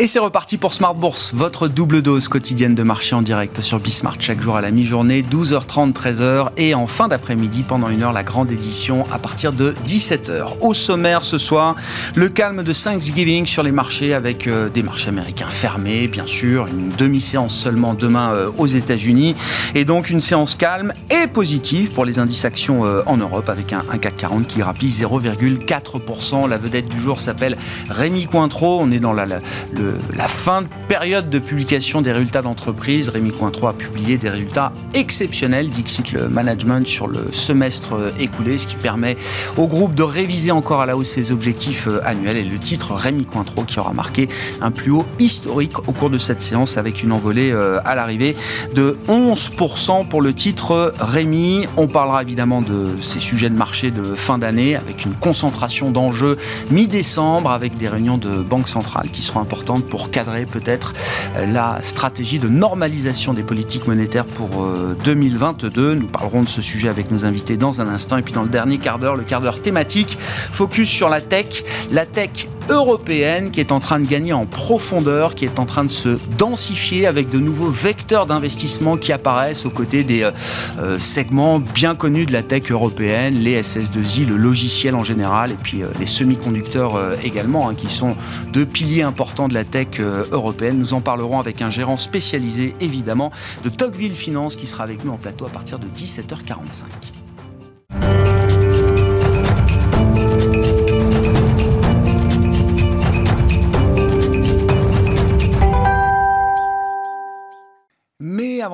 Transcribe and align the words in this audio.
Et 0.00 0.06
c'est 0.06 0.20
reparti 0.20 0.58
pour 0.58 0.74
Smart 0.74 0.94
Bourse, 0.94 1.34
votre 1.34 1.66
double 1.66 2.02
dose 2.02 2.28
quotidienne 2.28 2.76
de 2.76 2.84
marché 2.84 3.16
en 3.16 3.22
direct 3.22 3.60
sur 3.60 3.80
Bismart 3.80 4.14
chaque 4.20 4.40
jour 4.40 4.54
à 4.54 4.60
la 4.60 4.70
mi-journée, 4.70 5.22
12h30, 5.28 5.92
13h 5.92 6.50
et 6.56 6.72
en 6.72 6.86
fin 6.86 7.08
d'après-midi 7.08 7.64
pendant 7.64 7.88
une 7.88 8.04
heure 8.04 8.12
la 8.12 8.22
grande 8.22 8.52
édition 8.52 9.06
à 9.10 9.18
partir 9.18 9.52
de 9.52 9.74
17h. 9.84 10.58
Au 10.60 10.72
sommaire 10.72 11.24
ce 11.24 11.36
soir, 11.36 11.74
le 12.14 12.28
calme 12.28 12.62
de 12.62 12.72
Thanksgiving 12.72 13.44
sur 13.44 13.64
les 13.64 13.72
marchés 13.72 14.14
avec 14.14 14.46
euh, 14.46 14.68
des 14.68 14.84
marchés 14.84 15.08
américains 15.08 15.48
fermés, 15.48 16.06
bien 16.06 16.26
sûr, 16.26 16.68
une 16.68 16.90
demi-séance 16.90 17.52
seulement 17.52 17.94
demain 17.94 18.30
euh, 18.30 18.52
aux 18.56 18.68
États-Unis 18.68 19.34
et 19.74 19.84
donc 19.84 20.10
une 20.10 20.20
séance 20.20 20.54
calme 20.54 20.92
et 21.10 21.26
positive 21.26 21.90
pour 21.90 22.04
les 22.04 22.20
indices 22.20 22.44
actions 22.44 22.84
euh, 22.84 23.02
en 23.06 23.16
Europe 23.16 23.48
avec 23.48 23.72
un, 23.72 23.82
un 23.90 23.98
CAC 23.98 24.16
40 24.18 24.46
qui 24.46 24.60
grappille 24.60 24.90
0,4%. 24.90 26.48
La 26.48 26.56
vedette 26.56 26.86
du 26.86 27.00
jour 27.00 27.18
s'appelle 27.18 27.56
Rémi 27.90 28.26
Cointreau. 28.26 28.78
On 28.80 28.92
est 28.92 29.00
dans 29.00 29.12
la 29.12 29.26
le 29.72 29.87
la 30.16 30.28
fin 30.28 30.62
de 30.62 30.68
période 30.88 31.30
de 31.30 31.38
publication 31.38 32.02
des 32.02 32.12
résultats 32.12 32.42
d'entreprise. 32.42 33.08
Rémi 33.08 33.30
Cointreau 33.30 33.68
a 33.68 33.72
publié 33.72 34.18
des 34.18 34.28
résultats 34.28 34.72
exceptionnels, 34.94 35.70
Dixit 35.70 36.12
le 36.12 36.28
management, 36.28 36.86
sur 36.86 37.06
le 37.06 37.28
semestre 37.32 37.94
euh, 37.94 38.10
écoulé, 38.18 38.58
ce 38.58 38.66
qui 38.66 38.76
permet 38.76 39.16
au 39.56 39.66
groupe 39.66 39.94
de 39.94 40.02
réviser 40.02 40.50
encore 40.50 40.80
à 40.80 40.86
la 40.86 40.96
hausse 40.96 41.08
ses 41.08 41.32
objectifs 41.32 41.88
euh, 41.88 42.00
annuels. 42.04 42.36
Et 42.36 42.44
le 42.44 42.58
titre 42.58 42.92
Rémi 42.92 43.24
Cointreau 43.24 43.64
qui 43.64 43.78
aura 43.78 43.92
marqué 43.92 44.28
un 44.60 44.70
plus 44.70 44.90
haut 44.90 45.06
historique 45.18 45.78
au 45.88 45.92
cours 45.92 46.10
de 46.10 46.18
cette 46.18 46.40
séance 46.40 46.76
avec 46.76 47.02
une 47.02 47.12
envolée 47.12 47.50
euh, 47.50 47.80
à 47.84 47.94
l'arrivée 47.94 48.36
de 48.74 48.98
11% 49.08 50.08
pour 50.08 50.22
le 50.22 50.32
titre 50.32 50.92
Rémi. 50.98 51.66
On 51.76 51.86
parlera 51.86 52.22
évidemment 52.22 52.62
de 52.62 52.96
ces 53.00 53.20
sujets 53.20 53.50
de 53.50 53.56
marché 53.56 53.90
de 53.90 54.14
fin 54.14 54.38
d'année 54.38 54.76
avec 54.76 55.04
une 55.04 55.14
concentration 55.14 55.90
d'enjeux 55.90 56.36
mi-décembre 56.70 57.50
avec 57.50 57.76
des 57.76 57.88
réunions 57.88 58.18
de 58.18 58.42
banque 58.42 58.68
centrale 58.68 59.08
qui 59.12 59.22
seront 59.22 59.40
importantes 59.40 59.77
pour 59.80 60.10
cadrer 60.10 60.46
peut-être 60.46 60.92
euh, 61.36 61.46
la 61.46 61.78
stratégie 61.82 62.38
de 62.38 62.48
normalisation 62.48 63.34
des 63.34 63.42
politiques 63.42 63.86
monétaires 63.86 64.24
pour 64.24 64.66
2022. 65.04 65.80
Euh, 65.80 65.94
Nous 65.94 66.06
parlerons 66.06 66.42
de 66.42 66.48
ce 66.48 66.62
sujet 66.62 66.88
avec 66.88 67.10
nos 67.10 67.24
invités 67.24 67.56
dans 67.56 67.80
un 67.80 67.88
instant. 67.88 68.16
Et 68.16 68.22
puis 68.22 68.32
dans 68.32 68.42
le 68.42 68.48
dernier 68.48 68.78
quart 68.78 68.98
d'heure, 68.98 69.16
le 69.16 69.24
quart 69.24 69.40
d'heure 69.40 69.60
thématique, 69.60 70.18
focus 70.20 70.88
sur 70.88 71.08
la 71.08 71.20
tech. 71.20 71.64
La 71.90 72.06
tech 72.06 72.48
européenne 72.70 73.50
qui 73.50 73.60
est 73.60 73.72
en 73.72 73.80
train 73.80 74.00
de 74.00 74.06
gagner 74.06 74.32
en 74.32 74.46
profondeur, 74.46 75.34
qui 75.34 75.44
est 75.44 75.58
en 75.58 75.66
train 75.66 75.84
de 75.84 75.90
se 75.90 76.18
densifier 76.38 77.06
avec 77.06 77.30
de 77.30 77.38
nouveaux 77.38 77.70
vecteurs 77.70 78.26
d'investissement 78.26 78.96
qui 78.96 79.12
apparaissent 79.12 79.66
aux 79.66 79.70
côtés 79.70 80.04
des 80.04 80.22
euh, 80.22 80.30
euh, 80.78 80.98
segments 80.98 81.58
bien 81.58 81.94
connus 81.94 82.26
de 82.26 82.32
la 82.32 82.42
tech 82.42 82.70
européenne, 82.70 83.34
les 83.34 83.60
SS2I, 83.60 84.26
le 84.26 84.36
logiciel 84.36 84.94
en 84.94 85.04
général, 85.04 85.52
et 85.52 85.56
puis 85.62 85.82
euh, 85.82 85.88
les 85.98 86.06
semi-conducteurs 86.06 86.98
également, 87.22 87.68
hein, 87.68 87.74
qui 87.74 87.88
sont 87.88 88.16
deux 88.52 88.66
piliers 88.66 89.02
importants 89.02 89.48
de 89.48 89.54
la 89.54 89.64
tech 89.64 90.00
européenne. 90.00 90.78
Nous 90.78 90.94
en 90.94 91.00
parlerons 91.00 91.38
avec 91.38 91.62
un 91.62 91.70
gérant 91.70 91.96
spécialisé, 91.96 92.74
évidemment, 92.80 93.30
de 93.64 93.68
Tocqueville 93.68 94.14
Finance, 94.14 94.56
qui 94.56 94.66
sera 94.66 94.84
avec 94.84 95.04
nous 95.04 95.12
en 95.12 95.16
plateau 95.16 95.46
à 95.46 95.50
partir 95.50 95.78
de 95.78 95.86
17h45. 95.88 97.27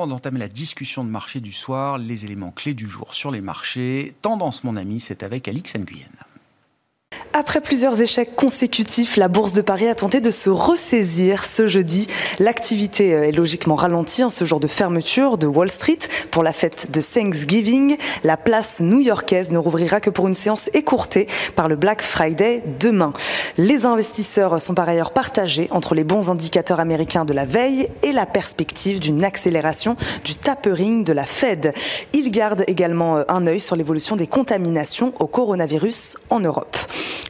D'entamer 0.06 0.38
la 0.38 0.48
discussion 0.48 1.04
de 1.04 1.10
marché 1.10 1.40
du 1.40 1.52
soir, 1.52 1.98
les 1.98 2.24
éléments 2.24 2.50
clés 2.50 2.74
du 2.74 2.88
jour 2.88 3.14
sur 3.14 3.30
les 3.30 3.40
marchés, 3.40 4.14
tendance 4.22 4.64
mon 4.64 4.76
ami, 4.76 5.00
c'est 5.00 5.22
avec 5.22 5.48
Alix 5.48 5.74
Nguyen. 5.76 6.10
Après 7.36 7.60
plusieurs 7.60 8.00
échecs 8.00 8.36
consécutifs, 8.36 9.16
la 9.16 9.26
Bourse 9.26 9.52
de 9.52 9.60
Paris 9.60 9.88
a 9.88 9.96
tenté 9.96 10.20
de 10.20 10.30
se 10.30 10.50
ressaisir 10.50 11.44
ce 11.44 11.66
jeudi. 11.66 12.06
L'activité 12.38 13.08
est 13.08 13.32
logiquement 13.32 13.74
ralentie 13.74 14.22
en 14.22 14.30
ce 14.30 14.44
jour 14.44 14.60
de 14.60 14.68
fermeture 14.68 15.36
de 15.36 15.48
Wall 15.48 15.68
Street 15.68 15.98
pour 16.30 16.44
la 16.44 16.52
fête 16.52 16.92
de 16.92 17.02
Thanksgiving. 17.02 17.96
La 18.22 18.36
place 18.36 18.78
new-yorkaise 18.78 19.50
ne 19.50 19.58
rouvrira 19.58 19.98
que 19.98 20.10
pour 20.10 20.28
une 20.28 20.34
séance 20.34 20.70
écourtée 20.74 21.26
par 21.56 21.66
le 21.66 21.74
Black 21.74 22.02
Friday 22.02 22.62
demain. 22.78 23.12
Les 23.58 23.84
investisseurs 23.84 24.60
sont 24.60 24.74
par 24.74 24.88
ailleurs 24.88 25.12
partagés 25.12 25.66
entre 25.72 25.96
les 25.96 26.04
bons 26.04 26.30
indicateurs 26.30 26.78
américains 26.78 27.24
de 27.24 27.32
la 27.32 27.46
veille 27.46 27.88
et 28.04 28.12
la 28.12 28.26
perspective 28.26 29.00
d'une 29.00 29.24
accélération 29.24 29.96
du 30.24 30.36
tapering 30.36 31.02
de 31.02 31.12
la 31.12 31.24
Fed. 31.24 31.72
Ils 32.12 32.30
gardent 32.30 32.62
également 32.68 33.24
un 33.26 33.46
œil 33.48 33.58
sur 33.58 33.74
l'évolution 33.74 34.14
des 34.14 34.28
contaminations 34.28 35.12
au 35.18 35.26
coronavirus 35.26 36.14
en 36.30 36.38
Europe. 36.38 36.76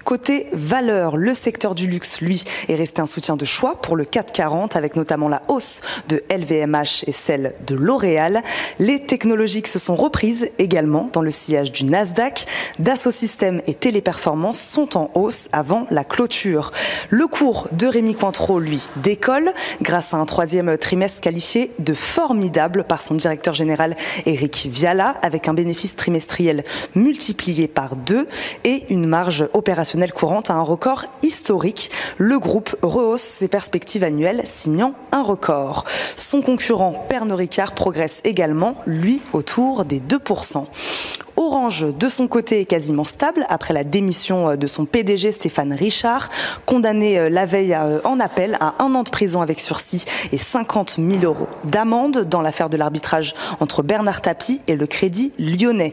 Côté 0.05 0.49
valeur, 0.53 1.17
le 1.17 1.33
secteur 1.33 1.75
du 1.75 1.87
luxe, 1.87 2.21
lui, 2.21 2.45
est 2.69 2.75
resté 2.75 3.01
un 3.01 3.07
soutien 3.07 3.37
de 3.37 3.47
choix 3.47 3.81
pour 3.81 3.97
le 3.97 4.05
440, 4.05 4.77
avec 4.77 4.97
notamment 4.97 5.31
la 5.31 5.41
hausse 5.49 5.81
de 6.11 6.23
LVMH 6.31 7.05
et 7.07 7.13
celle 7.13 7.55
de 7.67 7.75
L'Oréal. 7.75 8.43
Les 8.79 9.01
technologiques 9.01 9.67
se 9.67 9.79
sont 9.79 9.97
reprises 9.97 10.51
également 10.59 11.09
dans 11.11 11.23
le 11.23 11.31
sillage 11.31 11.73
du 11.73 11.87
Nasdaq. 11.87 12.45
Dassault 12.79 13.13
Systèmes 13.13 13.63
et 13.67 13.73
Téléperformance 13.73 14.61
sont 14.61 14.99
en 14.99 15.11
hausse 15.15 15.49
avant 15.53 15.87
la 15.91 16.05
clôture. 16.05 16.71
Le 17.09 17.27
cours 17.27 17.69
de 17.73 17.87
Rémi 17.87 18.15
Cointreau, 18.15 18.61
lui, 18.61 18.83
décolle 18.97 19.55
grâce 19.81 20.13
à 20.13 20.19
un 20.19 20.27
troisième 20.27 20.77
trimestre 20.77 21.23
qualifié 21.23 21.71
de 21.79 21.95
formidable 21.95 22.85
par 22.85 23.01
son 23.01 23.15
directeur 23.15 23.55
général 23.55 23.97
Eric 24.27 24.69
Viala, 24.71 25.17
avec 25.23 25.49
un 25.49 25.55
bénéfice 25.55 25.97
trimestriel 25.97 26.63
multiplié 26.95 27.69
par 27.69 27.97
deux 27.97 28.29
et 28.65 28.85
une 28.91 29.07
marge 29.07 29.49
opérationnelle 29.55 29.94
courante 30.13 30.51
à 30.51 30.55
un 30.55 30.63
record 30.63 31.05
historique. 31.23 31.91
Le 32.19 32.39
groupe 32.39 32.77
rehausse 32.83 33.23
ses 33.23 33.49
perspectives 33.49 34.05
annuelles, 34.05 34.43
signant 34.45 34.95
un 35.13 35.23
record. 35.23 35.85
Son 36.17 36.43
concurrent 36.43 37.07
Pernod 37.09 37.39
Ricard 37.39 37.75
progresse 37.75 38.21
également, 38.25 38.77
lui, 38.87 39.23
autour 39.33 39.85
des 39.85 40.01
2%. 40.01 40.67
Orange, 41.45 41.87
de 41.99 42.09
son 42.09 42.27
côté, 42.27 42.61
est 42.61 42.65
quasiment 42.65 43.05
stable 43.05 43.45
après 43.49 43.75
la 43.75 43.85
démission 43.85 44.57
de 44.57 44.67
son 44.67 44.87
PDG 44.87 45.33
Stéphane 45.33 45.73
Richard, 45.73 46.31
condamné 46.65 47.29
la 47.29 47.45
veille 47.47 47.77
en 48.05 48.19
appel 48.19 48.57
à 48.61 48.75
un 48.83 48.95
an 48.95 49.03
de 49.03 49.11
prison 49.11 49.43
avec 49.43 49.61
sursis 49.61 50.05
et 50.33 50.39
50 50.39 50.97
000 50.99 51.23
euros 51.25 51.49
d'amende 51.65 52.25
dans 52.25 52.41
l'affaire 52.41 52.71
de 52.71 52.77
l'arbitrage 52.77 53.35
entre 53.61 53.83
Bernard 53.83 54.23
Tapie 54.23 54.63
et 54.67 54.77
le 54.77 54.87
Crédit 54.87 55.33
Lyonnais. 55.39 55.93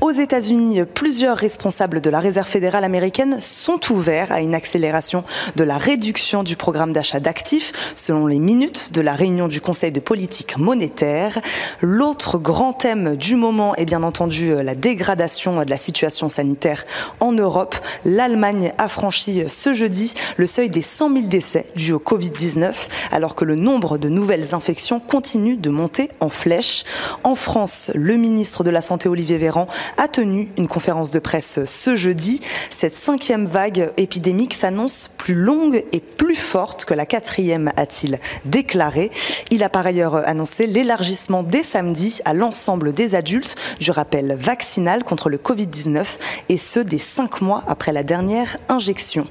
Aux 0.00 0.10
États-Unis, 0.10 0.80
plusieurs 0.94 1.36
responsables 1.36 2.00
de 2.00 2.10
la 2.10 2.20
Réserve 2.20 2.48
fédérale 2.48 2.84
américaine 2.84 3.38
sont 3.38 3.80
ouverts 3.92 4.32
à 4.32 4.40
une 4.40 4.54
accélération 4.54 5.24
de 5.56 5.64
la 5.64 5.78
réduction 5.78 6.42
du 6.42 6.56
programme 6.56 6.92
d'achat 6.92 7.20
d'actifs, 7.20 7.72
selon 7.94 8.26
les 8.26 8.38
minutes 8.38 8.92
de 8.92 9.02
la 9.02 9.14
réunion 9.14 9.46
du 9.46 9.60
Conseil 9.60 9.92
de 9.92 10.00
politique 10.00 10.56
monétaire. 10.56 11.40
L'autre 11.80 12.38
grand 12.38 12.72
thème 12.72 13.16
du 13.16 13.36
moment 13.36 13.74
est 13.76 13.84
bien 13.84 14.02
entendu 14.02 14.54
la 14.62 14.74
dégradation 14.80 15.62
de 15.62 15.70
la 15.70 15.76
situation 15.76 16.28
sanitaire 16.28 16.86
en 17.20 17.32
Europe. 17.32 17.76
L'Allemagne 18.04 18.72
a 18.78 18.88
franchi 18.88 19.42
ce 19.48 19.72
jeudi 19.72 20.14
le 20.36 20.46
seuil 20.46 20.70
des 20.70 20.82
100 20.82 21.12
000 21.12 21.26
décès 21.26 21.66
dus 21.76 21.92
au 21.92 21.98
Covid-19, 21.98 22.88
alors 23.12 23.34
que 23.34 23.44
le 23.44 23.54
nombre 23.54 23.98
de 23.98 24.08
nouvelles 24.08 24.54
infections 24.54 25.00
continue 25.00 25.56
de 25.56 25.70
monter 25.70 26.10
en 26.20 26.30
flèche. 26.30 26.84
En 27.24 27.34
France, 27.34 27.90
le 27.94 28.16
ministre 28.16 28.64
de 28.64 28.70
la 28.70 28.80
Santé 28.80 29.08
Olivier 29.08 29.38
Véran 29.38 29.66
a 29.98 30.08
tenu 30.08 30.50
une 30.56 30.68
conférence 30.68 31.10
de 31.10 31.18
presse 31.18 31.60
ce 31.66 31.94
jeudi. 31.94 32.40
Cette 32.70 32.96
cinquième 32.96 33.46
vague 33.46 33.92
épidémique 33.96 34.54
s'annonce 34.54 35.10
plus 35.18 35.34
longue 35.34 35.84
et 35.92 36.00
plus 36.00 36.36
forte 36.36 36.84
que 36.84 36.94
la 36.94 37.06
quatrième, 37.06 37.70
a-t-il 37.76 38.18
déclaré. 38.44 39.10
Il 39.50 39.62
a 39.62 39.68
par 39.68 39.86
ailleurs 39.86 40.16
annoncé 40.26 40.66
l'élargissement 40.66 41.42
dès 41.42 41.62
samedi 41.62 42.20
à 42.24 42.32
l'ensemble 42.32 42.92
des 42.92 43.14
adultes 43.14 43.56
du 43.80 43.90
rappel 43.90 44.36
vaccinal 44.38 44.69
contre 45.04 45.28
le 45.30 45.36
Covid-19 45.36 46.18
et 46.48 46.56
ce 46.56 46.78
dès 46.78 46.98
cinq 46.98 47.40
mois 47.40 47.64
après 47.66 47.92
la 47.92 48.04
dernière 48.04 48.56
injection. 48.68 49.26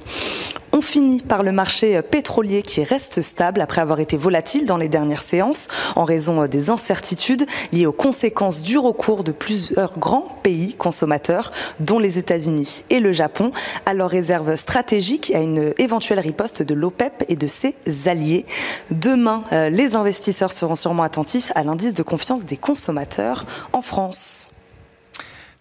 On 0.72 0.82
finit 0.82 1.20
par 1.20 1.42
le 1.42 1.50
marché 1.50 2.00
pétrolier 2.00 2.62
qui 2.62 2.84
reste 2.84 3.22
stable 3.22 3.60
après 3.60 3.80
avoir 3.80 3.98
été 3.98 4.16
volatile 4.16 4.66
dans 4.66 4.76
les 4.76 4.88
dernières 4.88 5.22
séances 5.22 5.66
en 5.96 6.04
raison 6.04 6.46
des 6.46 6.70
incertitudes 6.70 7.46
liées 7.72 7.86
aux 7.86 7.92
conséquences 7.92 8.62
du 8.62 8.78
recours 8.78 9.24
de 9.24 9.32
plusieurs 9.32 9.98
grands 9.98 10.38
pays 10.42 10.74
consommateurs, 10.74 11.50
dont 11.80 11.98
les 11.98 12.18
États-Unis 12.18 12.84
et 12.88 13.00
le 13.00 13.12
Japon, 13.12 13.50
à 13.84 13.94
leurs 13.94 14.10
réserves 14.10 14.54
stratégiques 14.56 15.30
et 15.30 15.36
à 15.36 15.40
une 15.40 15.74
éventuelle 15.78 16.20
riposte 16.20 16.62
de 16.62 16.74
l'OPEP 16.74 17.24
et 17.28 17.36
de 17.36 17.48
ses 17.48 17.74
alliés. 18.06 18.46
Demain, 18.90 19.42
les 19.50 19.96
investisseurs 19.96 20.52
seront 20.52 20.76
sûrement 20.76 21.02
attentifs 21.02 21.50
à 21.56 21.64
l'indice 21.64 21.94
de 21.94 22.02
confiance 22.04 22.44
des 22.44 22.56
consommateurs 22.56 23.44
en 23.72 23.82
France. 23.82 24.50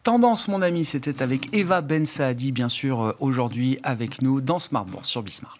Tendance, 0.04 0.48
mon 0.48 0.62
ami, 0.62 0.86
c'était 0.86 1.22
avec 1.22 1.54
Eva 1.56 1.82
Ben 1.82 2.06
Saadi, 2.06 2.52
bien 2.52 2.70
sûr, 2.70 3.16
aujourd'hui 3.20 3.78
avec 3.84 4.22
nous 4.22 4.40
dans 4.40 4.60
Smart 4.60 4.86
sur 5.04 5.22
Bismart. 5.22 5.60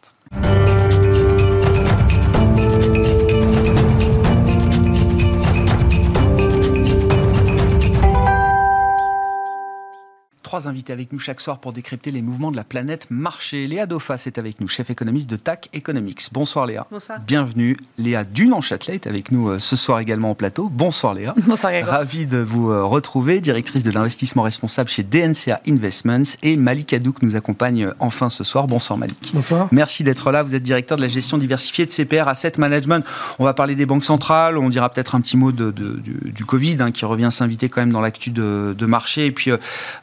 Trois 10.50 10.68
invités 10.68 10.92
avec 10.94 11.14
nous 11.14 11.20
chaque 11.20 11.42
soir 11.42 11.60
pour 11.60 11.74
décrypter 11.74 12.10
les 12.10 12.24
mouvements 12.24 12.50
de 12.50 12.56
la 12.58 12.64
planète 12.64 13.06
marché. 13.12 13.68
Léa 13.68 13.86
Dauphas 13.86 14.24
est 14.26 14.40
avec 14.40 14.60
nous, 14.60 14.68
chef 14.68 14.90
économiste 14.90 15.30
de 15.30 15.36
TAC 15.36 15.70
Economics. 15.74 16.28
Bonsoir 16.32 16.66
Léa. 16.66 16.88
Bonsoir. 16.90 17.20
Bienvenue. 17.20 17.78
Léa 18.00 18.24
Dunan-Châtelet 18.24 18.96
est 18.96 19.06
avec 19.06 19.32
nous 19.32 19.50
euh, 19.50 19.60
ce 19.60 19.76
soir 19.76 20.00
également 20.00 20.32
au 20.32 20.34
plateau. 20.34 20.68
Bonsoir 20.68 21.14
Léa. 21.14 21.36
Bonsoir 21.46 21.72
Grégoire. 21.72 21.98
Ravi 21.98 22.26
de 22.26 22.40
vous 22.40 22.72
euh, 22.72 22.84
retrouver, 22.84 23.42
directrice 23.42 23.84
de 23.84 23.92
l'investissement 23.92 24.42
responsable 24.42 24.90
chez 24.90 25.04
DNCA 25.04 25.62
Investments. 25.68 26.24
Et 26.42 26.58
Malik 26.58 26.94
Adouk 26.94 27.22
nous 27.22 27.36
accompagne 27.36 27.84
euh, 27.86 27.94
enfin 28.00 28.32
ce 28.32 28.44
soir. 28.44 28.66
Bonsoir 28.66 28.98
Malik. 28.98 29.30
Bonsoir. 29.36 29.68
Merci 29.72 30.04
d'être 30.04 30.32
là. 30.32 30.42
Vous 30.42 30.56
êtes 30.56 30.64
directeur 30.64 30.98
de 30.98 31.04
la 31.04 31.10
gestion 31.10 31.38
diversifiée 31.38 31.86
de 31.86 31.92
CPR 31.92 32.28
Asset 32.28 32.54
Management. 32.58 33.06
On 33.38 33.44
va 33.44 33.54
parler 33.54 33.76
des 33.76 33.86
banques 33.86 34.04
centrales. 34.04 34.58
On 34.58 34.70
dira 34.70 34.90
peut-être 34.90 35.14
un 35.14 35.22
petit 35.22 35.38
mot 35.38 35.52
de, 35.52 35.70
de- 35.70 36.00
du, 36.00 36.32
du 36.32 36.44
Covid 36.44 36.78
hein, 36.80 36.90
qui 36.90 37.06
revient 37.06 37.30
s'inviter 37.32 37.70
quand 37.70 37.82
même 37.82 37.94
dans 37.94 38.02
l'actu 38.02 38.32
de, 38.32 38.74
de 38.76 38.86
marché. 38.88 39.28
Et 39.28 39.32
puis 39.32 39.52
euh, 39.52 39.58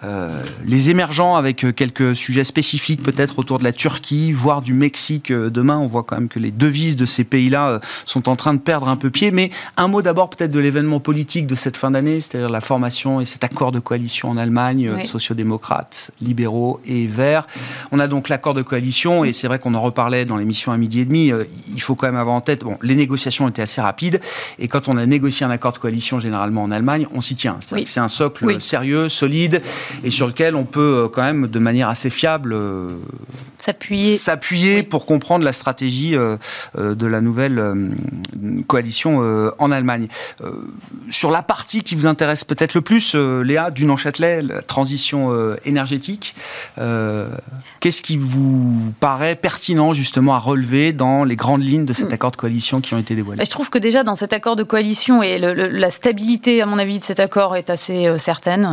euh, 0.04 0.35
les 0.64 0.90
émergents 0.90 1.36
avec 1.36 1.64
euh, 1.64 1.72
quelques 1.72 2.14
sujets 2.16 2.44
spécifiques 2.44 3.02
peut-être 3.02 3.38
autour 3.38 3.58
de 3.58 3.64
la 3.64 3.72
Turquie, 3.72 4.32
voire 4.32 4.62
du 4.62 4.72
Mexique 4.72 5.30
euh, 5.30 5.50
demain. 5.50 5.78
On 5.78 5.86
voit 5.86 6.02
quand 6.02 6.16
même 6.16 6.28
que 6.28 6.38
les 6.38 6.50
devises 6.50 6.96
de 6.96 7.06
ces 7.06 7.24
pays-là 7.24 7.68
euh, 7.70 7.78
sont 8.04 8.28
en 8.28 8.36
train 8.36 8.54
de 8.54 8.58
perdre 8.60 8.88
un 8.88 8.96
peu 8.96 9.10
pied. 9.10 9.30
Mais 9.30 9.50
un 9.76 9.88
mot 9.88 10.02
d'abord 10.02 10.30
peut-être 10.30 10.50
de 10.50 10.58
l'événement 10.60 11.00
politique 11.00 11.46
de 11.46 11.54
cette 11.54 11.76
fin 11.76 11.90
d'année, 11.90 12.20
c'est-à-dire 12.20 12.48
la 12.48 12.60
formation 12.60 13.20
et 13.20 13.24
cet 13.24 13.44
accord 13.44 13.72
de 13.72 13.78
coalition 13.78 14.30
en 14.30 14.36
Allemagne, 14.36 14.88
euh, 14.88 14.96
Oui. 14.96 15.06
sociodémocrates, 15.06 16.10
libéraux 16.20 16.80
et 16.86 17.06
verts. 17.06 17.46
On 17.92 17.98
a 17.98 18.08
donc 18.08 18.28
l'accord 18.28 18.54
de 18.54 18.62
coalition 18.62 19.24
et 19.24 19.32
c'est 19.32 19.46
vrai 19.48 19.58
qu'on 19.58 19.74
en 19.74 19.80
reparlait 19.82 20.24
dans 20.24 20.36
l'émission 20.36 20.72
à 20.72 20.76
midi 20.76 21.00
et 21.00 21.04
demi. 21.04 21.30
euh, 21.32 21.44
Il 21.74 21.80
faut 21.82 21.94
quand 21.94 22.06
même 22.06 22.16
avoir 22.16 22.34
en 22.36 22.40
tête, 22.40 22.62
bon, 22.64 22.78
les 22.82 22.94
négociations 22.94 23.48
étaient 23.48 23.62
assez 23.62 23.80
rapides 23.80 24.20
et 24.58 24.68
quand 24.68 24.88
on 24.88 24.96
a 24.96 25.06
négocié 25.06 25.44
un 25.46 25.50
accord 25.50 25.72
de 25.72 25.78
coalition 25.78 26.18
généralement 26.18 26.62
en 26.62 26.70
Allemagne, 26.70 27.06
on 27.12 27.20
s'y 27.20 27.34
tient. 27.34 27.56
C'est-à-dire 27.60 27.76
Oui. 27.78 27.84
que 27.84 27.90
c'est 27.90 28.00
un 28.00 28.08
socle 28.08 28.44
Oui. 28.46 28.56
sérieux, 28.60 29.08
solide 29.08 29.62
et 30.04 30.10
sur 30.10 30.25
lequel 30.26 30.54
on 30.56 30.64
peut 30.64 31.04
euh, 31.04 31.08
quand 31.08 31.22
même 31.22 31.46
de 31.48 31.58
manière 31.58 31.88
assez 31.88 32.10
fiable 32.10 32.52
euh, 32.54 32.96
S'appuyer. 33.58 34.16
s'appuyer 34.16 34.76
Oui. 34.76 34.82
pour 34.82 35.06
comprendre 35.06 35.44
la 35.44 35.52
stratégie 35.52 36.14
euh, 36.16 36.36
de 36.76 37.06
la 37.06 37.20
nouvelle 37.20 37.62
coalition 38.66 39.18
en 39.58 39.70
Allemagne. 39.70 40.08
Sur 41.10 41.30
la 41.30 41.42
partie 41.42 41.82
qui 41.82 41.94
vous 41.94 42.06
intéresse 42.06 42.44
peut-être 42.44 42.74
le 42.74 42.80
plus, 42.82 43.14
Léa, 43.14 43.70
Dunan-Châtelet, 43.70 44.42
la 44.42 44.62
transition 44.62 45.56
énergétique, 45.64 46.34
qu'est-ce 47.80 48.02
qui 48.02 48.16
vous 48.16 48.92
paraît 49.00 49.34
pertinent 49.36 49.92
justement 49.92 50.34
à 50.34 50.38
relever 50.38 50.92
dans 50.92 51.24
les 51.24 51.36
grandes 51.36 51.62
lignes 51.62 51.86
de 51.86 51.92
cet 51.92 52.10
Mm. 52.10 52.14
accord 52.14 52.30
de 52.32 52.36
coalition 52.36 52.80
qui 52.80 52.94
ont 52.94 52.98
été 52.98 53.14
dévoilés? 53.14 53.38
Bah, 53.38 53.44
Je 53.44 53.50
trouve 53.50 53.70
que 53.70 53.78
déjà 53.78 54.04
dans 54.04 54.14
cet 54.14 54.32
accord 54.32 54.56
de 54.56 54.62
coalition 54.62 55.22
et 55.22 55.38
le- 55.38 55.54
le- 55.54 55.68
la 55.68 55.90
stabilité, 55.90 56.60
à 56.62 56.66
mon 56.66 56.78
avis, 56.78 56.98
de 56.98 57.04
cet 57.04 57.20
accord 57.20 57.56
est 57.56 57.70
assez 57.70 58.06
certaine. 58.18 58.66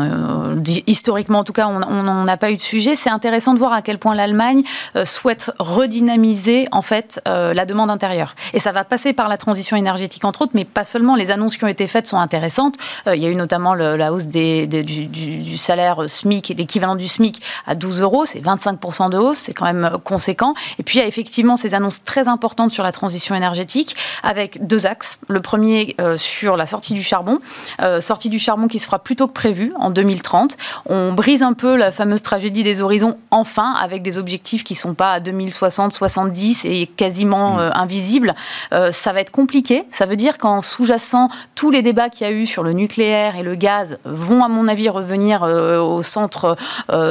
Historiquement, 0.88 1.43
en 1.44 1.46
tout 1.46 1.52
cas, 1.52 1.68
on 1.68 1.82
on 1.82 2.04
n'en 2.04 2.26
a 2.26 2.38
pas 2.38 2.52
eu 2.52 2.56
de 2.56 2.62
sujet. 2.62 2.96
C'est 2.96 3.10
intéressant 3.10 3.54
de 3.54 3.60
voir 3.60 3.74
à 3.74 3.82
quel 3.82 3.98
point 3.98 4.16
l'Allemagne 4.16 4.64
euh, 4.96 5.04
souhaite 5.04 5.52
redynamiser 5.60 6.70
en 6.72 6.82
fait 6.82 7.20
euh, 7.28 7.54
la 7.54 7.66
demande 7.66 7.90
intérieure. 7.90 8.34
Et 8.54 8.62
ça 8.62 8.72
va 8.72 8.86
passer 8.86 9.12
par 9.12 9.28
la 9.28 9.36
transition 9.36 9.76
énergétique 9.76 10.24
entre 10.24 10.44
autres, 10.44 10.54
mais 10.56 10.64
pas 10.64 10.86
seulement. 10.86 11.18
Les 11.18 11.32
annonces 11.32 11.58
qui 11.58 11.66
ont 11.66 11.68
été 11.68 11.88
faites 11.88 12.08
sont 12.08 12.18
intéressantes. 12.18 12.76
Euh, 13.08 13.16
il 13.18 13.24
y 13.24 13.26
a 13.26 13.30
eu 13.30 13.36
notamment 13.36 13.74
la 13.74 14.14
hausse 14.14 14.28
du, 14.28 15.58
salaire 15.58 16.10
SMIC, 16.10 16.54
l'équivalent 16.58 16.96
du 16.96 17.10
SMIC 17.10 17.42
à 17.68 17.76
12 17.76 18.00
euros. 18.00 18.26
C'est 18.26 18.40
25% 18.40 19.10
de 19.10 19.18
hausse, 19.18 19.40
c'est 19.40 19.54
quand 19.54 19.66
même 19.66 19.98
conséquent. 20.06 20.54
Et 20.80 20.84
puis 20.84 21.00
il 21.00 21.02
y 21.02 21.04
a 21.04 21.08
effectivement 21.08 21.58
ces 21.58 21.74
annonces 21.74 22.06
très 22.06 22.30
importantes 22.30 22.72
sur 22.72 22.84
la 22.84 22.94
transition 22.94 23.36
énergétique 23.36 23.98
avec 24.24 24.66
deux 24.66 24.86
axes. 24.86 25.20
Le 25.28 25.42
premier 25.42 25.98
sur 26.16 26.56
la 26.56 26.66
sortie 26.66 26.94
du 26.94 27.04
charbon, 27.04 27.40
sortie 28.00 28.30
du 28.30 28.40
charbon 28.40 28.68
qui 28.68 28.80
se 28.80 28.86
fera 28.86 29.00
plus 29.00 29.18
tôt 29.18 29.28
que 29.28 29.34
prévu 29.34 29.74
en 29.80 29.90
2030. 29.90 30.56
On 30.86 31.12
brise 31.14 31.33
un 31.42 31.54
peu 31.54 31.76
la 31.76 31.92
fameuse 31.92 32.22
tragédie 32.22 32.64
des 32.64 32.82
horizons 32.82 33.18
enfin 33.32 33.74
avec 33.82 34.02
des 34.04 34.18
objectifs 34.18 34.64
qui 34.64 34.76
sont 34.76 34.94
pas 34.94 35.14
à 35.14 35.20
2060, 35.20 35.94
70 35.94 36.66
et 36.66 36.86
quasiment 36.86 37.60
euh, 37.60 37.70
invisibles. 37.74 38.36
Euh, 38.74 38.92
ça 38.92 39.14
va 39.14 39.22
être 39.22 39.32
compliqué. 39.32 39.86
Ça 39.90 40.06
veut 40.06 40.16
dire 40.16 40.38
qu'en 40.38 40.62
sous-jacent, 40.62 41.30
tous 41.56 41.72
les 41.72 41.82
débats 41.82 42.10
qu'il 42.10 42.28
y 42.28 42.30
a 42.30 42.34
eu 42.34 42.46
sur 42.46 42.64
le 42.64 42.74
nucléaire 42.74 43.36
et 43.36 43.44
le 43.44 43.56
gaz 43.56 43.98
vont, 44.06 44.44
à 44.44 44.50
mon 44.50 44.68
avis, 44.68 44.90
revenir 44.90 45.44
euh, 45.44 45.80
au 45.80 46.04
centre 46.04 46.56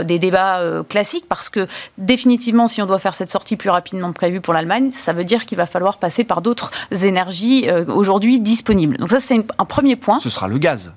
des 0.05 0.19
débats 0.19 0.61
classiques 0.89 1.25
parce 1.29 1.49
que 1.49 1.67
définitivement, 1.99 2.67
si 2.67 2.83
on 2.83 2.87
doit 2.87 2.99
faire 2.99 3.15
cette 3.15 3.31
sortie 3.31 3.57
plus 3.57 3.71
rapidement 3.71 4.11
que 4.11 4.17
prévu 4.17 4.41
pour 4.41 4.53
l'Allemagne, 4.55 4.91
ça 4.91 5.13
veut 5.13 5.25
dire 5.25 5.47
qu'il 5.47 5.57
va 5.57 5.67
falloir 5.67 5.99
passer 5.99 6.25
par 6.25 6.43
d'autres 6.43 6.71
énergies 6.91 7.67
aujourd'hui 7.89 8.39
disponibles. 8.39 8.99
Donc 8.99 9.11
ça, 9.11 9.21
c'est 9.21 9.45
un 9.59 9.65
premier 9.65 9.97
point. 9.97 10.19
Ce 10.19 10.31
sera 10.31 10.49
le 10.49 10.59
gaz. 10.59 10.93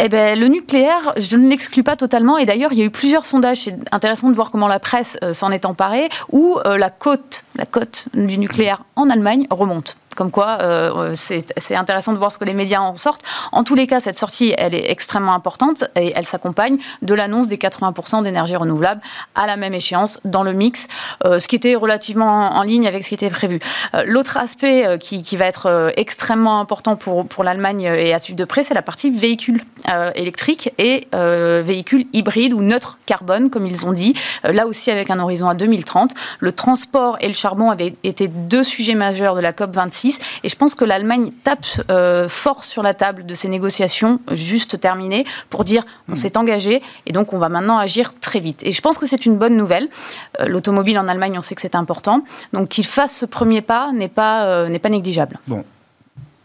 Eh 0.00 0.08
ben, 0.08 0.38
le 0.38 0.48
nucléaire, 0.48 1.12
je 1.16 1.36
ne 1.36 1.48
l'exclus 1.48 1.82
pas 1.82 1.96
totalement. 1.96 2.38
Et 2.38 2.46
d'ailleurs, 2.46 2.72
il 2.72 2.78
y 2.78 2.82
a 2.82 2.84
eu 2.84 2.90
plusieurs 2.90 3.26
sondages. 3.26 3.58
C'est 3.58 3.76
intéressant 3.92 4.30
de 4.30 4.34
voir 4.34 4.50
comment 4.50 4.68
la 4.68 4.80
presse 4.80 5.16
euh, 5.22 5.32
s'en 5.32 5.50
est 5.50 5.66
emparée, 5.66 6.08
où 6.30 6.58
euh, 6.66 6.78
la 6.78 6.90
cote, 6.90 7.44
la 7.56 7.66
cote 7.66 8.06
du 8.14 8.38
nucléaire 8.38 8.84
en 8.96 9.10
Allemagne 9.10 9.46
remonte. 9.50 9.96
Comme 10.16 10.30
quoi, 10.30 10.58
euh, 10.60 11.12
c'est 11.14 11.76
intéressant 11.76 12.12
de 12.12 12.18
voir 12.18 12.32
ce 12.32 12.38
que 12.38 12.44
les 12.44 12.54
médias 12.54 12.80
en 12.80 12.96
sortent. 12.96 13.22
En 13.50 13.64
tous 13.64 13.74
les 13.74 13.86
cas, 13.86 14.00
cette 14.00 14.16
sortie, 14.16 14.54
elle 14.58 14.74
est 14.74 14.90
extrêmement 14.90 15.34
importante 15.34 15.84
et 15.96 16.12
elle 16.14 16.26
s'accompagne 16.26 16.78
de 17.02 17.14
l'annonce 17.14 17.48
des 17.48 17.56
80% 17.56 18.22
d'énergie 18.22 18.56
renouvelable 18.56 19.00
à 19.34 19.46
la 19.46 19.56
même 19.56 19.74
échéance 19.74 20.20
dans 20.24 20.42
le 20.42 20.52
mix, 20.52 20.88
euh, 21.24 21.38
ce 21.38 21.48
qui 21.48 21.56
était 21.56 21.74
relativement 21.74 22.52
en, 22.52 22.62
ligne 22.62 22.86
avec 22.86 23.04
ce 23.04 23.08
qui 23.08 23.14
était 23.14 23.30
prévu. 23.30 23.60
Euh, 23.94 24.04
L'autre 24.06 24.36
aspect 24.36 24.98
qui, 24.98 25.22
va 25.36 25.46
être 25.46 25.92
extrêmement 25.96 26.60
important 26.60 26.94
pour, 26.94 27.26
pour 27.26 27.42
l'Allemagne 27.42 27.82
et 27.82 28.12
à 28.12 28.18
suivre 28.18 28.38
de 28.38 28.44
près, 28.44 28.64
c'est 28.64 28.74
la 28.74 28.82
partie 28.82 29.10
véhicules 29.10 29.62
électriques 30.14 30.72
et 30.78 31.08
véhicules 31.12 32.06
hybrides 32.12 32.52
ou 32.52 32.60
neutres 32.60 32.98
carbone, 33.06 33.48
comme 33.48 33.66
ils 33.66 33.86
ont 33.86 33.92
dit. 33.92 34.14
Là 34.44 34.66
aussi, 34.66 34.90
avec 34.90 35.10
un 35.10 35.18
horizon 35.18 35.48
à 35.48 35.54
2030. 35.54 36.12
Le 36.38 36.52
transport 36.52 37.16
et 37.20 37.28
le 37.28 37.34
charbon 37.34 37.70
avaient 37.70 37.94
été 38.04 38.28
deux 38.28 38.62
sujets 38.62 38.94
majeurs 38.94 39.34
de 39.34 39.40
la 39.40 39.52
COP26 39.52 40.01
et 40.42 40.48
je 40.48 40.56
pense 40.56 40.74
que 40.74 40.84
l'Allemagne 40.84 41.32
tape 41.44 41.66
euh, 41.90 42.28
fort 42.28 42.64
sur 42.64 42.82
la 42.82 42.94
table 42.94 43.26
de 43.26 43.34
ces 43.34 43.48
négociations 43.48 44.20
juste 44.32 44.80
terminées 44.80 45.24
pour 45.50 45.64
dire 45.64 45.84
on 46.08 46.16
s'est 46.16 46.36
engagé 46.36 46.82
et 47.06 47.12
donc 47.12 47.32
on 47.32 47.38
va 47.38 47.48
maintenant 47.48 47.78
agir 47.78 48.12
très 48.18 48.40
vite. 48.40 48.62
Et 48.64 48.72
je 48.72 48.80
pense 48.80 48.98
que 48.98 49.06
c'est 49.06 49.26
une 49.26 49.36
bonne 49.36 49.56
nouvelle. 49.56 49.88
Euh, 50.40 50.46
L'automobile 50.46 50.98
en 50.98 51.08
Allemagne, 51.08 51.38
on 51.38 51.42
sait 51.42 51.54
que 51.54 51.60
c'est 51.60 51.74
important. 51.74 52.22
Donc 52.52 52.68
qu'il 52.68 52.86
fasse 52.86 53.16
ce 53.16 53.26
premier 53.26 53.62
pas 53.62 53.92
n'est 53.92 54.08
pas, 54.08 54.44
euh, 54.44 54.68
n'est 54.68 54.78
pas 54.78 54.88
négligeable. 54.88 55.38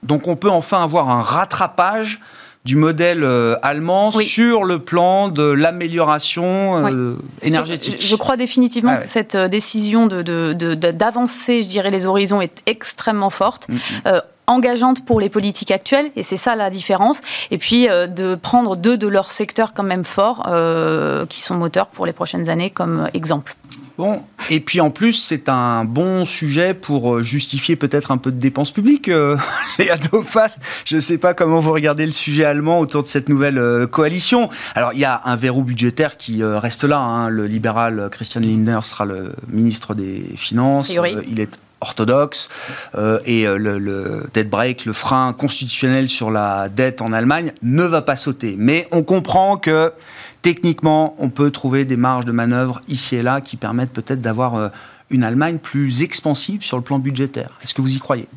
Donc 0.03 0.27
on 0.27 0.35
peut 0.35 0.49
enfin 0.49 0.83
avoir 0.83 1.09
un 1.09 1.21
rattrapage 1.21 2.21
du 2.65 2.75
modèle 2.75 3.23
euh, 3.23 3.55
allemand 3.61 4.11
Oui. 4.13 4.25
sur 4.25 4.63
le 4.65 4.79
plan 4.79 5.29
de 5.29 5.43
l'amélioration 5.43 6.85
euh, 6.85 7.13
énergétique. 7.41 7.97
Je, 7.99 8.07
je 8.07 8.15
crois 8.15 8.35
définitivement 8.37 8.91
Ah 8.93 8.97
ouais. 8.97 9.03
que 9.03 9.09
cette 9.09 9.35
euh, 9.35 9.47
décision 9.47 10.07
de, 10.07 10.21
de- 10.21 10.53
de- 10.53 10.73
de- 10.75 10.91
d'avancer, 10.91 11.61
je 11.61 11.67
dirais, 11.67 11.91
les 11.91 12.05
horizons 12.05 12.41
est 12.41 12.61
extrêmement 12.65 13.29
forte. 13.29 13.69
Mhm. 13.69 13.77
euh, 14.07 14.21
engageante 14.47 15.05
pour 15.05 15.19
les 15.19 15.29
politiques 15.29 15.71
actuelles, 15.71 16.11
et 16.15 16.23
c'est 16.23 16.37
ça 16.37 16.55
la 16.55 16.69
différence. 16.69 17.21
Et 17.51 17.57
puis 17.57 17.89
euh, 17.89 18.07
de 18.07 18.35
prendre 18.35 18.75
deux 18.75 18.97
de 18.97 19.07
leurs 19.07 19.31
secteurs 19.31 19.73
quand 19.73 19.83
même 19.83 20.03
forts, 20.03 20.43
euh, 20.47 21.25
qui 21.25 21.41
sont 21.41 21.55
moteurs 21.55 21.87
pour 21.87 22.05
les 22.05 22.13
prochaines 22.13 22.49
années, 22.49 22.69
comme 22.69 23.09
exemple. 23.13 23.55
Bon, 23.97 24.21
et 24.51 24.59
puis 24.59 24.79
en 24.79 24.91
plus, 24.91 25.13
c'est 25.13 25.49
un 25.49 25.83
bon 25.83 26.25
sujet 26.25 26.75
pour 26.75 27.15
euh, 27.15 27.23
justifier 27.23 27.75
peut-être 27.75 28.11
un 28.11 28.17
peu 28.17 28.31
de 28.31 28.37
dépenses 28.37 28.69
publiques. 28.69 29.09
Euh, 29.09 29.35
Léa 29.79 29.97
Dauphas, 29.97 30.59
je 30.85 30.97
ne 30.97 31.01
sais 31.01 31.17
pas 31.17 31.33
comment 31.33 31.59
vous 31.59 31.71
regardez 31.73 32.05
le 32.05 32.11
sujet 32.11 32.45
allemand 32.45 32.79
autour 32.79 33.01
de 33.01 33.07
cette 33.07 33.27
nouvelle 33.27 33.57
euh, 33.57 33.87
coalition. 33.87 34.51
Alors, 34.75 34.93
il 34.93 34.99
y 34.99 35.05
a 35.05 35.21
un 35.25 35.35
verrou 35.35 35.63
budgétaire 35.63 36.17
qui 36.17 36.43
euh, 36.43 36.59
reste 36.59 36.83
là. 36.83 36.99
hein. 36.99 37.29
Le 37.29 37.47
libéral 37.47 38.09
Christian 38.11 38.41
Lindner 38.41 38.79
sera 38.83 39.05
le 39.05 39.33
ministre 39.47 39.95
des 39.95 40.23
Finances. 40.35 40.95
Il 41.27 41.39
est 41.39 41.57
orthodoxe 41.81 42.49
euh, 42.95 43.19
et 43.25 43.47
euh, 43.47 43.57
le, 43.57 43.77
le 43.77 44.23
debt 44.33 44.45
break, 44.45 44.85
le 44.85 44.93
frein 44.93 45.33
constitutionnel 45.33 46.09
sur 46.09 46.31
la 46.31 46.69
dette 46.69 47.01
en 47.01 47.13
Allemagne 47.13 47.53
ne 47.61 47.83
va 47.83 48.01
pas 48.01 48.15
sauter. 48.15 48.55
Mais 48.57 48.87
on 48.91 49.03
comprend 49.03 49.57
que 49.57 49.93
techniquement, 50.41 51.15
on 51.19 51.29
peut 51.29 51.51
trouver 51.51 51.85
des 51.85 51.97
marges 51.97 52.25
de 52.25 52.31
manœuvre 52.31 52.81
ici 52.87 53.15
et 53.15 53.23
là 53.23 53.41
qui 53.41 53.57
permettent 53.57 53.93
peut-être 53.93 54.21
d'avoir 54.21 54.55
euh, 54.55 54.69
une 55.09 55.23
Allemagne 55.23 55.59
plus 55.59 56.01
expansive 56.01 56.63
sur 56.63 56.77
le 56.77 56.83
plan 56.83 56.99
budgétaire. 56.99 57.57
Est-ce 57.63 57.73
que 57.73 57.81
vous 57.81 57.95
y 57.95 57.99
croyez? 57.99 58.27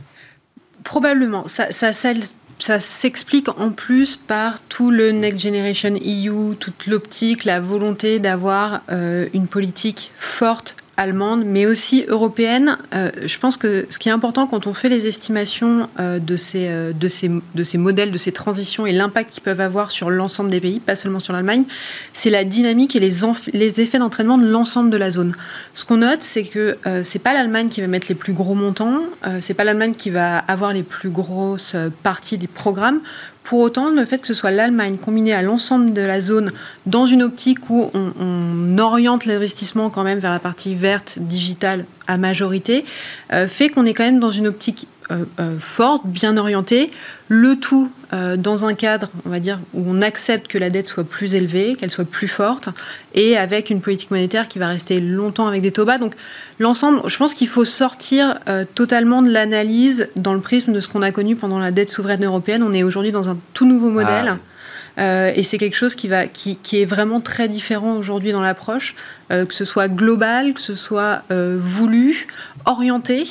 Probablement. 0.84 1.46
Ça, 1.48 2.78
s'explique 2.78 3.48
en 3.48 3.70
plus 3.70 4.16
par 4.16 4.60
tout 4.68 4.90
le 4.90 5.12
Next 5.12 5.40
Generation 5.40 5.94
EU, 5.94 6.54
toute 6.56 6.86
l'optique, 6.86 7.44
la 7.44 7.58
volonté 7.58 8.18
d'avoir 8.18 8.82
une 8.90 9.46
politique 9.46 10.12
forte 10.16 10.76
allemande, 11.00 11.44
mais 11.46 11.64
aussi 11.64 12.04
européenne. 12.08 12.76
Euh, 12.94 13.10
je 13.24 13.38
pense 13.38 13.56
que 13.56 13.86
ce 13.88 13.98
qui 13.98 14.10
est 14.10 14.12
important 14.12 14.46
quand 14.46 14.66
on 14.66 14.74
fait 14.74 14.90
les 14.90 15.06
estimations 15.06 15.88
euh, 15.98 16.18
de, 16.18 16.36
ces, 16.36 16.68
euh, 16.68 16.92
de, 16.92 17.08
ces, 17.08 17.78
modèles, 17.78 18.10
de 18.10 18.18
ces 18.18 18.32
transitions 18.32 18.84
et 18.84 18.92
l'impact 18.92 19.32
qu'ils 19.32 19.42
peuvent 19.42 19.60
avoir 19.60 19.92
sur 19.92 20.10
l'ensemble 20.10 20.50
des 20.50 20.60
pays, 20.60 20.78
pas 20.78 20.96
seulement 20.96 21.18
sur 21.18 21.32
l'Allemagne, 21.32 21.64
c'est 22.12 22.28
la 22.28 22.44
dynamique 22.44 22.96
et 22.96 23.00
les, 23.00 23.12
les 23.54 23.80
effets 23.80 23.98
d'entraînement 23.98 24.36
de 24.36 24.46
l'ensemble 24.46 24.90
de 24.90 24.98
la 24.98 25.10
zone. 25.10 25.34
Ce 25.74 25.86
qu'on 25.86 25.98
note, 25.98 26.20
c'est 26.20 26.44
que 26.44 26.76
c'est 27.02 27.18
pas 27.18 27.32
l'Allemagne 27.32 27.68
qui 27.68 27.80
va 27.80 27.86
mettre 27.86 28.08
les 28.08 28.14
plus 28.14 28.32
gros 28.34 28.54
montants, 28.54 29.00
c'est 29.40 29.54
pas 29.54 29.64
l'Allemagne 29.64 29.94
qui 29.94 30.10
va 30.10 30.38
avoir 30.38 30.72
les 30.72 30.82
plus 30.82 31.10
grosses 31.10 31.76
parties 32.02 32.36
des 32.36 32.46
programmes. 32.46 33.00
Pour 33.50 33.62
autant, 33.62 33.90
le 33.90 34.04
fait 34.04 34.18
que 34.18 34.28
ce 34.28 34.34
soit 34.34 34.52
l'Allemagne 34.52 34.96
combinée 34.96 35.32
à 35.32 35.42
l'ensemble 35.42 35.92
de 35.92 36.02
la 36.02 36.20
zone 36.20 36.52
dans 36.86 37.06
une 37.06 37.20
optique 37.20 37.68
où 37.68 37.90
on, 37.94 38.78
oriente 38.78 39.26
l'investissement 39.26 39.90
quand 39.90 40.04
même 40.04 40.20
vers 40.20 40.30
la 40.30 40.38
partie 40.38 40.76
verte, 40.76 41.18
digitale 41.18 41.84
à 42.06 42.16
majorité, 42.16 42.84
euh, 43.32 43.48
fait 43.48 43.68
qu'on 43.68 43.86
est 43.86 43.92
quand 43.92 44.04
même 44.04 44.20
dans 44.20 44.30
une 44.30 44.46
optique 44.46 44.86
forte, 45.60 46.06
bien 46.06 46.36
orientée, 46.36 46.90
le 47.28 47.56
tout 47.56 47.90
euh, 48.12 48.36
dans 48.36 48.64
un 48.64 48.74
cadre, 48.74 49.08
on 49.24 49.30
va 49.30 49.38
dire, 49.38 49.60
où 49.72 49.84
on 49.86 50.02
accepte 50.02 50.48
que 50.48 50.58
la 50.58 50.68
dette 50.68 50.88
soit 50.88 51.04
plus 51.04 51.36
élevée, 51.36 51.76
qu'elle 51.78 51.92
soit 51.92 52.04
plus 52.04 52.26
forte, 52.26 52.68
et 53.14 53.36
avec 53.36 53.70
une 53.70 53.80
politique 53.80 54.10
monétaire 54.10 54.48
qui 54.48 54.58
va 54.58 54.66
rester 54.66 55.00
longtemps 55.00 55.46
avec 55.46 55.62
des 55.62 55.70
taux 55.70 55.84
bas. 55.84 55.98
Donc 55.98 56.14
l'ensemble, 56.58 57.02
je 57.06 57.16
pense 57.16 57.34
qu'il 57.34 57.46
faut 57.46 57.64
sortir 57.64 58.40
totalement 58.74 59.22
de 59.22 59.30
l'analyse 59.30 60.08
dans 60.16 60.34
le 60.34 60.40
prisme 60.40 60.72
de 60.72 60.80
ce 60.80 60.88
qu'on 60.88 61.02
a 61.02 61.12
connu 61.12 61.36
pendant 61.36 61.60
la 61.60 61.70
dette 61.70 61.90
souveraine 61.90 62.24
européenne. 62.24 62.64
On 62.64 62.74
est 62.74 62.82
aujourd'hui 62.82 63.12
dans 63.12 63.28
un 63.28 63.38
tout 63.54 63.66
nouveau 63.66 63.90
modèle. 63.90 64.38
Ah 64.96 65.30
et 65.32 65.42
c'est 65.44 65.56
quelque 65.56 65.76
chose 65.76 65.94
qui, 65.94 66.08
va, 66.08 66.26
qui, 66.26 66.56
qui, 66.56 66.82
est 66.82 66.84
vraiment 66.84 67.20
très 67.20 67.48
différent 67.48 67.94
aujourd'hui 67.94 68.32
dans 68.32 68.42
l'approche, 68.42 68.96
que 69.30 69.54
ce 69.54 69.64
soit 69.64 69.88
global, 69.88 70.52
que 70.52 70.60
ce 70.60 70.74
soit 70.74 71.22
voulu, 71.30 72.26
orienté. 72.66 73.24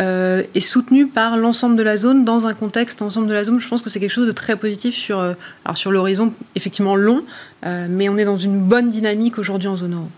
Euh, 0.00 0.42
est 0.56 0.60
soutenu 0.60 1.06
par 1.06 1.36
l'ensemble 1.36 1.76
de 1.76 1.82
la 1.84 1.96
zone 1.96 2.24
dans 2.24 2.46
un 2.46 2.54
contexte 2.54 3.00
ensemble 3.00 3.28
de 3.28 3.32
la 3.32 3.44
zone. 3.44 3.60
Je 3.60 3.68
pense 3.68 3.80
que 3.80 3.90
c'est 3.90 4.00
quelque 4.00 4.10
chose 4.10 4.26
de 4.26 4.32
très 4.32 4.56
positif 4.56 4.92
sur, 4.92 5.20
euh, 5.20 5.34
alors 5.64 5.76
sur 5.76 5.92
l'horizon 5.92 6.32
effectivement 6.56 6.96
long, 6.96 7.24
euh, 7.64 7.86
mais 7.88 8.08
on 8.08 8.16
est 8.16 8.24
dans 8.24 8.36
une 8.36 8.58
bonne 8.58 8.88
dynamique 8.88 9.38
aujourd'hui 9.38 9.68
en 9.68 9.76
zone 9.76 9.94
euro. 9.94 10.08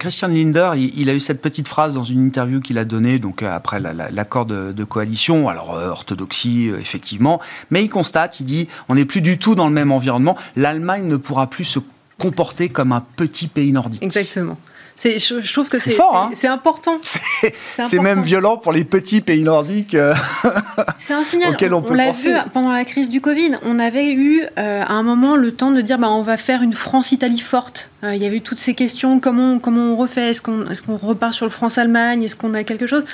Christian 0.00 0.26
Linder, 0.26 0.72
il, 0.76 1.08
a 1.08 1.14
eu 1.14 1.20
cette 1.20 1.40
petite 1.40 1.68
phrase 1.68 1.94
dans 1.94 2.02
une 2.02 2.24
interview 2.24 2.60
qu'il 2.60 2.76
a 2.76 2.84
donnée 2.84 3.20
donc 3.20 3.44
après 3.44 3.78
l'accord 3.78 4.46
de, 4.46 4.72
de, 4.72 4.84
coalition. 4.84 5.48
Alors 5.48 5.70
orthodoxie 5.70 6.72
effectivement, 6.76 7.40
mais 7.70 7.84
il 7.84 7.88
constate, 7.88 8.40
il 8.40 8.44
dit, 8.44 8.66
on 8.88 8.96
n'est 8.96 9.04
plus 9.04 9.20
du 9.20 9.38
tout 9.38 9.54
dans 9.54 9.68
le 9.68 9.72
même 9.72 9.92
environnement. 9.92 10.36
L'Allemagne 10.56 11.06
ne 11.06 11.16
pourra 11.16 11.48
plus 11.48 11.62
se 11.62 11.78
comporter 12.18 12.68
comme 12.68 12.90
un 12.90 13.04
petit 13.14 13.46
pays 13.46 13.70
nordique. 13.70 14.02
Exactement. 14.02 14.58
Je, 15.02 15.40
je, 15.40 15.52
trouve 15.52 15.68
que 15.68 15.78
c'est 15.78 15.96
hein 16.00 16.30
c'est 16.34 16.48
important. 16.48 16.98
C'est 17.84 18.00
même 18.00 18.22
violent 18.22 18.56
pour 18.56 18.72
les 18.72 18.84
petits 18.84 19.20
pays 19.20 19.44
nordiques. 19.44 19.94
Euh, 19.94 20.12
c'est 20.98 21.14
un 21.14 21.22
signal. 21.22 21.56
on, 21.72 21.84
on 21.86 21.94
l'a 21.94 22.10
vu 22.10 22.32
pendant 22.52 22.72
la 22.72 22.84
crise 22.84 23.08
du 23.08 23.20
Covid. 23.20 23.52
On 23.62 23.78
avait 23.78 24.12
eu 24.12 24.42
euh, 24.58 24.82
à 24.82 24.92
un 24.92 25.02
moment 25.04 25.36
le 25.36 25.52
temps 25.52 25.70
de 25.70 25.80
dire 25.80 25.98
bah, 25.98 26.10
on 26.10 26.22
va 26.22 26.36
faire 26.36 26.62
une 26.62 26.72
France-Italie 26.72 27.38
forte. 27.38 27.90
Euh, 28.02 28.14
il 28.14 28.22
y 28.22 28.26
avait 28.26 28.38
eu 28.38 28.40
toutes 28.40 28.58
ces 28.58 28.74
questions 28.74 29.20
comment, 29.20 29.60
comment 29.60 29.92
on 29.92 29.96
refait? 29.96 30.30
Est-ce 30.30 30.42
qu'on 30.42 30.68
est 30.68 30.84
qu'on 30.84 30.96
repart 30.96 31.32
sur 31.32 31.46
le 31.46 31.52
France-Allemagne? 31.52 32.24
Est-ce 32.24 32.36
qu'on 32.36 32.54
a 32.54 32.64
quelque 32.64 32.86
chose? 32.86 33.04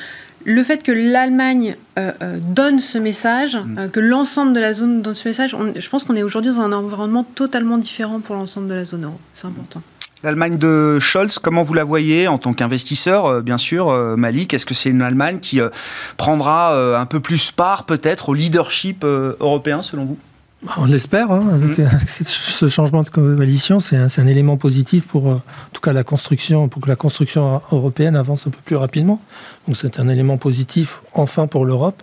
Le 0.47 0.63
fait 0.63 0.83
que 0.83 0.93
l'Allemagne 0.93 1.77
donne 1.97 2.79
ce 2.79 2.99
message, 2.99 3.57
mm. 3.57 3.91
que 3.91 4.01
l'ensemble 4.01 4.53
de 4.53 4.61
la 4.61 4.75
zone 4.75 5.01
donne 5.01 5.15
ce 5.15 5.27
message, 5.27 5.57
je 5.77 5.89
pense 5.89 6.05
qu'on 6.05 6.17
est 6.17 6.23
aujourd'hui 6.23 6.53
dans 6.53 6.61
un 6.61 6.73
environnement 6.73 7.25
totalement 7.25 7.79
différent 7.79 8.21
pour 8.21 8.35
l'ensemble 8.35 8.69
de 8.69 8.75
la 8.75 8.85
zone 8.85 9.05
euro. 9.05 9.19
C'est 9.33 9.47
important. 9.47 9.81
L'Allemagne 10.25 10.57
de 10.57 10.99
Scholz, 11.01 11.39
comment 11.39 11.63
vous 11.63 11.75
la 11.75 11.85
voyez 11.85 12.29
en 12.29 12.39
tant 12.39 12.55
qu'investisseur, 12.55 13.27
euh, 13.27 13.43
bien 13.43 13.59
sûr, 13.59 13.91
euh, 13.91 14.17
Malik? 14.17 14.55
Est-ce 14.55 14.65
que 14.65 14.73
c'est 14.73 14.89
une 14.89 15.03
Allemagne 15.03 15.39
qui 15.39 15.61
euh, 15.61 15.69
prendra 16.17 16.99
un 16.99 17.05
peu 17.05 17.21
plus 17.21 17.51
part, 17.51 17.85
peut-être, 17.85 18.31
au 18.31 18.35
leadership 18.35 19.05
européen, 19.05 19.83
selon 19.83 20.07
vous? 20.07 20.19
Bah, 20.63 20.73
on 20.79 20.87
l'espère, 20.87 21.31
hein, 21.31 21.47
avec, 21.53 21.77
mmh. 21.77 22.25
ce 22.25 22.71
changement 22.71 23.03
de 23.03 23.11
coalition, 23.11 23.81
c'est 23.81 23.99
un, 23.99 24.27
élément 24.27 24.57
positif 24.57 25.07
pour, 25.07 25.27
en 25.27 25.43
tout 25.75 25.83
cas, 25.83 25.93
la 25.93 26.05
construction, 26.05 26.69
pour 26.69 26.81
que 26.81 26.89
la 26.89 26.97
construction 26.97 27.61
européenne 27.71 28.17
avance 28.17 28.47
un 28.47 28.51
peu 28.51 28.61
plus 28.65 28.77
rapidement. 28.77 29.21
Donc 29.67 29.77
c'est 29.77 30.01
un 30.01 30.09
élément 30.09 30.39
positif, 30.39 31.03
enfin, 31.13 31.47
pour 31.47 31.67
l'Europe. 31.67 32.03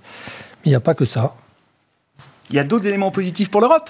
Mais 0.60 0.66
il 0.66 0.70
n'y 0.70 0.76
a 0.76 0.80
pas 0.80 0.94
que 0.94 1.06
ça. 1.06 1.34
Il 2.52 2.56
y 2.56 2.60
a 2.60 2.64
d'autres 2.64 2.86
éléments 2.86 3.10
positifs 3.10 3.50
pour 3.50 3.62
l'Europe? 3.62 3.90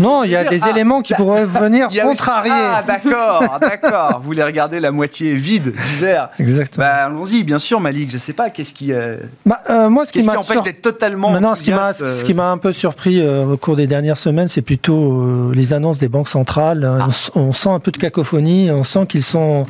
Non, 0.00 0.24
il 0.24 0.30
y 0.30 0.36
a 0.36 0.44
des 0.44 0.60
ah, 0.64 0.70
éléments 0.70 1.00
qui 1.00 1.14
pourraient 1.14 1.46
venir 1.46 1.88
contrarier. 1.88 2.52
Ah, 2.52 2.82
d'accord, 2.86 3.58
d'accord. 3.60 4.18
Vous 4.18 4.24
voulez 4.24 4.42
regarder 4.42 4.80
la 4.80 4.90
moitié 4.90 5.36
vide 5.36 5.72
du 5.72 5.94
verre. 6.00 6.30
Exactement. 6.40 6.84
Bah, 6.84 7.04
allons-y, 7.06 7.44
bien 7.44 7.58
sûr, 7.58 7.80
Malik. 7.80 8.10
Je 8.10 8.16
ne 8.16 8.20
sais 8.20 8.32
pas, 8.32 8.50
qu'est-ce 8.50 8.74
qui. 8.74 8.92
Euh, 8.92 9.16
bah, 9.44 9.60
euh, 9.70 9.88
moi, 9.88 10.04
ce 10.04 10.12
qui 10.12 10.22
m'a. 10.22 10.36
en 10.36 10.42
fait 10.42 10.82
totalement. 10.82 11.30
Maintenant, 11.30 11.54
ce 11.54 11.62
qui 11.62 11.70
m'a, 11.70 11.92
ce 11.92 12.24
qui 12.24 12.34
m'a 12.34 12.50
un 12.50 12.58
peu 12.58 12.72
surpris 12.72 13.20
euh, 13.20 13.44
au 13.44 13.56
cours 13.56 13.76
des 13.76 13.86
dernières 13.86 14.18
semaines, 14.18 14.48
c'est 14.48 14.62
plutôt 14.62 15.52
les 15.52 15.72
annonces 15.72 15.98
des 15.98 16.08
banques 16.08 16.28
centrales. 16.28 16.84
Ah. 16.84 17.08
On, 17.36 17.52
sent 17.52 17.70
un 17.70 17.80
peu 17.80 17.92
de 17.92 17.98
cacophonie. 17.98 18.70
On 18.72 18.84
sent 18.84 19.06
qu'ils 19.06 19.22
sont, 19.22 19.66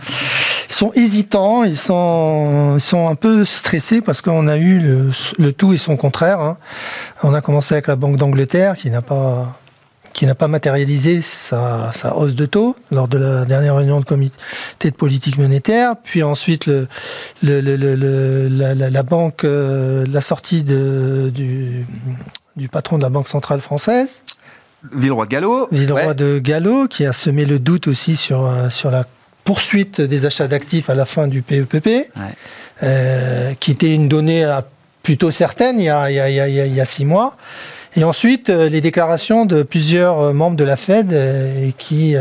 sont 0.69 0.93
hésitants. 0.95 1.63
Ils 1.63 1.77
sont, 1.77 2.77
ils 2.77 2.81
sont 2.81 3.09
un 3.09 3.17
peu 3.17 3.45
stressés 3.45 4.01
parce 4.01 4.23
qu'on 4.23 4.49
a 4.49 4.57
eu 4.57 4.81
le, 4.81 5.11
le, 5.39 5.53
tout 5.53 5.75
et 5.75 5.77
son 5.77 5.97
contraire. 5.97 6.41
Hein. 6.41 6.57
On 7.23 7.35
a 7.35 7.43
commencé 7.43 7.75
avec 7.75 7.87
la 7.87 7.97
Banque 7.97 8.17
d'Angleterre 8.17 8.77
qui 8.77 8.91
n'a 8.91 9.03
pas 9.03 9.59
qui 10.17 10.25
n'a 10.25 10.35
pas 10.35 10.49
matérialisé 10.49 11.21
sa, 11.21 11.93
hausse 12.15 12.35
de 12.35 12.47
taux 12.47 12.75
lors 12.91 13.07
de 13.07 13.19
la 13.19 13.45
dernière 13.45 13.77
réunion 13.77 14.01
de 14.01 14.05
comité 14.07 14.39
de 14.83 14.91
politique 14.91 15.37
monétaire, 15.37 15.95
puis 16.03 16.23
ensuite 16.23 16.65
le, 16.65 16.89
la, 17.43 19.03
banque, 19.03 19.45
euh, 19.45 20.07
la 20.11 20.23
sortie 20.23 20.65
de, 20.65 21.31
du, 21.35 21.85
du, 22.57 22.69
patron 22.71 22.97
de 22.97 23.03
la 23.03 23.11
Banque 23.11 23.29
centrale 23.29 23.61
française. 23.61 24.23
Villeroy 24.91 25.27
de 25.27 25.31
Gallo. 25.31 25.69
Villeroy 25.71 26.15
de 26.15 26.39
Gallo, 26.39 26.89
qui 26.89 27.05
a 27.05 27.13
semé 27.13 27.45
le 27.45 27.59
doute 27.59 27.87
aussi 27.87 28.17
sur, 28.17 28.47
euh, 28.47 28.71
sur 28.71 28.91
la 28.91 29.05
poursuite 29.45 30.01
des 30.01 30.25
achats 30.25 30.49
d'actifs 30.49 30.89
à 30.89 30.95
la 30.95 31.05
fin 31.05 31.29
du 31.29 31.43
PEPP, 31.43 32.11
euh, 32.83 33.53
qui 33.61 33.71
était 33.71 33.93
une 33.93 34.09
donnée 34.09 34.51
plutôt 35.03 35.31
certaine 35.31 35.79
il 35.79 35.85
y 35.85 35.91
a, 35.91 36.11
il 36.11 36.17
y 36.17 36.41
a, 36.41 36.49
il 36.49 36.75
y 36.75 36.81
a 36.81 36.87
six 36.87 37.05
mois. 37.05 37.37
Et 37.99 38.05
ensuite, 38.05 38.51
euh, 38.51 38.69
les 38.69 38.83
déclarations 38.83 39.47
de 39.47 39.63
plusieurs 39.63 40.21
euh, 40.21 40.33
membres 40.35 40.57
de 40.57 40.65
la 40.65 40.77
Fed 40.77 41.15
euh, 41.15 41.71
qui, 41.79 42.15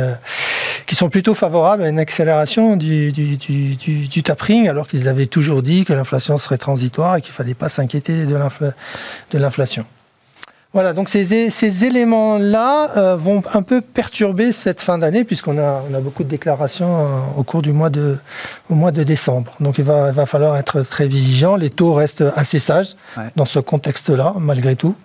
qui 0.86 0.96
sont 0.96 1.10
plutôt 1.10 1.34
favorables 1.34 1.84
à 1.84 1.90
une 1.90 2.00
accélération 2.00 2.78
du, 2.78 3.12
du, 3.12 3.36
du, 3.36 3.76
du 4.08 4.24
tapering, 4.24 4.70
alors 4.70 4.88
qu'ils 4.88 5.10
avaient 5.10 5.26
toujours 5.26 5.62
dit 5.62 5.84
que 5.84 5.92
l'inflation 5.92 6.38
serait 6.38 6.58
transitoire 6.58 7.18
et 7.18 7.22
qu'il 7.22 7.32
ne 7.32 7.36
fallait 7.36 7.54
pas 7.56 7.68
s'inquiéter 7.68 8.26
de 8.26 9.38
l'inflation. 9.38 9.86
Voilà, 10.72 10.94
donc 10.94 11.10
ces, 11.10 11.50
ces 11.50 11.86
éléments-là 11.86 13.16
vont 13.16 13.42
un 13.54 13.62
peu 13.62 13.82
perturber 13.82 14.52
cette 14.52 14.82
fin 14.82 14.98
d'année, 14.98 15.24
puisqu'on 15.24 15.58
a, 15.58 15.84
on 15.90 15.94
a 15.94 16.00
beaucoup 16.00 16.24
de 16.24 16.30
déclarations 16.30 17.08
au 17.38 17.44
cours 17.44 17.62
du 17.62 17.72
mois 17.72 17.90
de, 17.90 18.18
au 18.70 18.76
mois 18.76 18.92
de 18.92 19.04
décembre. 19.04 19.54
Donc 19.60 19.78
il 19.78 19.86
va, 19.86 20.10
il 20.10 20.16
va 20.16 20.26
falloir 20.26 20.58
être 20.58 20.82
très 20.82 21.08
vigilant. 21.08 21.56
Les 21.56 21.70
taux 21.70 21.94
restent 21.94 22.26
assez 22.36 22.60
sages 22.60 22.96
dans 23.36 23.46
ce 23.46 23.60
contexte-là, 23.60 24.36
malgré 24.40 24.76
tout. 24.76 24.96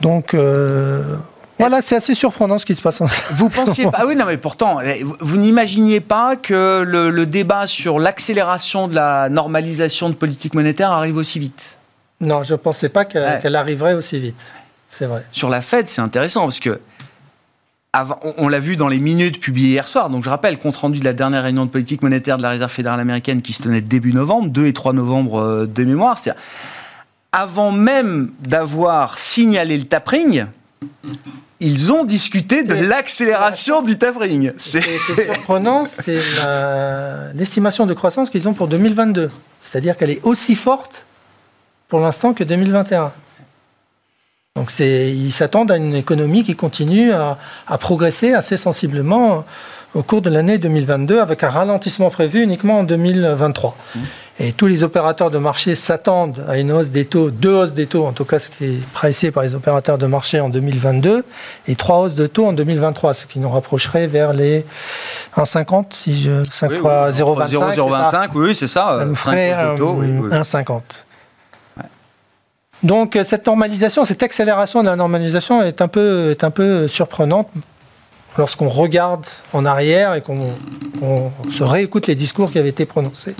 Donc 0.00 0.34
euh, 0.34 1.16
voilà, 1.58 1.80
c'est 1.80 1.96
assez 1.96 2.14
surprenant 2.14 2.58
ce 2.58 2.66
qui 2.66 2.74
se 2.74 2.82
passe 2.82 3.00
en 3.00 3.06
Vous 3.32 3.48
pensiez 3.48 3.84
pas 3.84 3.98
Ah 4.00 4.06
oui, 4.06 4.14
non, 4.14 4.26
mais 4.26 4.36
pourtant, 4.36 4.80
eh, 4.80 5.02
vous, 5.02 5.36
n'imaginiez 5.38 6.00
pas 6.00 6.36
que 6.36 6.82
le, 6.86 7.26
débat 7.26 7.66
sur 7.66 7.98
l'accélération 7.98 8.88
de 8.88 8.94
la 8.94 9.28
normalisation 9.28 10.10
de 10.10 10.14
politique 10.14 10.54
monétaire 10.54 10.90
arrive 10.90 11.16
aussi 11.16 11.38
vite? 11.38 11.78
Non, 12.20 12.42
je 12.42 12.52
ne 12.52 12.58
pensais 12.58 12.88
pas 12.88 13.04
qu'elle 13.04 13.56
arriverait 13.56 13.94
aussi 13.94 14.20
vite. 14.20 14.40
C'est 14.90 15.06
vrai. 15.06 15.24
Sur 15.32 15.48
la 15.48 15.60
Fed, 15.60 15.88
c'est 15.88 16.00
intéressant 16.00 16.42
parce 16.42 16.60
que. 16.60 16.80
on, 18.38 18.48
l'a 18.48 18.60
vu 18.60 18.76
dans 18.76 18.88
les 18.88 18.98
minutes 18.98 19.40
publiées 19.40 19.70
hier 19.70 19.88
soir. 19.88 20.10
Donc, 20.10 20.24
je 20.24 20.30
rappelle, 20.30 20.58
compte 20.58 20.76
rendu 20.76 21.00
de 21.00 21.04
la 21.04 21.14
dernière 21.14 21.42
réunion 21.42 21.64
de 21.64 21.70
politique 21.70 22.02
monétaire 22.02 22.36
de 22.36 22.42
la 22.42 22.50
Réserve 22.50 22.70
fédérale 22.70 23.00
américaine 23.00 23.40
qui 23.40 23.54
se 23.54 23.62
tenait 23.62 23.80
début 23.80 24.12
novembre, 24.12 24.50
2 24.50 24.66
et 24.66 24.72
3 24.72 24.92
novembre 24.92 25.40
euh, 25.40 25.66
de 25.66 25.84
mémoire. 25.84 26.18
C'est-à-dire, 26.18 26.40
avant 27.36 27.70
même 27.70 28.30
d'avoir 28.40 29.18
signalé 29.18 29.76
le 29.76 29.84
tapering, 29.84 30.46
ils 31.60 31.92
ont 31.92 32.04
discuté 32.04 32.62
de 32.62 32.72
l'accélération 32.72 33.82
du 33.82 33.98
tapering. 33.98 34.52
C'est 34.56 34.80
surprenant, 35.24 35.84
c'est 35.84 36.22
l'estimation 37.34 37.84
de 37.84 37.92
croissance 37.92 38.30
qu'ils 38.30 38.48
ont 38.48 38.54
pour 38.54 38.68
2022. 38.68 39.30
C'est-à-dire 39.60 39.98
qu'elle 39.98 40.12
est 40.12 40.20
aussi 40.22 40.54
forte 40.54 41.04
pour 41.88 42.00
l'instant 42.00 42.32
que 42.32 42.42
2021. 42.42 43.12
Donc 44.54 44.72
ils 44.80 45.32
s'attendent 45.32 45.70
à 45.70 45.76
une 45.76 45.94
économie 45.94 46.42
qui 46.42 46.56
continue 46.56 47.12
à, 47.12 47.36
à, 47.66 47.76
progresser 47.76 48.32
assez 48.32 48.56
sensiblement 48.56 49.44
au 49.92 50.02
cours 50.02 50.22
de 50.22 50.30
l'année 50.30 50.56
2022 50.56 51.20
avec 51.20 51.44
un 51.44 51.50
ralentissement 51.50 52.08
prévu 52.08 52.42
uniquement 52.42 52.78
en 52.78 52.84
2023. 52.84 53.76
Et 54.38 54.52
tous 54.52 54.66
les 54.66 54.82
opérateurs 54.82 55.30
de 55.30 55.38
marché 55.38 55.74
s'attendent 55.74 56.44
à 56.46 56.58
une 56.58 56.70
hausse 56.70 56.90
des 56.90 57.06
taux, 57.06 57.30
deux 57.30 57.54
hausses 57.54 57.72
des 57.72 57.86
taux, 57.86 58.04
en 58.04 58.12
tout 58.12 58.26
cas 58.26 58.38
ce 58.38 58.50
qui 58.50 58.64
est 58.66 58.86
pressé 58.92 59.30
par 59.30 59.42
les 59.42 59.54
opérateurs 59.54 59.96
de 59.96 60.06
marché 60.06 60.40
en 60.40 60.50
2022, 60.50 61.24
et 61.68 61.74
trois 61.74 62.00
hausses 62.00 62.14
de 62.14 62.26
taux 62.26 62.46
en 62.46 62.52
2023, 62.52 63.14
ce 63.14 63.26
qui 63.26 63.38
nous 63.38 63.48
rapprocherait 63.48 64.06
vers 64.06 64.34
les 64.34 64.66
1,50, 65.36 65.86
si 65.90 66.20
je 66.20 66.42
5 66.50 66.72
fois 66.74 67.10
0,25. 67.10 67.76
0,25, 67.76 68.28
oui, 68.34 68.54
c'est 68.54 68.68
ça. 68.68 68.96
Ça 68.98 69.04
nous 69.06 69.14
ferait 69.14 69.52
1,50. 69.52 70.80
Donc 72.82 73.18
cette 73.24 73.46
normalisation, 73.46 74.04
cette 74.04 74.22
accélération 74.22 74.82
de 74.82 74.88
la 74.88 74.96
normalisation 74.96 75.62
est 75.62 75.80
un 75.80 75.88
peu, 75.88 76.32
est 76.32 76.44
un 76.44 76.50
peu 76.50 76.88
surprenante 76.88 77.48
lorsqu'on 78.38 78.68
regarde 78.68 79.26
en 79.52 79.64
arrière 79.64 80.14
et 80.14 80.22
qu'on 80.22 80.52
se 81.50 81.62
réécoute 81.62 82.06
les 82.06 82.14
discours 82.14 82.50
qui 82.50 82.58
avaient 82.58 82.70
été 82.70 82.86
prononcés. 82.86 83.34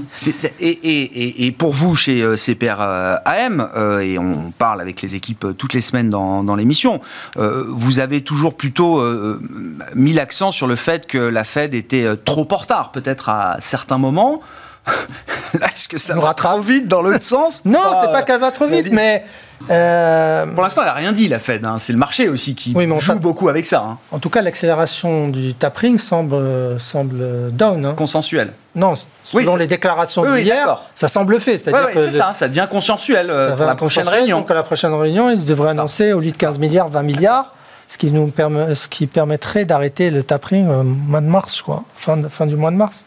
Et, 0.61 1.55
pour 1.59 1.73
vous, 1.73 1.95
chez 1.95 2.23
euh, 2.23 2.37
CPR 2.37 2.81
euh, 2.81 3.17
AM, 3.25 3.69
euh, 3.77 4.01
et 4.01 4.19
on 4.19 4.53
parle 4.59 4.81
avec 4.81 5.03
les 5.03 5.15
équipes 5.15 5.47
toutes 5.57 5.73
les 5.73 5.81
semaines 5.81 6.11
dans, 6.11 6.43
dans 6.45 6.55
l'émission, 6.55 7.01
vous 7.37 7.99
avez 7.99 8.23
toujours 8.23 8.55
plutôt 8.55 9.03
mis 9.95 10.13
l'accent 10.13 10.53
sur 10.53 10.67
le 10.67 10.77
fait 10.77 11.07
que 11.07 11.19
la 11.19 11.45
Fed 11.45 11.75
était 11.75 12.17
trop 12.25 12.47
en 12.51 12.57
retard, 12.57 12.93
peut-être 12.93 13.29
à 13.29 13.57
certains 13.61 13.99
moments. 13.99 14.41
Est-ce 15.55 15.89
que 15.89 15.99
ça 15.99 16.15
va 16.17 16.35
trop 16.35 16.61
vite 16.61 16.89
dans 16.89 17.03
l'autre 17.03 17.23
sens 17.23 17.63
Non, 17.65 17.81
c'est 18.03 18.13
pas 18.13 18.23
qu'elle 18.23 18.41
va 18.41 18.51
trop 18.51 18.67
vite, 18.67 18.89
mais 18.93 19.25
euh, 19.71 20.47
Pour 20.47 20.63
l'instant, 20.63 20.83
elle 20.83 20.89
n'a 20.89 20.95
rien 20.95 21.13
dit, 21.13 21.29
la 21.29 21.39
Fed. 21.39 21.65
Hein. 21.65 21.77
C'est 21.79 21.93
le 21.93 21.99
marché 21.99 22.29
aussi 22.29 22.55
qui 22.55 22.75
joue 22.99 23.19
beaucoup 23.19 23.49
avec 23.49 23.67
ça. 23.67 23.81
Hein. 23.81 23.99
En 24.11 24.19
tout 24.19 24.31
cas, 24.31 24.43
l'accélération 24.43 25.29
du 25.29 25.55
tapering 25.55 25.99
semble, 25.99 26.79
semble 26.79 27.51
down. 27.53 27.85
Hein. 27.85 27.95
Consensuel. 27.95 28.53
Non, 28.77 28.95
selon 29.25 29.57
les 29.57 29.67
déclarations 29.67 30.23
d'hier, 30.35 30.83
ça 30.95 31.09
semble 31.09 31.41
fait. 31.41 31.59
C'est 31.59 32.11
ça, 32.11 32.33
ça 32.33 32.49
devient 32.49 32.69
consensuel 32.71 33.29
euh, 33.31 33.57
pour 33.57 33.65
la 33.65 33.75
prochaine 33.75 34.07
réunion. 34.07 34.41
Donc, 34.41 34.51
à 34.51 34.55
la 34.55 34.63
prochaine 34.63 34.93
réunion, 34.93 35.31
ils 35.31 35.45
devraient 35.45 35.71
annoncer, 35.71 36.13
au 36.13 36.21
lieu 36.21 36.31
de 36.31 36.37
15 36.37 36.59
milliards, 36.59 36.91
20 36.91 37.03
milliards, 37.03 37.55
ce 37.89 37.97
qui, 37.97 38.11
nous 38.11 38.27
permet, 38.27 38.75
ce 38.75 38.87
qui 38.87 39.07
permettrait 39.07 39.65
d'arrêter 39.65 40.11
le 40.11 40.23
tapering 40.23 40.69
au 40.69 40.83
mois 40.83 41.23
de 41.23 41.27
mars, 41.27 41.63
quoi, 41.63 41.85
fin, 41.95 42.23
fin 42.29 42.47
du 42.47 42.57
mois 42.57 42.71
de 42.71 42.77
mars. 42.77 43.07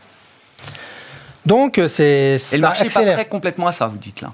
Donc, 1.45 1.79
c'est. 1.87 2.37
Et 2.51 2.55
le 2.55 2.61
marché 2.61 2.85
n'est 2.85 2.89
pas 2.89 3.13
prêt 3.13 3.27
complètement 3.27 3.67
à 3.67 3.71
ça, 3.71 3.87
vous 3.87 3.97
dites 3.97 4.21
là 4.21 4.31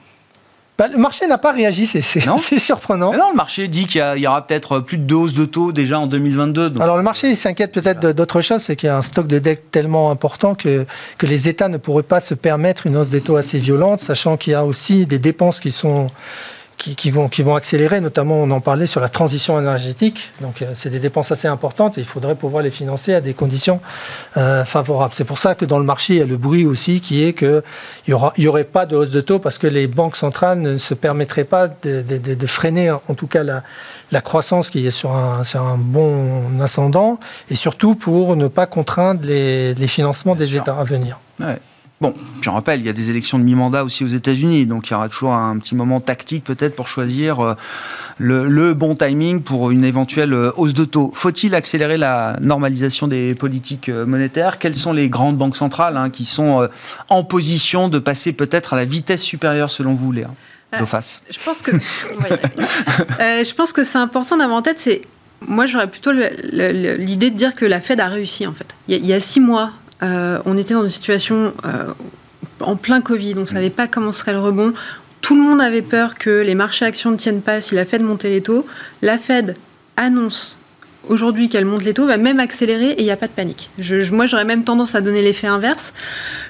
bah, 0.78 0.90
le 0.90 0.98
marché 0.98 1.26
n'a 1.26 1.38
pas 1.38 1.54
réagi, 1.54 1.88
c'est 1.88 2.02
surprenant. 2.60 3.14
non, 3.14 3.30
le 3.30 3.36
marché 3.36 3.70
dit 3.70 3.88
qu'il 3.88 4.02
y, 4.18 4.28
aura 4.28 4.46
peut-être 4.46 4.82
plus 4.82 4.98
de 4.98 5.06
doses 5.06 5.34
de 5.34 5.46
taux 5.46 5.72
déjà 5.72 6.00
en 6.00 6.08
2022. 6.08 6.74
Alors 6.82 6.98
le 6.98 7.04
marché 7.04 7.34
s'inquiète 7.36 7.72
peut-être 7.72 8.12
d'autre 8.12 8.42
chose, 8.42 8.62
c'est 8.62 8.76
qu'il 8.76 8.88
y 8.88 8.90
a 8.90 8.98
un 8.98 9.02
stock 9.02 9.26
de 9.26 9.40
dette 9.40 9.72
tellement 9.72 10.12
important 10.12 10.54
que, 10.54 10.86
que 11.18 11.26
les 11.26 11.48
États 11.48 11.70
ne 11.70 11.78
pourraient 11.78 12.04
pas 12.04 12.20
se 12.20 12.34
permettre 12.34 12.88
une 12.88 12.98
hausse 12.98 13.10
des 13.10 13.22
taux 13.22 13.38
assez 13.38 13.58
violente, 13.60 14.02
sachant 14.02 14.36
qu'il 14.36 14.52
y 14.52 14.56
a 14.56 14.66
aussi 14.66 15.06
des 15.06 15.20
dépenses 15.20 15.62
qui 15.62 15.72
sont 15.72 16.08
qui, 16.78 17.10
vont, 17.10 17.30
qui 17.30 17.42
vont 17.42 17.56
accélérer, 17.56 18.02
notamment 18.02 18.36
on 18.36 18.52
en 18.52 18.62
parlait 18.62 18.88
sur 18.88 19.02
la 19.02 19.10
transition 19.10 19.60
énergétique. 19.60 20.32
Donc 20.42 20.62
euh, 20.62 20.72
c'est 20.76 20.90
des 20.90 21.00
dépenses 21.00 21.32
assez 21.32 21.48
importantes 21.48 21.98
et 21.98 22.02
il 22.02 22.08
faudrait 22.08 22.36
pouvoir 22.36 22.64
les 22.64 22.72
financer 22.72 23.14
à 23.14 23.22
des 23.22 23.34
conditions 23.34 23.82
euh, 24.38 24.66
favorables. 24.66 25.14
C'est 25.16 25.24
pour 25.24 25.40
ça 25.40 25.56
que 25.56 25.66
dans 25.66 25.80
le 25.80 25.86
marché, 25.86 26.14
il 26.16 26.20
y 26.20 26.22
a 26.22 26.26
le 26.26 26.38
bruit 26.38 26.66
aussi 26.66 27.02
qui 27.02 27.24
est 27.24 27.34
qu'il 27.34 27.64
n'y 28.08 28.14
y 28.44 28.48
aurait 28.48 28.64
pas 28.64 28.86
de 28.86 28.96
hausse 28.96 29.12
de 29.12 29.22
taux 29.22 29.40
parce 29.40 29.58
que 29.58 29.68
les 29.68 29.88
banques 29.88 30.16
centrales 30.16 30.60
ne 30.60 30.78
se 30.78 30.94
permettraient 30.94 31.44
pas 31.44 31.68
de, 31.68 32.02
de, 32.02 32.48
freiner 32.48 32.92
en 32.92 33.16
tout 33.16 33.28
cas 33.28 33.44
la, 33.44 33.64
la, 34.12 34.22
croissance 34.22 34.70
qui 34.70 34.86
est 34.86 34.92
sur 34.92 35.12
un, 35.16 35.44
sur 35.44 35.62
un 35.62 35.78
bon 35.78 36.60
ascendant 36.62 37.20
et 37.50 37.56
surtout 37.56 37.96
pour 37.96 38.36
ne 38.36 38.48
pas 38.48 38.66
contraindre 38.66 39.22
les, 39.26 39.74
les 39.74 39.88
financements 39.88 40.36
des 40.36 40.56
États 40.56 40.78
à 40.78 40.84
venir. 40.84 41.20
Ouais. 41.40 41.60
Bon, 42.02 42.14
puis 42.42 42.50
on 42.50 42.54
rappelle, 42.54 42.82
il 42.82 42.86
y 42.86 42.90
a 42.90 42.94
des 42.94 43.10
élections 43.10 43.40
de 43.40 43.44
mi-mandat 43.44 43.86
aussi 43.86 44.04
aux 44.04 44.08
États-Unis, 44.08 44.66
donc 44.66 44.90
il 44.90 44.92
y 44.92 44.96
aura 44.96 45.08
toujours 45.08 45.34
un 45.34 45.58
petit 45.58 45.76
moment 45.76 46.02
tactique 46.02 46.44
peut-être 46.44 46.76
pour 46.76 46.90
choisir 46.90 47.40
euh, 47.40 47.56
le, 48.18 48.74
bon 48.74 48.96
timing 48.96 49.42
pour 49.42 49.72
une 49.72 49.86
éventuelle 49.86 50.34
euh, 50.34 50.52
hausse 50.58 50.74
de 50.74 50.84
taux. 50.84 51.12
Faut-il 51.14 51.56
accélérer 51.56 51.96
la 51.96 52.36
normalisation 52.42 53.08
des 53.08 53.34
politiques 53.34 53.88
euh, 53.88 54.06
monétaires? 54.06 54.60
Quelles 54.60 54.76
sont 54.76 54.92
les 54.92 55.08
grandes 55.08 55.38
banques 55.38 55.56
centrales 55.56 55.96
hein, 55.96 56.10
qui 56.10 56.26
sont 56.26 56.68
en 57.08 57.24
position 57.24 57.88
de 57.88 58.00
passer 58.00 58.34
peut-être 58.34 58.74
à 58.74 58.76
la 58.76 58.86
vitesse 58.86 59.22
supérieure 59.22 59.72
selon 59.72 59.94
vous, 59.94 60.12
Léa? 60.12 60.30
Face 60.86 61.22
Je 61.30 61.40
pense 61.40 61.62
que 61.62 61.72
je 61.80 63.54
pense 63.54 63.72
que 63.72 63.86
c'est 63.86 63.98
important 63.98 64.36
d'avoir 64.36 64.58
en 64.58 64.62
tête, 64.62 64.78
c'est 64.78 65.00
moi 65.48 65.68
j'aurais 65.68 65.90
plutôt 65.90 66.12
l'idée 66.12 67.30
de 67.30 67.38
dire 67.38 67.54
que 67.54 67.64
la 67.64 67.80
Fed 67.80 68.02
a 68.02 68.10
réussi 68.10 68.46
en 68.46 68.52
fait. 68.52 68.76
il 68.90 69.06
y 69.06 69.14
a 69.14 69.22
six 69.22 69.40
mois, 69.40 69.72
euh, 70.04 70.40
on 70.46 70.58
était 70.58 70.74
dans 70.74 70.84
une 70.84 70.90
situation 70.90 71.54
euh, 71.66 71.94
en 72.60 72.76
plein 72.76 73.02
Covid, 73.02 73.36
on 73.38 73.42
ne 73.42 73.46
savait 73.46 73.70
pas 73.70 73.88
comment 73.88 74.12
serait 74.12 74.34
le 74.34 74.40
rebond. 74.40 74.74
Tout 75.22 75.36
le 75.36 75.42
monde 75.42 75.62
avait 75.62 75.82
peur 75.82 76.16
que 76.16 76.42
les 76.42 76.56
marchés 76.56 76.86
actions 76.86 77.12
ne 77.12 77.18
tiennent 77.18 77.42
pas 77.42 77.62
si 77.62 77.76
la 77.76 77.86
Fed 77.86 78.02
montait 78.02 78.30
les 78.30 78.42
taux. 78.42 78.66
La 79.02 79.18
Fed 79.18 79.56
annonce 79.98 80.58
aujourd'hui 81.08 81.50
qu'elle 81.50 81.66
monte 81.66 81.84
les 81.84 81.94
taux, 81.94 82.08
va 82.08 82.18
même 82.18 82.40
accélérer 82.40 82.92
et 82.92 83.02
il 83.02 83.06
n'y 83.06 83.12
a 83.12 83.18
pas 83.18 83.28
de 83.28 83.32
panique. 83.32 83.70
moi, 84.12 84.26
j'aurais 84.26 84.46
même 84.46 84.64
tendance 84.64 84.96
à 84.96 85.02
donner 85.02 85.22
l'effet 85.22 85.46
inverse. 85.46 85.94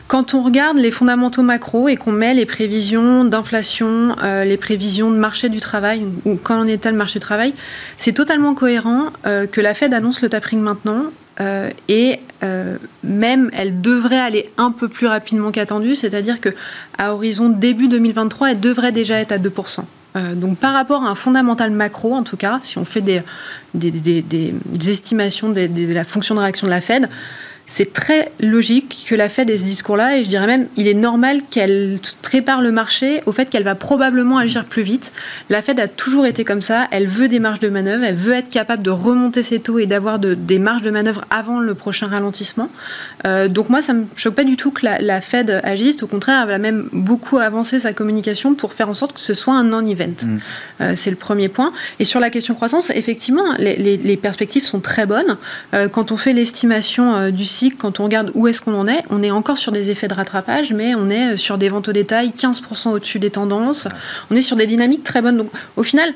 Quand 0.07 0.33
on 0.33 0.41
regarde 0.41 0.77
les 0.77 0.91
fondamentaux 0.91 1.41
macro 1.41 1.89
et 1.89 1.97
qu'on 1.97 2.13
met 2.13 2.33
les 2.33 2.45
prévisions 2.45 3.25
d'inflation, 3.25 4.15
euh, 4.23 4.45
les 4.45 4.55
prévisions 4.55 5.11
de 5.11 5.17
marché 5.17 5.49
du 5.49 5.59
travail, 5.59 6.05
ou 6.23 6.35
quand 6.35 6.63
on 6.63 6.67
est 6.67 6.85
le 6.85 6.93
marché 6.93 7.19
du 7.19 7.25
travail, 7.25 7.53
c'est 7.97 8.13
totalement 8.13 8.53
cohérent 8.53 9.09
que 9.23 9.59
la 9.59 9.73
Fed 9.73 9.93
annonce 9.93 10.21
le 10.21 10.29
tapering 10.29 10.61
maintenant 10.61 11.11
euh, 11.41 11.69
et 11.89 12.19
euh, 12.43 12.77
même 13.03 13.49
elle 13.53 13.81
devrait 13.81 14.19
aller 14.19 14.49
un 14.57 14.71
peu 14.71 14.87
plus 14.87 15.07
rapidement 15.07 15.51
qu'attendu, 15.51 15.95
c'est-à-dire 15.95 16.39
que 16.39 16.49
à 16.97 17.13
horizon 17.13 17.49
début 17.49 17.87
2023, 17.87 18.51
elle 18.51 18.59
devrait 18.59 18.91
déjà 18.91 19.19
être 19.19 19.31
à 19.31 19.37
2%. 19.37 19.79
Euh, 20.15 20.33
donc 20.33 20.57
par 20.57 20.73
rapport 20.73 21.03
à 21.03 21.09
un 21.09 21.15
fondamental 21.15 21.71
macro, 21.71 22.13
en 22.13 22.23
tout 22.23 22.37
cas, 22.37 22.59
si 22.61 22.77
on 22.77 22.85
fait 22.85 23.01
des, 23.01 23.21
estimations 24.87 25.49
de 25.49 25.93
la 25.93 26.05
fonction 26.05 26.35
de 26.35 26.39
réaction 26.39 26.67
de 26.67 26.71
la 26.71 26.81
Fed, 26.81 27.09
c'est 27.67 27.93
très 27.93 28.31
logique 28.39 29.05
que 29.09 29.15
la 29.15 29.29
Fed 29.29 29.49
ait 29.49 29.57
ce 29.57 29.65
discours-là, 29.65 30.17
et 30.17 30.23
je 30.23 30.29
dirais 30.29 30.47
même, 30.47 30.67
il 30.77 30.87
est 30.87 30.93
normal 30.93 31.41
qu'elle 31.49 31.99
prépare 32.21 32.61
le 32.61 32.71
marché 32.71 33.21
au 33.25 33.31
fait 33.31 33.49
qu'elle 33.49 33.63
va 33.63 33.75
probablement 33.75 34.37
agir 34.37 34.65
plus 34.65 34.83
vite. 34.83 35.13
La 35.49 35.61
Fed 35.61 35.79
a 35.79 35.87
toujours 35.87 36.25
été 36.25 36.43
comme 36.43 36.61
ça, 36.61 36.87
elle 36.91 37.07
veut 37.07 37.27
des 37.27 37.39
marges 37.39 37.59
de 37.59 37.69
manœuvre, 37.69 38.03
elle 38.03 38.15
veut 38.15 38.33
être 38.33 38.49
capable 38.49 38.83
de 38.83 38.91
remonter 38.91 39.43
ses 39.43 39.59
taux 39.59 39.79
et 39.79 39.87
d'avoir 39.87 40.19
des 40.19 40.59
marges 40.59 40.83
de 40.83 40.91
manœuvre 40.91 41.25
avant 41.29 41.59
le 41.59 41.73
prochain 41.73 42.07
ralentissement. 42.07 42.69
Euh, 43.25 43.47
donc 43.47 43.69
moi, 43.69 43.81
ça 43.81 43.93
ne 43.93 44.01
me 44.01 44.05
choque 44.15 44.35
pas 44.35 44.43
du 44.43 44.57
tout 44.57 44.71
que 44.71 44.85
la, 44.85 45.21
Fed 45.21 45.61
agisse, 45.63 46.01
au 46.03 46.07
contraire, 46.07 46.41
elle 46.43 46.49
va 46.49 46.57
même 46.57 46.87
beaucoup 46.91 47.37
avancer 47.39 47.79
sa 47.79 47.93
communication 47.93 48.53
pour 48.53 48.73
faire 48.73 48.89
en 48.89 48.93
sorte 48.93 49.13
que 49.13 49.19
ce 49.19 49.33
soit 49.33 49.53
un 49.53 49.63
non-event. 49.63 50.25
Mm. 50.25 50.37
Euh, 50.81 50.93
c'est 50.95 51.09
le 51.09 51.15
premier 51.15 51.49
point. 51.49 51.73
Et 51.99 52.05
sur 52.05 52.19
la 52.19 52.29
question 52.29 52.53
croissance, 52.53 52.89
effectivement, 52.91 53.53
les, 53.57 54.19
perspectives 54.21 54.65
sont 54.65 54.79
très 54.79 55.05
bonnes. 55.05 55.37
Euh, 55.73 55.89
quand 55.89 56.11
on 56.11 56.17
fait 56.17 56.33
l'estimation 56.33 57.29
du 57.29 57.45
quand 57.77 57.99
on 57.99 58.05
regarde 58.05 58.31
où 58.33 58.47
est-ce 58.47 58.61
qu'on 58.61 58.75
en 58.75 58.87
est, 58.87 59.03
on 59.09 59.23
est 59.23 59.31
encore 59.31 59.57
sur 59.57 59.71
des 59.71 59.89
effets 59.89 60.07
de 60.07 60.13
rattrapage, 60.13 60.73
mais 60.73 60.95
on 60.95 61.09
est 61.09 61.37
sur 61.37 61.57
des 61.57 61.69
ventes 61.69 61.87
au 61.87 61.93
détail 61.93 62.33
15% 62.37 62.89
au-dessus 62.89 63.19
des 63.19 63.31
tendances. 63.31 63.87
On 64.31 64.35
est 64.35 64.41
sur 64.41 64.55
des 64.55 64.67
dynamiques 64.67 65.03
très 65.03 65.21
bonnes. 65.21 65.37
Donc, 65.37 65.49
au 65.75 65.83
final, 65.83 66.13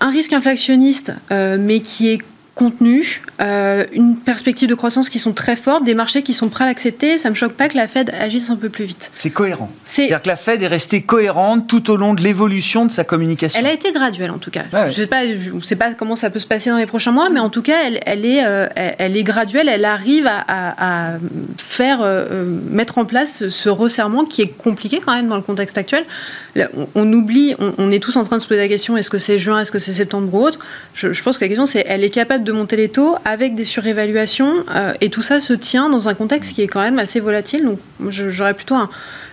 un 0.00 0.10
risque 0.10 0.32
inflationniste, 0.32 1.12
euh, 1.30 1.56
mais 1.60 1.80
qui 1.80 2.08
est 2.08 2.18
contenu, 2.58 3.22
euh, 3.40 3.84
une 3.92 4.16
perspective 4.16 4.68
de 4.68 4.74
croissance 4.74 5.10
qui 5.10 5.20
sont 5.20 5.32
très 5.32 5.54
fortes, 5.54 5.84
des 5.84 5.94
marchés 5.94 6.22
qui 6.22 6.34
sont 6.34 6.48
prêts 6.48 6.64
à 6.64 6.66
l'accepter. 6.66 7.16
Ça 7.16 7.28
ne 7.28 7.30
me 7.30 7.36
choque 7.36 7.52
pas 7.52 7.68
que 7.68 7.76
la 7.76 7.86
Fed 7.86 8.12
agisse 8.18 8.50
un 8.50 8.56
peu 8.56 8.68
plus 8.68 8.84
vite. 8.84 9.12
C'est 9.14 9.30
cohérent. 9.30 9.70
C'est-à-dire 9.86 10.20
que 10.20 10.26
la 10.26 10.34
Fed 10.34 10.60
est 10.60 10.66
restée 10.66 11.02
cohérente 11.02 11.68
tout 11.68 11.88
au 11.88 11.96
long 11.96 12.14
de 12.14 12.20
l'évolution 12.20 12.84
de 12.84 12.90
sa 12.90 13.04
communication. 13.04 13.60
Elle 13.60 13.68
a 13.68 13.72
été 13.72 13.92
graduelle 13.92 14.32
en 14.32 14.38
tout 14.38 14.50
cas. 14.50 14.64
Je 14.72 14.86
ne 14.86 14.90
sais, 14.90 15.06
pas, 15.06 15.20
sais 15.62 15.76
pas 15.76 15.94
comment 15.94 16.16
ça 16.16 16.30
peut 16.30 16.40
se 16.40 16.48
passer 16.48 16.70
dans 16.70 16.78
les 16.78 16.86
prochains 16.86 17.12
mois, 17.12 17.30
mais 17.30 17.38
en 17.38 17.48
tout 17.48 17.62
cas, 17.62 17.76
elle, 17.86 18.00
elle 18.04 18.26
est, 18.26 18.44
euh, 18.44 18.66
elle 18.74 19.16
est 19.16 19.22
graduelle. 19.22 19.68
Elle 19.68 19.84
arrive 19.84 20.28
à, 20.28 21.12
faire 21.58 22.00
euh, 22.02 22.44
mettre 22.70 22.98
en 22.98 23.04
place 23.04 23.46
ce 23.48 23.68
resserrement 23.68 24.24
qui 24.24 24.42
est 24.42 24.48
compliqué 24.48 25.00
quand 25.04 25.14
même 25.14 25.28
dans 25.28 25.36
le 25.36 25.42
contexte 25.42 25.78
actuel. 25.78 26.04
On, 26.94 27.12
oublie, 27.12 27.54
on, 27.58 27.90
est 27.90 28.02
tous 28.02 28.16
en 28.16 28.22
train 28.22 28.36
de 28.36 28.42
se 28.42 28.48
poser 28.48 28.60
la 28.60 28.68
question 28.68 28.96
est-ce 28.96 29.10
que 29.10 29.18
c'est 29.18 29.38
juin, 29.38 29.60
est-ce 29.60 29.72
que 29.72 29.78
c'est 29.78 29.92
septembre 29.92 30.32
ou 30.34 30.44
autre? 30.44 30.58
Je, 30.94 31.22
pense 31.22 31.38
que 31.38 31.44
la 31.44 31.48
question 31.48 31.66
c'est 31.66 31.84
elle 31.86 32.04
est 32.04 32.10
capable 32.10 32.44
de 32.44 32.52
monter 32.52 32.76
les 32.76 32.88
taux 32.88 33.16
avec 33.24 33.54
des 33.54 33.64
surévaluations 33.64 34.64
euh, 34.74 34.92
et 35.00 35.10
tout 35.10 35.22
ça 35.22 35.40
se 35.40 35.52
tient 35.52 35.88
dans 35.88 36.08
un 36.08 36.14
contexte 36.14 36.54
qui 36.54 36.62
est 36.62 36.68
quand 36.68 36.80
même 36.80 36.98
assez 36.98 37.20
volatile. 37.20 37.64
Donc 37.64 37.78
j'aurais 38.08 38.54
plutôt 38.54 38.74
un, 38.74 38.90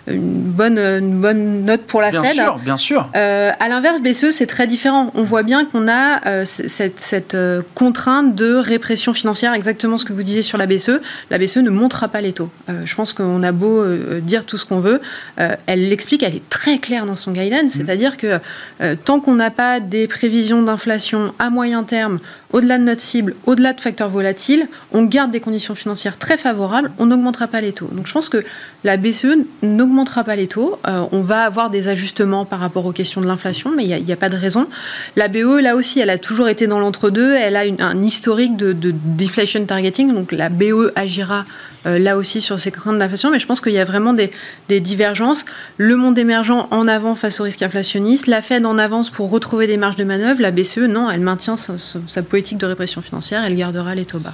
une 0.07 0.51
bonne, 0.51 0.77
une 0.77 1.19
bonne 1.19 1.65
note 1.65 1.81
pour 1.81 2.01
la 2.01 2.11
bien 2.11 2.23
Fed. 2.23 2.35
Sûr, 2.35 2.59
bien 2.59 2.77
sûr. 2.77 3.09
Euh, 3.15 3.51
à 3.59 3.69
l'inverse, 3.69 4.01
BCE, 4.01 4.31
c'est 4.31 4.45
très 4.45 4.67
différent. 4.67 5.11
On 5.15 5.23
voit 5.23 5.43
bien 5.43 5.65
qu'on 5.65 5.87
a 5.87 6.25
euh, 6.27 6.45
cette, 6.45 6.99
cette 6.99 7.33
euh, 7.33 7.61
contrainte 7.73 8.35
de 8.35 8.55
répression 8.55 9.13
financière, 9.13 9.53
exactement 9.53 9.97
ce 9.97 10.05
que 10.05 10.13
vous 10.13 10.23
disiez 10.23 10.43
sur 10.43 10.57
la 10.57 10.67
BCE. 10.67 11.01
La 11.31 11.39
BCE 11.39 11.57
ne 11.57 11.69
montrera 11.69 12.07
pas 12.07 12.21
les 12.21 12.33
taux. 12.33 12.49
je 12.67 12.95
pense 12.95 13.13
qu'on 13.13 13.41
a 13.43 13.51
beau 13.51 13.83
dire 14.21 14.45
tout 14.45 14.57
ce 14.57 14.65
qu'on 14.65 14.79
veut. 14.79 15.01
elle 15.37 15.89
l'explique, 15.89 16.23
elle 16.23 16.35
est 16.35 16.49
très 16.49 16.77
claire 16.77 17.05
dans 17.05 17.15
son 17.15 17.31
guidance, 17.31 17.63
mm. 17.63 17.69
c'est-à-dire 17.69 18.17
que 18.17 18.39
tant 19.05 19.19
qu'on 19.19 19.35
n'a 19.35 19.51
pas 19.51 19.79
des 19.79 20.07
prévisions 20.07 20.61
d'inflation 20.61 21.33
à 21.39 21.49
moyen 21.49 21.83
terme, 21.83 22.19
au-delà 22.55 22.77
de 22.77 22.83
notre 22.83 23.01
cible, 23.01 23.35
au-delà 23.47 23.73
de 23.73 23.81
facteurs 23.81 24.09
volatiles, 24.09 24.69
on 24.93 25.03
garde 25.03 25.29
des 25.29 25.41
conditions 25.41 25.75
financières 25.75 26.17
très 26.17 26.37
favorables, 26.37 26.89
on 26.99 27.05
n'augmentera 27.05 27.47
pas 27.47 27.59
les 27.59 27.73
taux. 27.73 27.89
Donc 27.91 28.07
je 28.07 28.13
pense 28.13 28.29
que 28.29 28.45
la 28.85 28.95
BCE 28.95 29.25
n'augmente 29.61 29.85
n'augmentera 29.85 30.23
pas 30.23 30.35
les 30.35 30.47
taux. 30.47 30.79
Euh, 30.87 31.05
on 31.11 31.21
va 31.21 31.43
avoir 31.43 31.69
des 31.69 31.89
ajustements 31.89 32.45
par 32.45 32.59
rapport 32.59 32.85
aux 32.85 32.91
questions 32.91 33.21
de 33.21 33.27
l'inflation, 33.27 33.71
mais 33.75 33.85
il 33.85 34.03
n'y 34.03 34.11
a, 34.11 34.15
pas 34.15 34.29
de 34.29 34.37
raison. 34.37 34.67
La 35.15 35.27
BE, 35.27 35.59
là 35.61 35.75
aussi, 35.75 35.99
elle 35.99 36.09
a 36.09 36.17
toujours 36.17 36.47
été 36.47 36.65
dans 36.65 36.79
l'entre-deux. 36.79 37.33
Elle 37.33 37.55
a 37.55 37.63
un 37.79 38.01
historique 38.01 38.57
de, 38.57 38.73
deflation 38.73 39.65
targeting. 39.65 40.13
Donc 40.13 40.31
la 40.31 40.49
BE 40.49 40.91
agira 40.95 41.45
euh, 41.85 41.99
là 41.99 42.17
aussi 42.17 42.41
sur 42.41 42.59
ces 42.59 42.71
craintes 42.71 42.97
d'inflation, 42.97 43.29
mais 43.29 43.39
je 43.39 43.45
pense 43.45 43.61
qu'il 43.61 43.73
y 43.73 43.79
a 43.79 43.85
vraiment 43.85 44.13
des, 44.13 44.31
divergences. 44.79 45.45
Le 45.77 45.95
monde 45.95 46.17
émergent 46.17 46.67
en 46.71 46.87
avant 46.87 47.15
face 47.15 47.39
au 47.39 47.43
risque 47.43 47.61
inflationniste, 47.61 48.27
la 48.27 48.41
Fed 48.41 48.65
en 48.65 48.77
avance 48.77 49.09
pour 49.09 49.29
retrouver 49.29 49.67
des 49.67 49.77
marges 49.77 49.95
de 49.95 50.03
manœuvre, 50.03 50.41
la 50.41 50.51
BCE, 50.51 50.79
non, 50.79 51.09
elle 51.09 51.19
maintient 51.19 51.57
sa, 51.57 51.77
sa 51.77 52.23
de 52.53 52.65
répression 52.65 53.01
financière, 53.01 53.43
elle 53.43 53.55
gardera 53.55 53.95
les 53.95 54.05
taux 54.05 54.19
bas. 54.19 54.33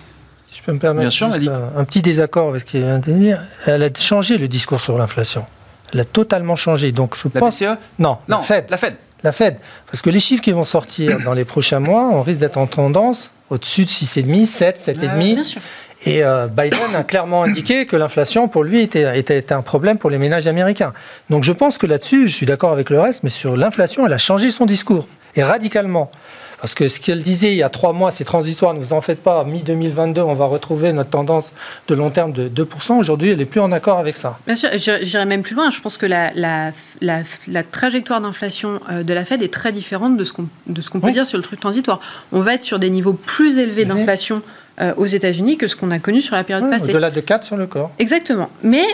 Si 0.52 0.58
je 0.58 0.64
peux 0.64 0.74
me 0.74 0.80
permettre. 0.80 1.02
Bien 1.02 1.10
sûr, 1.10 1.28
un, 1.28 1.84
petit 1.86 2.02
désaccord 2.02 2.50
avec 2.50 2.62
ce 2.62 2.66
qu'il 2.66 2.82
vient 2.82 3.00
de 3.00 3.12
dire. 3.12 3.40
Elle 3.66 3.84
a 3.84 3.90
changé 3.98 4.38
le 4.38 4.50
discours 4.50 4.82
sur 4.82 4.98
l'inflation. 4.98 5.46
Elle 5.94 6.02
a 6.02 6.06
totalement 6.06 6.58
changé. 6.58 6.92
Donc 6.92 7.16
je 7.16 7.30
la 7.34 7.40
pense. 7.40 7.62
BCE 7.62 7.78
non, 8.00 8.18
non, 8.28 8.38
la 8.38 8.44
Fed. 8.44 8.66
La 8.70 8.78
Fed. 8.78 8.96
La 9.24 9.32
Fed. 9.32 9.58
Parce 9.90 10.02
que 10.02 10.10
les 10.10 10.20
chiffres 10.20 10.42
qui 10.42 10.52
vont 10.52 10.66
sortir 10.66 11.20
dans 11.24 11.34
les 11.34 11.46
prochains 11.46 11.80
mois, 11.80 12.10
on 12.12 12.22
risque 12.22 12.40
d'être 12.40 12.58
en 12.58 12.68
tendance 12.68 13.32
au-dessus 13.50 13.86
de 13.86 13.90
6,5, 13.90 14.46
7, 14.46 14.80
7,5. 14.80 15.18
bien 15.18 15.44
sûr. 15.44 15.62
Et 16.06 16.24
euh, 16.24 16.48
Biden 16.48 16.96
a 16.96 17.04
clairement 17.04 17.44
indiqué 17.44 17.86
que 17.86 17.96
l'inflation, 17.96 18.48
pour 18.48 18.64
lui, 18.64 18.80
était, 18.82 19.20
était, 19.20 19.54
un 19.54 19.62
problème 19.62 20.00
pour 20.00 20.10
les 20.10 20.18
ménages 20.18 20.48
américains. 20.48 20.94
Donc 21.30 21.44
je 21.44 21.52
pense 21.52 21.78
que 21.78 21.86
là-dessus, 21.86 22.28
je 22.28 22.34
suis 22.34 22.46
d'accord 22.48 22.72
avec 22.72 22.90
le 22.90 23.00
reste, 23.00 23.24
mais 23.24 23.30
sur 23.30 23.56
l'inflation, 23.56 24.08
elle 24.08 24.14
a 24.14 24.18
changé 24.18 24.50
son 24.50 24.66
discours, 24.66 25.08
et 25.36 25.44
radicalement. 25.44 26.12
Parce 26.62 26.76
que 26.76 26.88
ce 26.88 27.02
qu'elle 27.02 27.24
disait 27.24 27.54
il 27.54 27.58
y 27.58 27.64
a 27.64 27.70
trois 27.70 27.92
mois, 27.92 28.12
c'est 28.12 28.24
transitoire, 28.24 28.76
ne 28.76 28.80
vous 28.80 28.94
en 28.94 29.02
faites 29.02 29.24
pas, 29.24 29.44
mi-2022, 29.44 30.20
on 30.20 30.36
va 30.36 30.46
retrouver 30.46 30.94
notre 30.94 31.10
tendance 31.10 31.54
de 31.88 31.96
long 31.96 32.12
terme 32.12 32.32
de 32.32 32.48
2%. 32.50 33.00
Aujourd'hui, 33.00 33.30
elle 33.30 33.40
n'est 33.40 33.46
plus 33.46 33.60
en 33.60 33.72
accord 33.72 33.98
avec 33.98 34.16
ça. 34.16 34.38
Bien 34.46 34.56
sûr, 34.56 34.70
j'irai 34.78 35.26
même 35.26 35.42
plus 35.42 35.56
loin. 35.56 35.72
Je 35.72 35.82
pense 35.82 35.98
que 35.98 36.06
la, 36.06 36.32
la, 36.36 36.72
la, 37.02 37.64
trajectoire 37.64 38.22
d'inflation 38.22 38.80
euh, 38.92 39.02
de 39.02 39.12
la 39.12 39.26
Fed 39.26 39.42
est 39.42 39.52
très 39.52 39.72
différente 39.72 40.18
de 40.18 40.24
ce 40.24 40.34
qu'on 40.34 40.48
qu'on 40.92 41.00
peut 41.00 41.12
dire 41.12 41.26
sur 41.26 41.38
le 41.38 41.44
truc 41.44 41.60
transitoire. 41.60 42.00
On 42.32 42.42
va 42.42 42.54
être 42.54 42.64
sur 42.64 42.78
des 42.78 42.92
niveaux 42.92 43.14
plus 43.14 43.58
élevés 43.58 43.86
d'inflation 43.86 44.44
euh, 44.82 44.94
aux 44.98 45.06
États-Unis 45.08 45.58
que 45.58 45.68
ce 45.68 45.76
qu'on 45.76 45.90
a 45.90 46.00
connu 46.00 46.22
sur 46.22 46.36
la 46.36 46.44
période 46.44 46.70
passée. 46.70 46.92
Au-delà 46.92 47.10
de 47.10 47.22
4 47.22 47.44
sur 47.44 47.58
le 47.58 47.66
corps. 47.66 47.92
Exactement. 47.98 48.50
Mais 48.62 48.86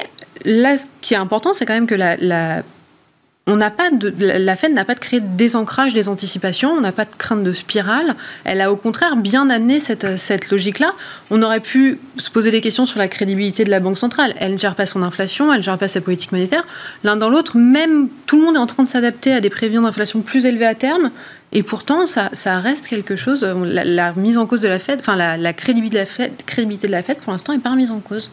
là, 0.46 0.78
ce 0.78 0.86
qui 1.02 1.16
est 1.16 1.18
important, 1.18 1.54
c'est 1.54 1.66
quand 1.66 1.74
même 1.74 1.88
que 1.88 1.96
la 1.96 2.64
on 3.48 3.56
n'a 3.56 3.72
pas 3.72 3.90
de, 3.92 4.14
la 4.20 4.56
Fed 4.58 4.74
n'a 4.74 4.84
pas 4.84 4.94
de 4.94 5.00
créer 5.00 5.22
de 5.22 5.38
désancrage 5.38 5.94
des 5.94 6.10
anticipations, 6.10 6.72
on 6.72 6.82
n'a 6.82 6.92
pas 6.92 7.06
de 7.06 7.16
crainte 7.18 7.44
de 7.44 7.54
spirale. 7.54 8.16
Elle 8.44 8.60
a 8.60 8.72
au 8.72 8.76
contraire 8.76 9.16
bien 9.16 9.50
amené 9.50 9.80
cette, 9.80 10.20
cette 10.20 10.52
logique-là. 10.52 10.94
On 11.32 11.42
aurait 11.42 11.62
pu 11.62 11.98
se 12.18 12.30
poser 12.30 12.52
des 12.52 12.60
questions 12.60 12.86
sur 12.86 13.00
la 13.00 13.08
crédibilité 13.08 13.64
de 13.64 13.70
la 13.70 13.80
Banque 13.80 13.98
centrale. 13.98 14.34
Elle 14.38 14.54
ne 14.54 14.60
gère 14.60 14.76
pas 14.76 14.86
son 14.86 15.02
inflation, 15.02 15.54
elle 15.54 15.60
ne 15.60 15.64
gère 15.64 15.78
pas 15.78 15.88
sa 15.88 16.02
politique 16.02 16.34
monétaire. 16.34 16.68
L'un 17.06 17.16
dans 17.16 17.30
l'autre, 17.30 17.56
même 17.56 18.10
tout 18.26 18.38
le 18.38 18.44
monde 18.44 18.56
est 18.56 18.60
en 18.60 18.68
train 18.68 18.84
de 18.84 18.90
s'adapter 18.90 19.32
à 19.32 19.40
des 19.40 19.50
prévisions 19.50 19.84
d'inflation 19.84 20.22
plus 20.22 20.46
élevées 20.46 20.66
à 20.66 20.76
terme. 20.76 21.12
Et 21.54 21.64
pourtant, 21.64 22.06
ça, 22.06 22.60
reste 22.60 22.88
quelque 22.88 23.16
chose. 23.16 23.44
La, 23.64 24.12
mise 24.14 24.38
en 24.38 24.46
cause 24.46 24.60
de 24.60 24.68
la 24.68 24.80
Fed, 24.80 25.00
enfin 25.00 25.16
la, 25.16 25.38
la 25.38 25.54
crédibilité, 25.54 25.96
de 25.96 26.02
la 26.02 26.06
Fed, 26.06 26.32
crédibilité 26.46 26.88
de 26.88 26.92
la 26.92 27.02
Fed, 27.02 27.18
pour 27.20 27.32
l'instant, 27.32 27.54
n'est 27.54 27.60
pas 27.60 27.72
remise 27.72 27.92
en 27.92 28.00
cause. 28.00 28.30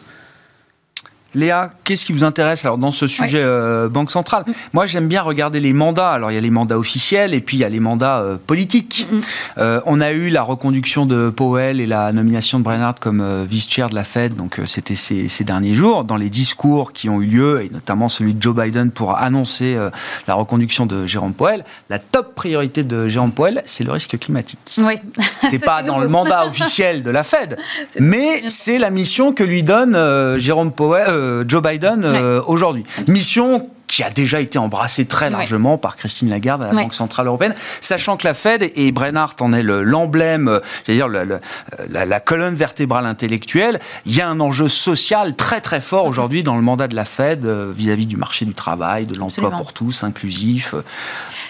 Léa, 1.35 1.69
qu'est-ce 1.83 2.05
qui 2.05 2.13
vous 2.13 2.23
intéresse 2.23 2.63
alors 2.65 2.77
dans 2.77 2.93
ce 2.93 3.07
sujet 3.07 3.41
euh, 3.43 3.89
Banque 3.89 4.09
centrale 4.09 4.43
mm. 4.47 4.51
Moi, 4.73 4.85
j'aime 4.85 5.07
bien 5.07 5.21
regarder 5.21 5.59
les 5.59 5.73
mandats. 5.73 6.09
Alors, 6.09 6.31
il 6.31 6.35
y 6.35 6.37
a 6.37 6.41
les 6.41 6.49
mandats 6.49 6.77
officiels 6.77 7.33
et 7.33 7.41
puis 7.41 7.57
il 7.57 7.59
y 7.59 7.63
a 7.63 7.69
les 7.69 7.81
mandats 7.81 8.19
euh, 8.19 8.37
politiques. 8.37 9.07
Mm. 9.11 9.19
Euh, 9.57 9.81
on 9.85 9.99
a 9.99 10.11
eu 10.11 10.29
la 10.29 10.43
reconduction 10.43 11.05
de 11.05 11.29
Powell 11.29 11.81
et 11.81 11.85
la 11.85 12.11
nomination 12.13 12.57
de 12.57 12.63
Brennard 12.63 12.95
comme 12.99 13.43
vice-chair 13.43 13.89
de 13.89 13.95
la 13.95 14.05
Fed. 14.05 14.35
Donc, 14.35 14.61
c'était 14.65 14.95
ces, 14.95 15.27
ces, 15.27 15.43
derniers 15.43 15.75
jours. 15.75 16.05
Dans 16.05 16.15
les 16.15 16.29
discours 16.29 16.93
qui 16.93 17.09
ont 17.09 17.21
eu 17.21 17.25
lieu, 17.25 17.63
et 17.63 17.69
notamment 17.69 18.07
celui 18.07 18.33
de 18.33 18.41
Joe 18.41 18.55
Biden 18.55 18.91
pour 18.91 19.17
annoncer 19.17 19.77
la 20.27 20.33
reconduction 20.33 20.85
de 20.85 21.05
Jérôme 21.05 21.33
Powell, 21.33 21.65
la 21.89 21.99
top 21.99 22.33
priorité 22.35 22.83
de 22.83 23.07
Jérôme 23.07 23.31
Powell, 23.31 23.61
c'est 23.65 23.83
le 23.83 23.91
risque 23.91 24.17
climatique. 24.17 24.59
Oui. 24.77 24.95
C'est 25.49 25.59
pas 25.59 25.83
dans 25.83 25.99
le 25.99 26.07
mandat 26.07 26.45
officiel 26.47 27.03
de 27.03 27.09
la 27.09 27.23
Fed, 27.23 27.57
mais 27.99 28.47
c'est 28.47 28.77
la 28.77 28.89
mission 28.89 29.33
que 29.33 29.43
lui 29.43 29.63
donne 29.63 29.97
Jérôme 30.39 30.71
Powell 30.71 31.05
Joe 31.47 31.61
Biden 31.61 32.03
euh, 32.03 32.41
aujourd'hui. 32.45 32.83
Mission 33.07 33.69
qui 33.87 34.03
a 34.03 34.09
déjà 34.09 34.39
été 34.39 34.57
embrassée 34.57 35.05
très 35.05 35.29
largement 35.29 35.77
par 35.77 35.95
Christine 35.95 36.29
Lagarde 36.29 36.63
à 36.63 36.67
la 36.67 36.73
Banque 36.73 36.93
Centrale 36.93 37.27
Européenne, 37.27 37.55
sachant 37.81 38.17
que 38.17 38.27
la 38.27 38.33
Fed, 38.33 38.71
et 38.75 38.91
Brennard 38.91 39.35
en 39.39 39.53
est 39.53 39.63
l'emblème, 39.63 40.47
euh, 40.47 40.59
c'est-à-dire 40.85 41.07
la, 41.07 42.19
colonne 42.19 42.55
vertébrale 42.55 43.05
intellectuelle, 43.05 43.79
il 44.05 44.15
y 44.15 44.21
a 44.21 44.27
un 44.27 44.39
enjeu 44.39 44.67
social 44.67 45.35
très 45.35 45.61
très 45.61 45.81
fort 45.81 46.05
aujourd'hui 46.05 46.43
dans 46.43 46.55
le 46.55 46.61
mandat 46.61 46.87
de 46.87 46.95
la 46.95 47.05
Fed 47.05 47.45
vis-à-vis 47.45 48.07
du 48.07 48.17
marché 48.17 48.45
du 48.45 48.53
travail, 48.53 49.05
de 49.05 49.15
l'emploi 49.15 49.51
pour 49.51 49.73
tous, 49.73 50.03
inclusif 50.03 50.75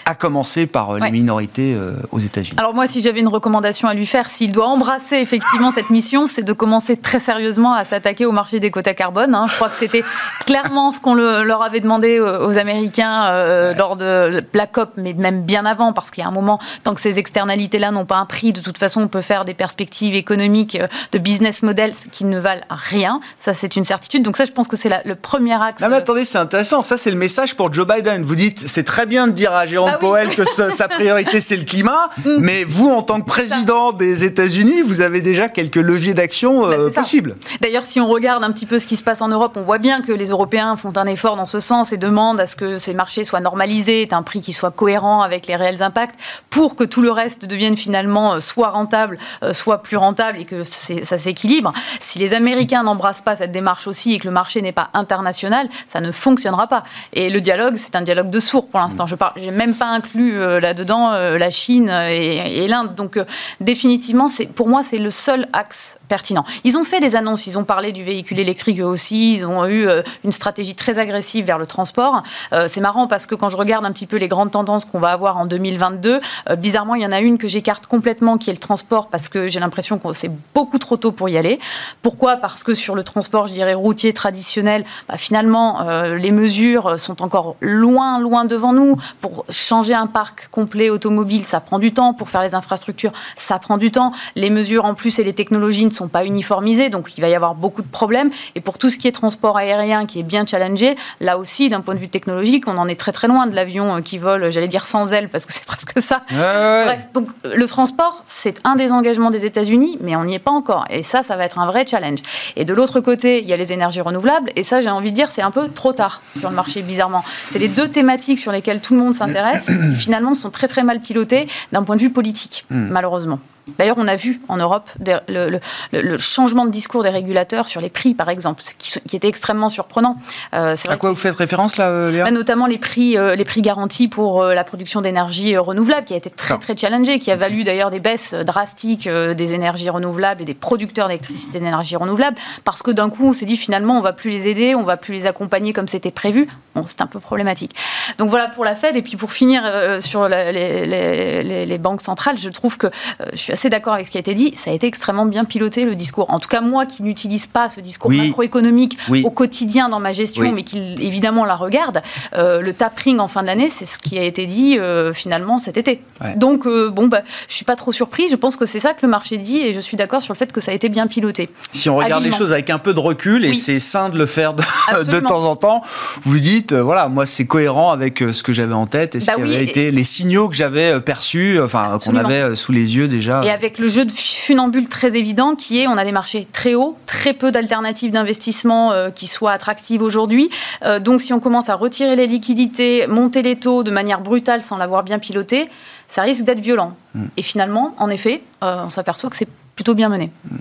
à 0.04 0.14
commencer 0.14 0.66
par 0.66 0.94
les 0.98 1.10
minorités 1.10 1.76
aux 2.10 2.18
États-Unis. 2.18 2.56
Alors 2.58 2.74
moi, 2.74 2.86
si 2.86 3.00
j'avais 3.00 3.20
une 3.20 3.28
recommandation 3.28 3.88
à 3.88 3.94
lui 3.94 4.06
faire, 4.06 4.28
s'il 4.28 4.52
doit 4.52 4.66
embrasser 4.66 5.16
effectivement 5.16 5.70
cette 5.70 5.90
mission, 5.90 6.26
c'est 6.26 6.42
de 6.42 6.52
commencer 6.52 6.96
très 6.96 7.20
sérieusement 7.20 7.72
à 7.72 7.84
s'attaquer 7.84 8.26
au 8.26 8.32
marché 8.32 8.60
des 8.60 8.70
quotas 8.70 8.94
carbone. 8.94 9.34
Hein. 9.34 9.46
Je 9.48 9.54
crois 9.54 9.68
que 9.68 9.76
c'était 9.76 10.04
clairement 10.46 10.92
ce 10.92 11.00
qu'on 11.00 11.14
leur 11.14 11.62
avait 11.62 11.80
demandé 11.80 12.18
aux 12.26 12.58
Américains 12.58 13.26
euh, 13.26 13.74
lors 13.74 13.96
de 13.96 14.42
la 14.52 14.66
COP, 14.66 14.90
mais 14.96 15.12
même 15.12 15.42
bien 15.42 15.64
avant, 15.66 15.92
parce 15.92 16.10
qu'il 16.10 16.22
y 16.22 16.26
a 16.26 16.28
un 16.28 16.32
moment, 16.32 16.58
tant 16.82 16.94
que 16.94 17.00
ces 17.00 17.18
externalités-là 17.18 17.90
n'ont 17.90 18.06
pas 18.06 18.16
un 18.16 18.26
prix, 18.26 18.52
de 18.52 18.60
toute 18.60 18.78
façon, 18.78 19.02
on 19.02 19.08
peut 19.08 19.20
faire 19.20 19.44
des 19.44 19.54
perspectives 19.54 20.14
économiques, 20.14 20.76
euh, 20.80 20.86
de 21.12 21.18
business 21.18 21.62
models 21.62 21.94
qui 22.10 22.24
ne 22.24 22.38
valent 22.38 22.64
rien. 22.68 23.20
Ça, 23.38 23.54
c'est 23.54 23.76
une 23.76 23.84
certitude. 23.84 24.22
Donc 24.22 24.36
ça, 24.36 24.44
je 24.44 24.52
pense 24.52 24.68
que 24.68 24.76
c'est 24.76 24.90
le 25.04 25.14
premier 25.14 25.60
axe. 25.60 25.82
Non, 25.82 25.88
mais 25.88 25.96
attendez, 25.96 26.24
c'est 26.24 26.38
intéressant. 26.38 26.82
Ça, 26.82 26.96
c'est 26.96 27.10
le 27.10 27.16
message 27.16 27.56
pour 27.56 27.72
Joe 27.72 27.86
Biden. 27.86 28.22
Vous 28.22 28.36
dites, 28.36 28.60
c'est 28.60 28.84
très 28.84 29.06
bien 29.06 29.26
de 29.26 29.32
dire 29.32 29.52
à 29.52 29.66
Jérôme 29.66 29.92
ah 29.94 29.98
Powell 29.98 30.30
que 30.34 30.44
sa 30.44 30.88
priorité, 30.88 31.40
c'est 31.40 31.56
le 31.56 31.64
climat, 31.64 32.10
mm. 32.24 32.36
mais 32.38 32.64
vous, 32.64 32.88
en 32.88 33.02
tant 33.02 33.20
que 33.20 33.26
président 33.26 33.92
des 33.92 34.24
États-Unis, 34.24 34.82
vous 34.82 35.00
avez 35.00 35.20
déjà 35.20 35.48
quelques 35.48 35.76
leviers 35.76 36.14
d'action 36.14 36.62
bah, 36.62 36.74
euh, 36.74 36.90
possibles. 36.90 37.36
D'ailleurs, 37.60 37.84
si 37.84 38.00
on 38.00 38.06
regarde 38.06 38.44
un 38.44 38.50
petit 38.50 38.66
peu 38.66 38.78
ce 38.78 38.86
qui 38.86 38.96
se 38.96 39.02
passe 39.02 39.20
en 39.20 39.28
Europe, 39.28 39.56
on 39.56 39.62
voit 39.62 39.78
bien 39.78 40.02
que 40.02 40.12
les 40.12 40.26
Européens 40.26 40.76
font 40.76 40.92
un 40.96 41.06
effort 41.06 41.36
dans 41.36 41.46
ce 41.46 41.60
sens 41.60 41.92
et 41.92 41.96
demandent 41.96 42.15
à 42.16 42.46
ce 42.46 42.56
que 42.56 42.78
ces 42.78 42.94
marchés 42.94 43.24
soient 43.24 43.40
normalisés, 43.40 44.08
un 44.12 44.22
prix 44.22 44.40
qui 44.40 44.54
soit 44.54 44.70
cohérent 44.70 45.20
avec 45.20 45.46
les 45.46 45.56
réels 45.56 45.82
impacts, 45.82 46.18
pour 46.48 46.74
que 46.74 46.84
tout 46.84 47.02
le 47.02 47.10
reste 47.10 47.44
devienne 47.44 47.76
finalement 47.76 48.34
euh, 48.34 48.40
soit 48.40 48.70
rentable, 48.70 49.18
euh, 49.42 49.52
soit 49.52 49.82
plus 49.82 49.98
rentable 49.98 50.38
et 50.38 50.44
que 50.46 50.64
ça 50.64 51.18
s'équilibre. 51.18 51.72
Si 52.00 52.18
les 52.18 52.32
Américains 52.32 52.82
n'embrassent 52.82 53.20
pas 53.20 53.36
cette 53.36 53.52
démarche 53.52 53.86
aussi 53.86 54.14
et 54.14 54.18
que 54.18 54.26
le 54.26 54.32
marché 54.32 54.62
n'est 54.62 54.72
pas 54.72 54.88
international, 54.94 55.68
ça 55.86 56.00
ne 56.00 56.10
fonctionnera 56.10 56.66
pas. 56.66 56.84
Et 57.12 57.28
le 57.28 57.40
dialogue, 57.42 57.76
c'est 57.76 57.96
un 57.96 58.02
dialogue 58.02 58.30
de 58.30 58.38
sourds 58.38 58.68
pour 58.68 58.80
l'instant. 58.80 59.06
Je 59.06 59.16
n'ai 59.44 59.50
même 59.50 59.74
pas 59.74 59.88
inclus 59.88 60.38
euh, 60.40 60.58
là-dedans 60.58 61.10
la 61.10 61.50
Chine 61.50 61.90
et, 61.90 62.64
et 62.64 62.68
l'Inde. 62.68 62.94
Donc 62.94 63.18
définitivement, 63.60 64.28
pour 64.54 64.68
moi, 64.68 64.82
c'est 64.82 64.98
le 64.98 65.10
seul 65.10 65.48
axe 65.52 65.98
pertinent. 66.08 66.44
Ils 66.64 66.78
ont 66.78 66.84
fait 66.84 67.00
des 67.00 67.16
annonces, 67.16 67.46
ils 67.46 67.58
ont 67.58 67.64
parlé 67.64 67.92
du 67.92 68.04
véhicule 68.04 68.40
électrique 68.40 68.80
eux 68.80 68.84
aussi, 68.84 69.34
ils 69.34 69.46
ont 69.46 69.66
eu 69.66 69.86
une 70.24 70.32
stratégie 70.32 70.74
très 70.74 70.98
agressive 70.98 71.44
vers 71.44 71.58
le 71.58 71.66
transport. 71.66 72.05
Euh, 72.52 72.66
c'est 72.68 72.80
marrant 72.80 73.06
parce 73.06 73.26
que 73.26 73.34
quand 73.34 73.48
je 73.48 73.56
regarde 73.56 73.84
un 73.84 73.92
petit 73.92 74.06
peu 74.06 74.16
les 74.16 74.28
grandes 74.28 74.50
tendances 74.50 74.84
qu'on 74.84 75.00
va 75.00 75.10
avoir 75.10 75.36
en 75.36 75.46
2022, 75.46 76.20
euh, 76.50 76.56
bizarrement, 76.56 76.94
il 76.94 77.02
y 77.02 77.06
en 77.06 77.12
a 77.12 77.20
une 77.20 77.38
que 77.38 77.48
j'écarte 77.48 77.86
complètement 77.86 78.38
qui 78.38 78.50
est 78.50 78.52
le 78.52 78.58
transport 78.58 79.08
parce 79.08 79.28
que 79.28 79.48
j'ai 79.48 79.60
l'impression 79.60 79.98
que 79.98 80.12
c'est 80.14 80.30
beaucoup 80.54 80.78
trop 80.78 80.96
tôt 80.96 81.12
pour 81.12 81.28
y 81.28 81.36
aller. 81.36 81.58
Pourquoi? 82.02 82.36
Parce 82.36 82.62
que 82.62 82.74
sur 82.74 82.94
le 82.94 83.02
transport, 83.02 83.46
je 83.46 83.52
dirais 83.52 83.74
routier 83.74 84.12
traditionnel, 84.12 84.84
bah, 85.08 85.16
finalement, 85.16 85.82
euh, 85.82 86.16
les 86.16 86.32
mesures 86.32 86.98
sont 86.98 87.22
encore 87.22 87.56
loin, 87.60 88.18
loin 88.18 88.44
devant 88.44 88.72
nous. 88.72 88.96
Pour 89.20 89.44
changer 89.50 89.94
un 89.94 90.06
parc 90.06 90.48
complet 90.50 90.90
automobile, 90.90 91.44
ça 91.44 91.60
prend 91.60 91.78
du 91.78 91.92
temps. 91.92 92.14
Pour 92.14 92.28
faire 92.28 92.42
les 92.42 92.54
infrastructures, 92.54 93.12
ça 93.36 93.58
prend 93.58 93.78
du 93.78 93.90
temps. 93.90 94.12
Les 94.34 94.50
mesures 94.50 94.84
en 94.84 94.94
plus 94.94 95.18
et 95.18 95.24
les 95.24 95.32
technologies 95.32 95.84
ne 95.84 95.90
sont 95.90 96.08
pas 96.08 96.24
uniformisées, 96.24 96.88
donc 96.88 97.16
il 97.18 97.20
va 97.20 97.28
y 97.28 97.34
avoir 97.34 97.54
beaucoup 97.54 97.82
de 97.82 97.88
problèmes. 97.88 98.30
Et 98.54 98.60
pour 98.60 98.78
tout 98.78 98.90
ce 98.90 98.98
qui 98.98 99.08
est 99.08 99.12
transport 99.12 99.56
aérien, 99.56 100.06
qui 100.06 100.20
est 100.20 100.22
bien 100.22 100.46
challengé, 100.46 100.96
là 101.20 101.38
aussi, 101.38 101.68
d'un 101.68 101.80
point 101.80 101.94
vue 101.98 102.08
technologique, 102.08 102.68
on 102.68 102.76
en 102.78 102.88
est 102.88 102.98
très 102.98 103.12
très 103.12 103.28
loin 103.28 103.46
de 103.46 103.54
l'avion 103.54 103.96
euh, 103.96 104.00
qui 104.00 104.18
vole, 104.18 104.50
j'allais 104.50 104.68
dire 104.68 104.86
sans 104.86 105.12
ailes, 105.12 105.28
parce 105.28 105.46
que 105.46 105.52
c'est 105.52 105.64
presque 105.66 106.00
ça. 106.00 106.22
Bref, 106.30 107.08
donc 107.14 107.28
le 107.44 107.66
transport, 107.66 108.24
c'est 108.26 108.60
un 108.64 108.76
des 108.76 108.92
engagements 108.92 109.30
des 109.30 109.44
États-Unis, 109.44 109.98
mais 110.00 110.16
on 110.16 110.24
n'y 110.24 110.34
est 110.34 110.40
pas 110.40 110.50
encore. 110.50 110.84
Et 110.90 111.02
ça, 111.02 111.22
ça 111.22 111.36
va 111.36 111.44
être 111.44 111.58
un 111.58 111.66
vrai 111.66 111.86
challenge. 111.86 112.20
Et 112.56 112.64
de 112.64 112.74
l'autre 112.74 113.00
côté, 113.00 113.42
il 113.42 113.48
y 113.48 113.52
a 113.52 113.56
les 113.56 113.72
énergies 113.72 114.00
renouvelables, 114.00 114.50
et 114.56 114.62
ça, 114.62 114.80
j'ai 114.80 114.90
envie 114.90 115.10
de 115.10 115.16
dire, 115.16 115.30
c'est 115.30 115.42
un 115.42 115.50
peu 115.50 115.68
trop 115.68 115.92
tard 115.92 116.22
sur 116.38 116.50
le 116.50 116.56
marché, 116.56 116.82
bizarrement. 116.82 117.24
C'est 117.48 117.58
les 117.58 117.68
deux 117.68 117.88
thématiques 117.88 118.38
sur 118.38 118.52
lesquelles 118.52 118.80
tout 118.80 118.94
le 118.94 119.00
monde 119.00 119.14
s'intéresse, 119.14 119.66
qui 119.66 119.94
finalement 119.96 120.34
sont 120.34 120.50
très 120.50 120.68
très 120.68 120.82
mal 120.82 121.00
pilotées 121.00 121.48
d'un 121.72 121.82
point 121.82 121.96
de 121.96 122.02
vue 122.02 122.10
politique, 122.10 122.64
hmm. 122.70 122.88
malheureusement. 122.90 123.38
D'ailleurs, 123.78 123.96
on 123.98 124.06
a 124.06 124.14
vu 124.14 124.40
en 124.48 124.58
Europe 124.58 124.88
le, 125.28 126.16
changement 126.18 126.66
de 126.66 126.70
discours 126.70 127.02
des 127.02 127.08
régulateurs 127.08 127.66
sur 127.66 127.80
les 127.80 127.90
prix, 127.90 128.14
par 128.14 128.28
exemple, 128.30 128.62
qui, 128.78 129.00
qui 129.00 129.16
était 129.16 129.26
extrêmement 129.26 129.68
surprenant. 129.68 130.16
Euh, 130.54 130.76
à 130.88 130.96
quoi 130.96 131.10
vous 131.10 131.16
faites 131.16 131.34
référence 131.34 131.76
là, 131.76 131.88
euh, 131.88 132.12
Léa 132.12 132.24
bah, 132.24 132.30
Notamment 132.30 132.66
les 132.66 132.78
prix, 132.78 133.18
euh, 133.18 133.34
les 133.34 133.44
prix 133.44 133.62
garantis 133.62 134.06
pour 134.06 134.44
la 134.44 134.62
production 134.62 135.00
d'énergie 135.00 135.56
renouvelable, 135.56 136.06
qui 136.06 136.14
a 136.14 136.16
été 136.16 136.30
très 136.30 136.58
très 136.58 136.76
challengé, 136.76 137.18
qui 137.18 137.32
a 137.32 137.36
valu 137.36 137.64
d'ailleurs 137.64 137.90
des 137.90 137.98
baisses 137.98 138.34
drastiques 138.34 139.08
des 139.08 139.54
énergies 139.54 139.90
renouvelables 139.90 140.42
et 140.42 140.44
des 140.44 140.54
producteurs 140.54 141.08
d'électricité 141.08 141.58
d'énergie 141.58 141.96
renouvelable, 141.96 142.36
parce 142.62 142.82
que 142.82 142.92
d'un 142.92 143.10
coup, 143.10 143.28
on 143.28 143.32
s'est 143.32 143.46
dit 143.46 143.56
finalement, 143.56 143.98
on 143.98 144.02
va 144.02 144.12
plus 144.12 144.30
les 144.30 144.46
aider, 144.46 144.74
on 144.76 144.84
va 144.84 144.96
plus 144.96 145.14
les 145.14 145.26
accompagner 145.26 145.72
comme 145.72 145.88
c'était 145.88 146.12
prévu. 146.12 146.48
Bon, 146.76 146.84
c'est 146.86 147.00
un 147.00 147.06
peu 147.06 147.18
problématique. 147.18 147.74
Donc 148.18 148.30
voilà 148.30 148.48
pour 148.48 148.64
la 148.64 148.76
Fed. 148.76 148.96
Et 148.96 149.02
puis 149.02 149.16
pour 149.16 149.32
finir 149.32 149.64
sur 150.00 150.28
les, 150.28 151.66
les, 151.66 151.78
banques 151.78 152.00
centrales, 152.00 152.38
je 152.38 152.48
trouve 152.48 152.78
que 152.78 152.86
je 153.32 153.36
suis 153.36 153.55
assez 153.56 153.70
d'accord 153.70 153.94
avec 153.94 154.06
ce 154.06 154.10
qui 154.10 154.18
a 154.18 154.20
été 154.20 154.34
dit. 154.34 154.52
Ça 154.54 154.70
a 154.70 154.74
été 154.74 154.86
extrêmement 154.86 155.24
bien 155.24 155.46
piloté 155.46 155.86
le 155.86 155.94
discours. 155.94 156.26
En 156.28 156.38
tout 156.38 156.48
cas, 156.48 156.60
moi 156.60 156.84
qui 156.84 157.02
n'utilise 157.02 157.46
pas 157.46 157.70
ce 157.70 157.80
discours 157.80 158.10
macroéconomique 158.10 158.98
au 159.24 159.30
quotidien 159.30 159.88
dans 159.88 159.98
ma 159.98 160.12
gestion, 160.12 160.52
mais 160.52 160.62
qui 160.62 160.94
évidemment 161.00 161.44
la 161.46 161.56
regarde, 161.56 162.02
le 162.34 162.70
tapering 162.72 163.18
en 163.18 163.28
fin 163.28 163.42
d'année, 163.42 163.70
c'est 163.70 163.86
ce 163.86 163.98
qui 163.98 164.18
a 164.18 164.24
été 164.24 164.44
dit 164.46 164.78
finalement 165.14 165.58
cet 165.58 165.76
été. 165.76 166.02
Donc, 166.36 166.66
bon, 166.66 167.08
bah, 167.08 167.22
je 167.48 167.54
suis 167.54 167.64
pas 167.64 167.76
trop 167.76 167.92
surprise. 167.92 168.30
Je 168.30 168.36
pense 168.36 168.56
que 168.56 168.66
c'est 168.66 168.80
ça 168.80 168.92
que 168.92 169.00
le 169.02 169.08
marché 169.08 169.38
dit 169.38 169.58
et 169.58 169.72
je 169.72 169.80
suis 169.80 169.96
d'accord 169.96 170.22
sur 170.22 170.34
le 170.34 170.38
fait 170.38 170.52
que 170.52 170.60
ça 170.60 170.72
a 170.72 170.74
été 170.74 170.88
bien 170.88 171.06
piloté. 171.06 171.48
Si 171.72 171.88
on 171.88 171.96
regarde 171.96 172.22
les 172.22 172.32
choses 172.32 172.52
avec 172.52 172.70
un 172.70 172.78
peu 172.78 172.92
de 172.92 173.00
recul, 173.00 173.44
et 173.44 173.54
c'est 173.54 173.78
sain 173.78 174.10
de 174.10 174.18
le 174.18 174.26
faire 174.26 174.54
de, 174.54 174.62
de, 175.10 175.20
temps 175.20 175.44
en 175.44 175.56
temps, 175.56 175.82
vous 176.22 176.38
dites, 176.38 176.72
voilà, 176.72 177.08
moi 177.08 177.26
c'est 177.26 177.46
cohérent 177.46 177.90
avec 177.90 178.18
ce 178.18 178.42
que 178.42 178.52
j'avais 178.52 178.74
en 178.74 178.86
tête 178.86 179.14
et 179.14 179.20
ce 179.20 179.26
bah 179.26 179.34
qui 179.34 179.42
avait 179.42 179.64
été 179.64 179.90
les 179.90 180.04
signaux 180.04 180.48
que 180.48 180.56
j'avais 180.56 181.00
perçus, 181.00 181.60
enfin 181.60 181.98
qu'on 182.04 182.16
avait 182.16 182.54
sous 182.56 182.72
les 182.72 182.96
yeux 182.96 183.08
déjà. 183.08 183.40
Et 183.46 183.50
avec 183.50 183.78
le 183.78 183.86
jeu 183.86 184.04
de 184.04 184.10
funambule 184.10 184.88
très 184.88 185.16
évident 185.16 185.54
qui 185.54 185.78
est, 185.80 185.86
on 185.86 185.96
a 185.96 186.04
des 186.04 186.10
marchés 186.10 186.48
très 186.50 186.74
hauts, 186.74 186.96
très 187.06 187.32
peu 187.32 187.52
d'alternatives 187.52 188.10
d'investissement 188.10 188.90
euh, 188.90 189.10
qui 189.10 189.28
soient 189.28 189.52
attractives 189.52 190.02
aujourd'hui. 190.02 190.50
Euh, 190.82 190.98
donc 190.98 191.20
si 191.20 191.32
on 191.32 191.38
commence 191.38 191.68
à 191.68 191.76
retirer 191.76 192.16
les 192.16 192.26
liquidités, 192.26 193.06
monter 193.06 193.42
les 193.42 193.54
taux 193.54 193.84
de 193.84 193.92
manière 193.92 194.20
brutale 194.20 194.62
sans 194.62 194.76
l'avoir 194.76 195.04
bien 195.04 195.20
piloté, 195.20 195.68
ça 196.08 196.22
risque 196.22 196.42
d'être 196.42 196.58
violent. 196.58 196.96
Mm. 197.14 197.26
Et 197.36 197.42
finalement, 197.42 197.94
en 197.98 198.10
effet, 198.10 198.42
euh, 198.64 198.82
on 198.84 198.90
s'aperçoit 198.90 199.30
que 199.30 199.36
c'est 199.36 199.48
plutôt 199.76 199.94
bien 199.94 200.08
mené. 200.08 200.32
Mm. 200.50 200.56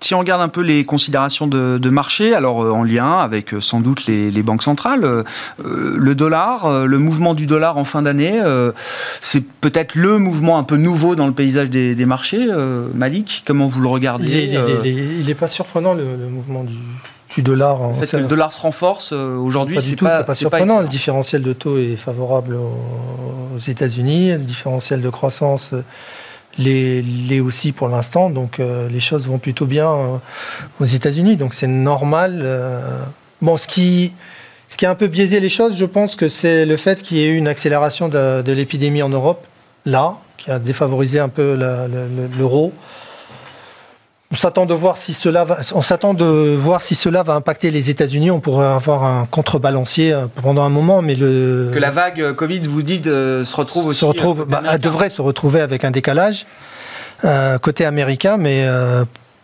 Si 0.00 0.14
on 0.14 0.20
regarde 0.20 0.40
un 0.40 0.48
peu 0.48 0.60
les 0.60 0.84
considérations 0.84 1.46
de, 1.46 1.90
marché, 1.90 2.34
alors 2.34 2.62
euh, 2.62 2.70
en 2.70 2.82
lien 2.82 3.18
avec 3.18 3.52
euh, 3.52 3.60
sans 3.60 3.80
doute 3.80 4.06
les, 4.06 4.42
banques 4.42 4.62
centrales, 4.62 5.04
euh, 5.04 5.22
le 5.58 6.14
dollar, 6.14 6.86
le 6.86 6.98
mouvement 6.98 7.34
du 7.34 7.46
dollar 7.46 7.76
en 7.76 7.84
fin 7.84 8.02
d'année, 8.02 8.40
c'est 9.20 9.44
peut-être 9.44 9.94
le 9.94 10.18
mouvement 10.18 10.58
un 10.58 10.62
peu 10.62 10.76
nouveau 10.76 11.16
dans 11.16 11.26
le 11.26 11.32
paysage 11.32 11.70
des, 11.70 12.06
marchés. 12.06 12.46
Malik, 12.94 13.42
comment 13.46 13.68
vous 13.68 13.80
le 13.80 13.88
regardez 13.88 14.50
Il 14.84 15.26
n'est 15.26 15.34
pas 15.34 15.48
surprenant 15.48 15.94
le, 15.94 16.04
mouvement 16.28 16.64
du, 16.64 17.42
dollar. 17.42 17.82
En 17.82 17.94
fait, 17.94 18.12
le 18.14 18.26
dollar 18.26 18.52
se 18.52 18.60
renforce 18.60 19.12
aujourd'hui. 19.12 19.76
Pas 19.76 19.82
du 19.82 19.96
tout, 19.96 20.06
c'est 20.06 20.24
pas, 20.24 20.34
surprenant. 20.34 20.80
le 20.80 20.88
différentiel 20.88 21.42
de 21.42 21.52
taux 21.52 21.78
est 21.78 21.96
favorable 21.96 22.56
aux, 22.56 23.56
aux 23.56 23.58
États-Unis, 23.58 24.32
le 24.32 24.38
différentiel 24.38 25.00
de 25.00 25.10
croissance 25.10 25.72
les, 26.58 27.40
aussi 27.40 27.72
pour 27.72 27.88
l'instant. 27.88 28.30
Donc 28.30 28.60
euh, 28.60 28.88
les 28.88 29.00
choses 29.00 29.26
vont 29.28 29.38
plutôt 29.38 29.66
bien 29.66 29.90
euh, 29.90 30.16
aux 30.80 30.84
États-Unis. 30.84 31.36
Donc 31.36 31.54
c'est 31.54 31.66
normal. 31.66 32.42
Euh. 32.44 33.00
bon, 33.40 33.56
ce 33.56 33.66
qui, 33.66 34.12
ce 34.68 34.76
qui 34.76 34.86
a 34.86 34.90
un 34.90 34.94
peu 34.94 35.06
biaisé 35.06 35.40
les 35.40 35.48
choses, 35.48 35.76
je 35.76 35.84
pense 35.84 36.16
que 36.16 36.28
c'est 36.28 36.66
le 36.66 36.76
fait 36.76 37.02
qu'il 37.02 37.18
y 37.18 37.22
ait 37.22 37.28
eu 37.28 37.36
une 37.36 37.48
accélération 37.48 38.08
de, 38.08 38.42
de 38.42 38.52
l'épidémie 38.52 39.02
en 39.02 39.08
Europe, 39.08 39.46
là, 39.84 40.16
qui 40.36 40.50
a 40.50 40.58
défavorisé 40.58 41.20
un 41.20 41.28
peu 41.28 41.58
l'euro. 42.38 42.72
On 44.30 44.36
s'attend 44.36 44.66
de 44.66 44.74
voir 44.74 44.98
si 44.98 45.14
cela 45.14 45.44
va, 45.44 45.56
on 45.72 45.80
s'attend 45.80 46.12
de 46.12 46.54
voir 46.54 46.82
si 46.82 46.94
cela 46.94 47.22
va 47.22 47.32
impacter 47.32 47.70
les 47.70 47.88
États-Unis. 47.88 48.30
On 48.30 48.40
pourrait 48.40 48.66
avoir 48.66 49.04
un 49.04 49.24
contrebalancier 49.24 50.12
euh, 50.12 50.26
pendant 50.42 50.64
un 50.64 50.68
moment, 50.68 51.00
mais 51.00 51.14
le 51.14 51.70
que 51.72 51.78
la 51.78 51.90
vague 51.90 52.20
euh, 52.20 52.34
Covid, 52.34 52.60
vous 52.60 52.82
dites, 52.82 53.06
euh, 53.06 53.46
se 53.46 53.56
retrouve 53.56 53.86
aussi. 53.86 54.00
Se 54.00 54.04
retrouve, 54.04 54.44
bah, 54.46 54.76
devrait 54.76 55.08
se 55.08 55.22
retrouver 55.22 55.62
avec 55.62 55.84
un 55.84 55.90
décalage 55.90 56.46
côté 57.62 57.84
américain, 57.86 58.36
mais 58.36 58.64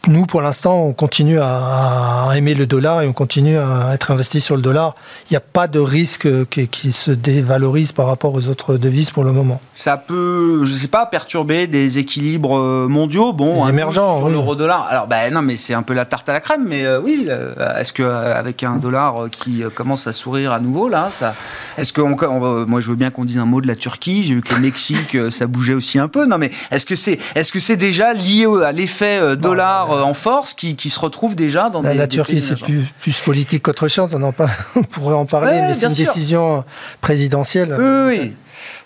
nous, 0.09 0.27
pour 0.27 0.43
l'instant, 0.43 0.83
on 0.83 0.93
continue 0.93 1.38
à, 1.40 2.31
aimer 2.35 2.55
le 2.55 2.67
dollar 2.67 3.03
et 3.03 3.07
on 3.07 3.12
continue 3.12 3.59
à 3.59 3.93
être 3.95 4.11
investi 4.11 4.40
sur 4.40 4.57
le 4.57 4.62
dollar. 4.62 4.95
Il 5.31 5.33
n'y 5.33 5.37
a 5.37 5.40
pas 5.40 5.69
de 5.69 5.79
risque 5.79 6.29
qui, 6.49 6.93
se 6.93 7.11
dévalorise 7.11 7.93
par 7.93 8.07
rapport 8.07 8.35
aux 8.35 8.49
autres 8.49 8.77
devises 8.77 9.11
pour 9.11 9.25
le 9.25 9.33
moment. 9.33 9.61
Ça 9.75 9.97
peut, 9.97 10.64
je 10.64 10.73
ne 10.73 10.77
sais 10.77 10.88
pas, 10.88 11.07
perturber 11.07 11.67
des 11.67 11.99
équilibres 11.99 12.59
euh, 12.59 12.88
mondiaux, 12.88 13.33
bon, 13.33 13.67
émergents, 13.69 14.19
sur 14.19 14.29
l'euro-dollar. 14.29 14.87
Alors, 14.90 15.07
ben 15.07 15.33
non, 15.33 15.43
mais 15.43 15.57
c'est 15.57 15.75
un 15.75 15.83
peu 15.83 15.95
la 15.95 16.05
tarte 16.05 16.29
à 16.29 16.33
la 16.33 16.40
crème. 16.40 16.64
Mais 16.67 16.85
euh, 16.85 17.01
oui, 17.01 17.27
euh, 17.29 17.55
est-ce 17.79 17.93
qu'avec 17.93 18.62
un 18.62 18.77
dollar 18.77 19.29
qui 19.31 19.62
commence 19.75 20.07
à 20.07 20.12
sourire 20.12 20.53
à 20.53 20.61
nouveau 20.61 20.88
là, 20.88 21.09
ça, 21.11 21.35
est-ce 21.79 21.93
que 21.93 22.01
moi, 22.01 22.81
je 22.81 22.88
veux 22.88 22.97
bien 22.97 23.11
qu'on 23.11 23.25
dise 23.25 23.38
un 23.38 23.47
mot 23.47 23.61
de 23.61 23.67
la 23.67 23.77
Turquie. 23.77 24.25
J'ai 24.25 24.35
vu 24.35 24.40
que 24.40 24.55
le 24.55 24.61
Mexique, 24.61 25.17
ça 25.31 25.47
bougeait 25.47 25.75
aussi 25.75 25.99
un 25.99 26.09
peu. 26.09 26.27
Non, 26.27 26.38
mais 26.38 26.51
est-ce 26.71 26.87
que 26.87 26.97
c'est, 26.97 27.19
est-ce 27.35 27.53
que 27.53 27.61
c'est 27.61 27.77
déjà 27.77 28.12
lié 28.12 28.47
à 28.64 28.73
l'effet 28.73 29.37
dollar 29.37 29.93
en 30.02 30.14
force 30.14 30.54
qui, 30.54 30.76
se 30.90 31.00
retrouvent 31.00 31.37
déjà 31.37 31.70
dans 31.70 31.83
la, 31.83 31.92
des, 31.92 31.98
La 31.98 32.07
Turquie, 32.07 32.40
c'est 32.40 32.59
plus, 32.61 32.85
plus, 33.00 33.20
politique 33.20 33.62
qu'autre 33.62 33.88
chose, 33.88 34.11
on, 34.12 34.22
en 34.22 34.35
on 34.76 34.83
pourrait 34.83 35.14
en 35.14 35.26
parler, 35.26 35.61
mais 35.61 35.74
c'est 35.74 35.87
une 35.87 35.92
décision 35.92 36.64
présidentielle. 37.00 37.76
Oui, 37.78 38.18
oui. 38.18 38.33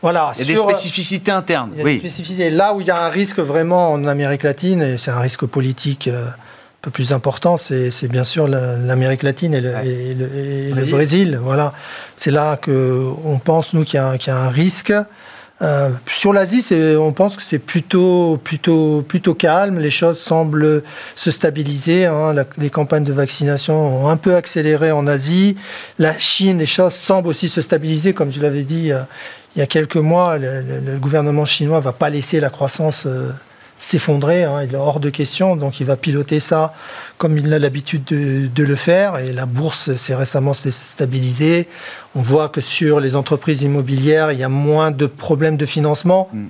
Voilà, 0.00 0.32
il 0.36 0.46
y 0.46 0.50
a 0.50 0.54
des 0.54 0.60
spécificités 0.60 1.30
internes. 1.30 1.70
Il 1.74 1.78
y 1.78 1.82
a 1.82 1.84
des 1.84 1.98
spécificités. 1.98 2.50
Là 2.50 2.74
où 2.74 2.80
il 2.80 2.86
y 2.86 2.90
a 2.90 3.04
un 3.04 3.08
risque 3.08 3.40
vraiment 3.40 3.92
en 3.92 4.06
Amérique 4.06 4.44
latine, 4.44 4.82
et 4.82 4.98
c'est 4.98 5.10
un 5.10 5.18
risque 5.18 5.44
politique 5.46 6.08
euh, 6.08 6.28
un 6.28 6.82
peu 6.82 6.90
plus 6.90 7.12
important, 7.12 7.56
c'est 7.56 8.08
bien 8.08 8.24
sûr 8.24 8.46
l'Amérique 8.46 9.24
latine 9.24 9.54
et 9.54 9.60
le, 9.60 10.84
Brésil. 10.90 11.38
Voilà. 11.42 11.72
C'est 12.16 12.30
là 12.30 12.56
qu'on 12.56 13.40
pense, 13.44 13.74
nous, 13.74 13.84
qu'il 13.84 14.00
y, 14.00 14.26
y, 14.26 14.30
a 14.30 14.36
un 14.36 14.50
risque. 14.50 14.92
Euh, 15.60 15.90
sur 16.06 16.32
l'Asie, 16.32 16.64
on 16.98 17.12
pense 17.12 17.36
que 17.36 17.42
c'est 17.42 17.58
plutôt, 17.58 18.38
plutôt, 18.42 19.02
plutôt 19.02 19.34
calme. 19.34 19.78
Les 19.78 19.90
choses 19.90 20.18
semblent 20.18 20.82
se 21.16 21.30
stabiliser. 21.30 22.06
Hein. 22.06 22.34
les 22.58 22.70
campagnes 22.70 23.04
de 23.04 23.12
vaccination 23.12 24.04
ont 24.04 24.08
un 24.08 24.16
peu 24.16 24.36
accéléré 24.36 24.92
en 24.92 25.06
Asie. 25.06 25.56
La 25.98 26.16
Chine, 26.18 26.58
les 26.58 26.66
choses 26.66 26.94
semblent 26.94 27.28
aussi 27.28 27.48
se 27.48 27.60
stabiliser. 27.60 28.14
Comme 28.14 28.30
je 28.30 28.40
l'avais 28.40 28.64
dit 28.64 28.92
euh, 28.92 29.00
il 29.56 29.60
y 29.60 29.62
a 29.62 29.66
quelques 29.66 29.96
mois, 29.96 30.38
le, 30.38 30.98
gouvernement 30.98 31.44
chinois 31.44 31.78
ne 31.78 31.82
va 31.82 31.92
pas 31.92 32.10
laisser 32.10 32.38
la 32.38 32.50
croissance 32.50 33.04
euh, 33.06 33.30
s'effondrer. 33.78 34.44
Hein, 34.44 34.64
il 34.64 34.74
est 34.74 34.76
hors 34.76 35.00
de 35.00 35.10
question. 35.10 35.56
Donc 35.56 35.80
il 35.80 35.86
va 35.86 35.96
piloter 35.96 36.40
ça 36.40 36.72
comme 37.16 37.38
il 37.38 37.52
a 37.52 37.58
l'habitude 37.58 38.04
de, 38.04 38.64
le 38.64 38.76
faire. 38.76 39.18
Et 39.18 39.32
la 39.32 39.46
bourse 39.46 39.94
s'est 39.96 40.14
récemment 40.14 40.54
stabilisée. 40.54 41.68
On 42.14 42.20
voit 42.20 42.48
que 42.48 42.60
sur 42.60 43.00
les 43.00 43.16
entreprises 43.16 43.62
immobilières, 43.62 44.32
il 44.32 44.38
y 44.38 44.44
a 44.44 44.48
moins 44.48 44.90
de 44.90 45.06
problèmes 45.06 45.56
de 45.56 45.66
financement. 45.66 46.28
Mm. 46.32 46.46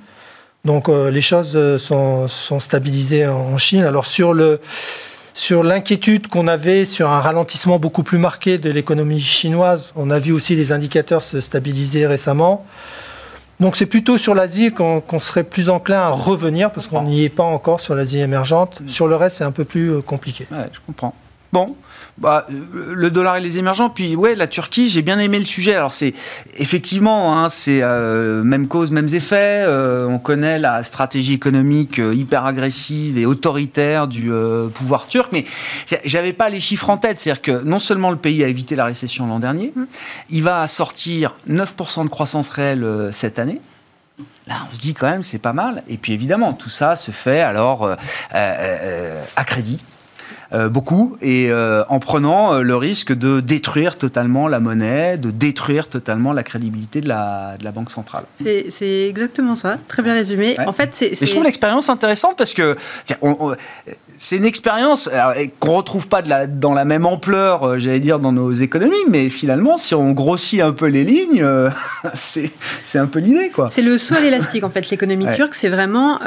Donc 0.64 0.88
euh, 0.88 1.10
les 1.10 1.22
choses 1.22 1.52
euh, 1.54 1.78
sont, 1.78 2.28
stabilisées 2.60 3.26
en 3.26 3.58
Chine. 3.58 3.84
Alors 3.84 4.06
sur 4.06 4.34
le 4.34 4.58
sur 5.38 5.62
l'inquiétude 5.62 6.26
qu'on 6.26 6.48
avait 6.48 6.84
sur 6.84 7.10
un 7.10 7.20
ralentissement 7.20 7.78
beaucoup 7.78 8.02
plus 8.02 8.18
marqué 8.18 8.58
de 8.58 8.70
l'économie 8.70 9.20
chinoise, 9.20 9.92
on 9.94 10.10
a 10.10 10.18
vu 10.18 10.32
aussi 10.32 10.56
les 10.56 10.72
indicateurs 10.72 11.22
se 11.22 11.40
stabiliser 11.40 12.08
récemment. 12.08 12.66
Donc 13.60 13.76
c'est 13.76 13.86
plutôt 13.86 14.18
sur 14.18 14.34
l'Asie 14.34 14.72
qu'on 14.72 15.20
serait 15.20 15.44
plus 15.44 15.68
enclin 15.68 15.98
à 15.98 16.10
revenir, 16.10 16.70
parce 16.70 16.86
qu'on 16.86 17.02
n'y 17.02 17.24
est 17.24 17.28
pas 17.28 17.42
encore 17.42 17.80
sur 17.80 17.94
l'Asie 17.94 18.20
émergente. 18.20 18.80
Mm. 18.80 18.88
Sur 18.88 19.08
le 19.08 19.16
reste, 19.16 19.38
c'est 19.38 19.44
un 19.44 19.52
peu 19.52 19.64
plus 19.64 19.92
euh, 19.92 20.00
compliqué. 20.00 20.46
Ouais, 20.50 20.68
je 20.72 20.78
comprends. 20.86 21.14
Bon, 21.52 21.74
bah, 22.20 22.46
euh, 22.50 22.94
le 22.94 23.10
dollar 23.10 23.36
et 23.36 23.40
les 23.40 23.58
émergents. 23.58 23.90
Puis 23.90 24.16
ouais, 24.16 24.34
la 24.34 24.46
Turquie, 24.46 24.88
j'ai 24.88 25.02
bien 25.02 25.18
aimé 25.18 25.38
le 25.38 25.44
sujet. 25.44 25.74
Alors 25.74 25.92
c'est 25.92 26.14
effectivement, 26.56 27.38
hein, 27.38 27.48
c'est 27.48 27.80
euh, 27.82 28.42
même 28.42 28.66
cause, 28.66 28.90
mêmes 28.90 29.12
effets. 29.14 29.62
Euh, 29.66 30.06
on 30.06 30.18
connaît 30.18 30.58
la 30.58 30.82
stratégie 30.82 31.34
économique 31.34 31.98
hyper 31.98 32.44
agressive 32.44 33.18
et 33.18 33.26
autoritaire 33.26 34.08
du 34.08 34.30
pouvoir 34.74 35.06
turc, 35.06 35.30
mais 35.32 35.44
j'avais 36.04 36.32
pas 36.32 36.48
les 36.48 36.60
chiffres 36.60 36.90
en 36.90 36.96
tête. 36.96 37.18
C'est-à-dire 37.18 37.42
que 37.42 37.62
non 37.64 37.78
seulement 37.78 38.10
le 38.10 38.16
pays 38.16 38.42
a 38.42 38.48
évité 38.48 38.74
la 38.74 38.84
récession 38.84 39.26
l'an 39.26 39.38
dernier, 39.38 39.72
mmh. 39.74 39.82
il 40.30 40.42
va 40.42 40.66
sortir 40.66 41.34
9% 41.48 42.04
de 42.04 42.08
croissance 42.08 42.48
réelle 42.48 43.10
cette 43.12 43.38
année. 43.38 43.60
Là, 44.46 44.54
on 44.70 44.74
se 44.74 44.80
dit 44.80 44.94
quand 44.94 45.08
même, 45.08 45.22
c'est 45.22 45.38
pas 45.38 45.52
mal. 45.52 45.82
Et 45.88 45.96
puis 45.98 46.12
évidemment, 46.12 46.52
tout 46.52 46.70
ça 46.70 46.96
se 46.96 47.10
fait 47.10 47.40
alors 47.40 47.88
à 48.32 49.44
crédit. 49.44 49.78
Euh, 50.54 50.70
beaucoup, 50.70 51.18
et 51.20 51.50
euh, 51.50 51.84
en 51.90 51.98
prenant 51.98 52.54
euh, 52.54 52.62
le 52.62 52.74
risque 52.74 53.12
de 53.12 53.40
détruire 53.40 53.98
totalement 53.98 54.48
la 54.48 54.60
monnaie, 54.60 55.18
de 55.18 55.30
détruire 55.30 55.88
totalement 55.88 56.32
la 56.32 56.42
crédibilité 56.42 57.02
de 57.02 57.08
la, 57.08 57.56
de 57.58 57.64
la 57.64 57.70
Banque 57.70 57.90
centrale. 57.90 58.24
C'est 58.70 59.08
exactement 59.08 59.56
ça, 59.56 59.76
très 59.88 60.02
bien 60.02 60.14
résumé. 60.14 60.56
En 60.66 60.72
fait, 60.72 60.94
c'est. 60.94 61.14
je 61.14 61.30
trouve 61.30 61.44
l'expérience 61.44 61.90
intéressante 61.90 62.38
parce 62.38 62.54
que 62.54 62.76
c'est 64.18 64.36
une 64.36 64.44
expérience 64.44 65.10
qu'on 65.60 65.76
retrouve 65.76 66.08
pas 66.08 66.22
de 66.22 66.28
la, 66.28 66.46
dans 66.46 66.72
la 66.72 66.84
même 66.84 67.06
ampleur, 67.06 67.78
j'allais 67.78 68.00
dire, 68.00 68.18
dans 68.18 68.32
nos 68.32 68.52
économies, 68.52 68.94
mais 69.08 69.28
finalement, 69.28 69.78
si 69.78 69.94
on 69.94 70.12
grossit 70.12 70.60
un 70.60 70.72
peu 70.72 70.86
les 70.86 71.04
lignes, 71.04 71.46
c'est 72.14 72.50
un 72.98 73.06
peu 73.06 73.18
l'idée, 73.18 73.50
quoi. 73.50 73.68
C'est 73.68 73.82
le 73.82 73.98
saut 73.98 74.14
à 74.14 74.20
l'élastique, 74.20 74.64
en 74.64 74.70
fait. 74.70 74.90
L'économie 74.90 75.26
turque, 75.34 75.54
c'est 75.54 75.68
vraiment, 75.68 76.18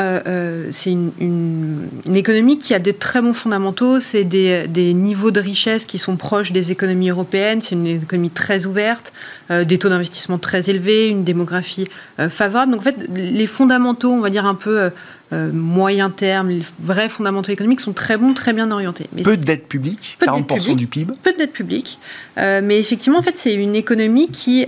c'est 0.71 0.91
une, 0.91 1.11
une, 1.19 1.87
une, 2.05 2.15
économie 2.15 2.57
qui 2.57 2.73
a 2.73 2.79
de 2.79 2.91
très 2.91 3.21
bons 3.21 3.33
fondamentaux 3.33 3.91
c'est 3.99 4.23
des, 4.23 4.93
niveaux 4.93 5.31
de 5.31 5.39
richesse 5.39 5.85
qui 5.85 5.97
sont 5.97 6.17
proches 6.17 6.51
des 6.51 6.71
économies 6.71 7.09
européennes. 7.09 7.61
C'est 7.61 7.75
une 7.75 7.87
économie 7.87 8.29
très 8.29 8.65
ouverte, 8.65 9.13
euh, 9.49 9.63
des 9.63 9.77
taux 9.77 9.89
d'investissement 9.89 10.37
très 10.37 10.69
élevés, 10.69 11.09
une 11.09 11.23
démographie 11.23 11.87
euh, 12.19 12.29
favorable. 12.29 12.71
Donc 12.71 12.81
en 12.81 12.83
fait, 12.83 13.07
les 13.15 13.47
fondamentaux, 13.47 14.11
on 14.11 14.21
va 14.21 14.29
dire 14.29 14.45
un 14.45 14.55
peu 14.55 14.91
euh, 15.33 15.51
moyen 15.51 16.09
terme, 16.09 16.49
les 16.49 16.61
vrais 16.79 17.07
fondamentaux 17.07 17.51
économiques 17.51 17.79
sont 17.79 17.93
très 17.93 18.17
bons, 18.17 18.33
très 18.33 18.53
bien 18.53 18.69
orientés. 18.69 19.07
peu 19.23 19.37
de 19.37 19.43
dette 19.43 19.67
publique, 19.67 20.17
40% 20.21 20.75
du 20.75 20.87
PIB. 20.87 21.13
Peu 21.23 21.31
de 21.31 21.37
dette 21.37 21.53
publique. 21.53 21.99
mais 22.37 22.79
effectivement, 22.79 23.19
en 23.19 23.23
fait, 23.23 23.37
c'est 23.37 23.53
une 23.53 23.75
économie 23.75 24.27
qui 24.27 24.65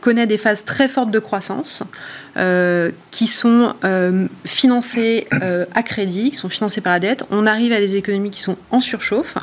connaît 0.00 0.26
des 0.26 0.38
phases 0.38 0.64
très 0.64 0.88
fortes 0.88 1.10
de 1.10 1.18
croissance. 1.18 1.82
qui 3.10 3.26
sont 3.26 3.74
financées 4.44 5.26
à 5.74 5.82
crédit, 5.82 6.30
qui 6.30 6.36
sont 6.36 6.48
financées 6.48 6.80
par 6.80 6.92
la 6.92 7.00
dette. 7.00 7.24
On 7.30 7.46
arrive 7.46 7.72
à 7.72 7.78
des 7.78 7.96
économies 7.96 8.30
qui 8.30 8.40
sont 8.40 8.56
en 8.70 8.80
surchauffe. 8.80 9.36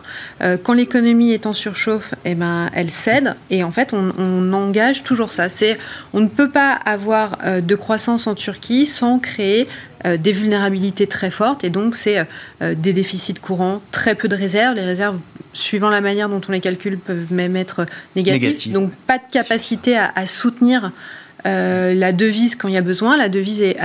quand 0.64 0.74
l'économie 0.74 1.32
est 1.32 1.46
en 1.46 1.54
surchauffe, 1.54 2.14
eh 2.26 2.36
ben, 2.36 2.70
elle 2.74 2.92
cède. 2.92 3.36
Et 3.50 3.64
en 3.64 3.72
fait, 3.72 3.94
on, 3.94 4.14
on 4.18 4.54
engage 4.54 5.04
toujours 5.04 5.32
ça. 5.32 5.50
C'est, 5.50 5.78
on 6.14 6.20
ne 6.20 6.28
peut 6.28 6.50
pas 6.50 6.72
avoir 6.72 7.38
de 7.62 7.76
croissance 7.76 8.28
en 8.28 8.36
Turquie 8.36 8.86
sans 8.86 9.20
créer 9.20 9.68
euh, 10.06 10.16
des 10.16 10.32
vulnérabilités 10.32 11.08
très 11.08 11.32
fortes 11.32 11.64
et 11.64 11.72
donc 11.72 11.96
c'est 11.96 12.20
euh, 12.62 12.76
des 12.76 12.94
déficits 12.94 13.34
courants, 13.34 13.82
très 13.92 14.14
peu 14.14 14.28
de 14.28 14.36
réserves. 14.36 14.76
Les 14.76 14.84
réserves, 14.84 15.18
suivant 15.54 15.90
la 15.90 16.02
manière 16.02 16.30
dont 16.30 16.42
on 16.48 16.52
les 16.52 16.60
calcule, 16.60 17.00
peuvent 17.00 17.34
même 17.34 17.56
être 17.56 17.88
négatives. 18.16 18.72
Donc 18.72 18.92
pas 19.08 19.18
de 19.18 19.24
capacité 19.32 19.98
à, 19.98 20.28
soutenir 20.28 20.92
euh, 21.48 21.96
la 21.96 22.12
devise 22.12 22.56
quand 22.56 22.68
il 22.68 22.76
y 22.76 22.78
a 22.78 22.82
besoin. 22.82 23.18
La 23.18 23.28
devise 23.28 23.62
est 23.62 23.78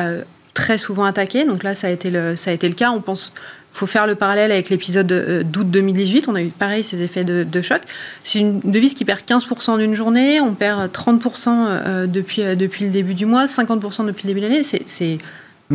très 0.52 0.76
souvent 0.76 1.04
attaquée. 1.04 1.46
Donc 1.46 1.62
là, 1.62 1.74
ça 1.74 1.86
a 1.86 1.90
été 1.90 2.10
le, 2.10 2.36
ça 2.36 2.50
a 2.50 2.54
été 2.54 2.68
le 2.68 2.74
cas. 2.74 2.90
On 2.90 3.00
pense 3.00 3.32
faut 3.74 3.86
faire 3.86 4.06
le 4.06 4.14
parallèle 4.14 4.52
avec 4.52 4.68
l'épisode 4.68 5.06
d'août 5.50 5.70
2018. 5.70 6.28
On 6.28 6.34
a 6.34 6.42
eu 6.42 6.48
pareil 6.48 6.84
ces 6.84 7.00
effets 7.00 7.24
de, 7.24 7.42
de 7.42 7.62
choc. 7.62 7.80
C'est 8.22 8.40
une 8.40 8.60
devise 8.60 8.92
qui 8.92 9.06
perd 9.06 9.20
15% 9.20 9.78
d'une 9.78 9.94
journée, 9.94 10.42
on 10.42 10.52
perd 10.52 10.92
30% 10.92 12.06
depuis, 12.06 12.42
depuis 12.54 12.84
le 12.84 12.90
début 12.90 13.14
du 13.14 13.24
mois, 13.24 13.46
50% 13.46 14.04
depuis 14.04 14.24
le 14.24 14.34
début 14.34 14.40
de 14.42 14.46
l'année. 14.46 14.62
C'est 14.62 15.18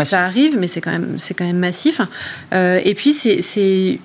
ça 0.05 0.23
arrive, 0.23 0.57
mais 0.57 0.67
c'est 0.67 0.81
quand 0.81 0.91
même, 0.91 1.57
massif. 1.57 2.01
Euh, 2.53 2.79
et 2.83 2.93
puis 2.93 3.13
c'est 3.13 3.99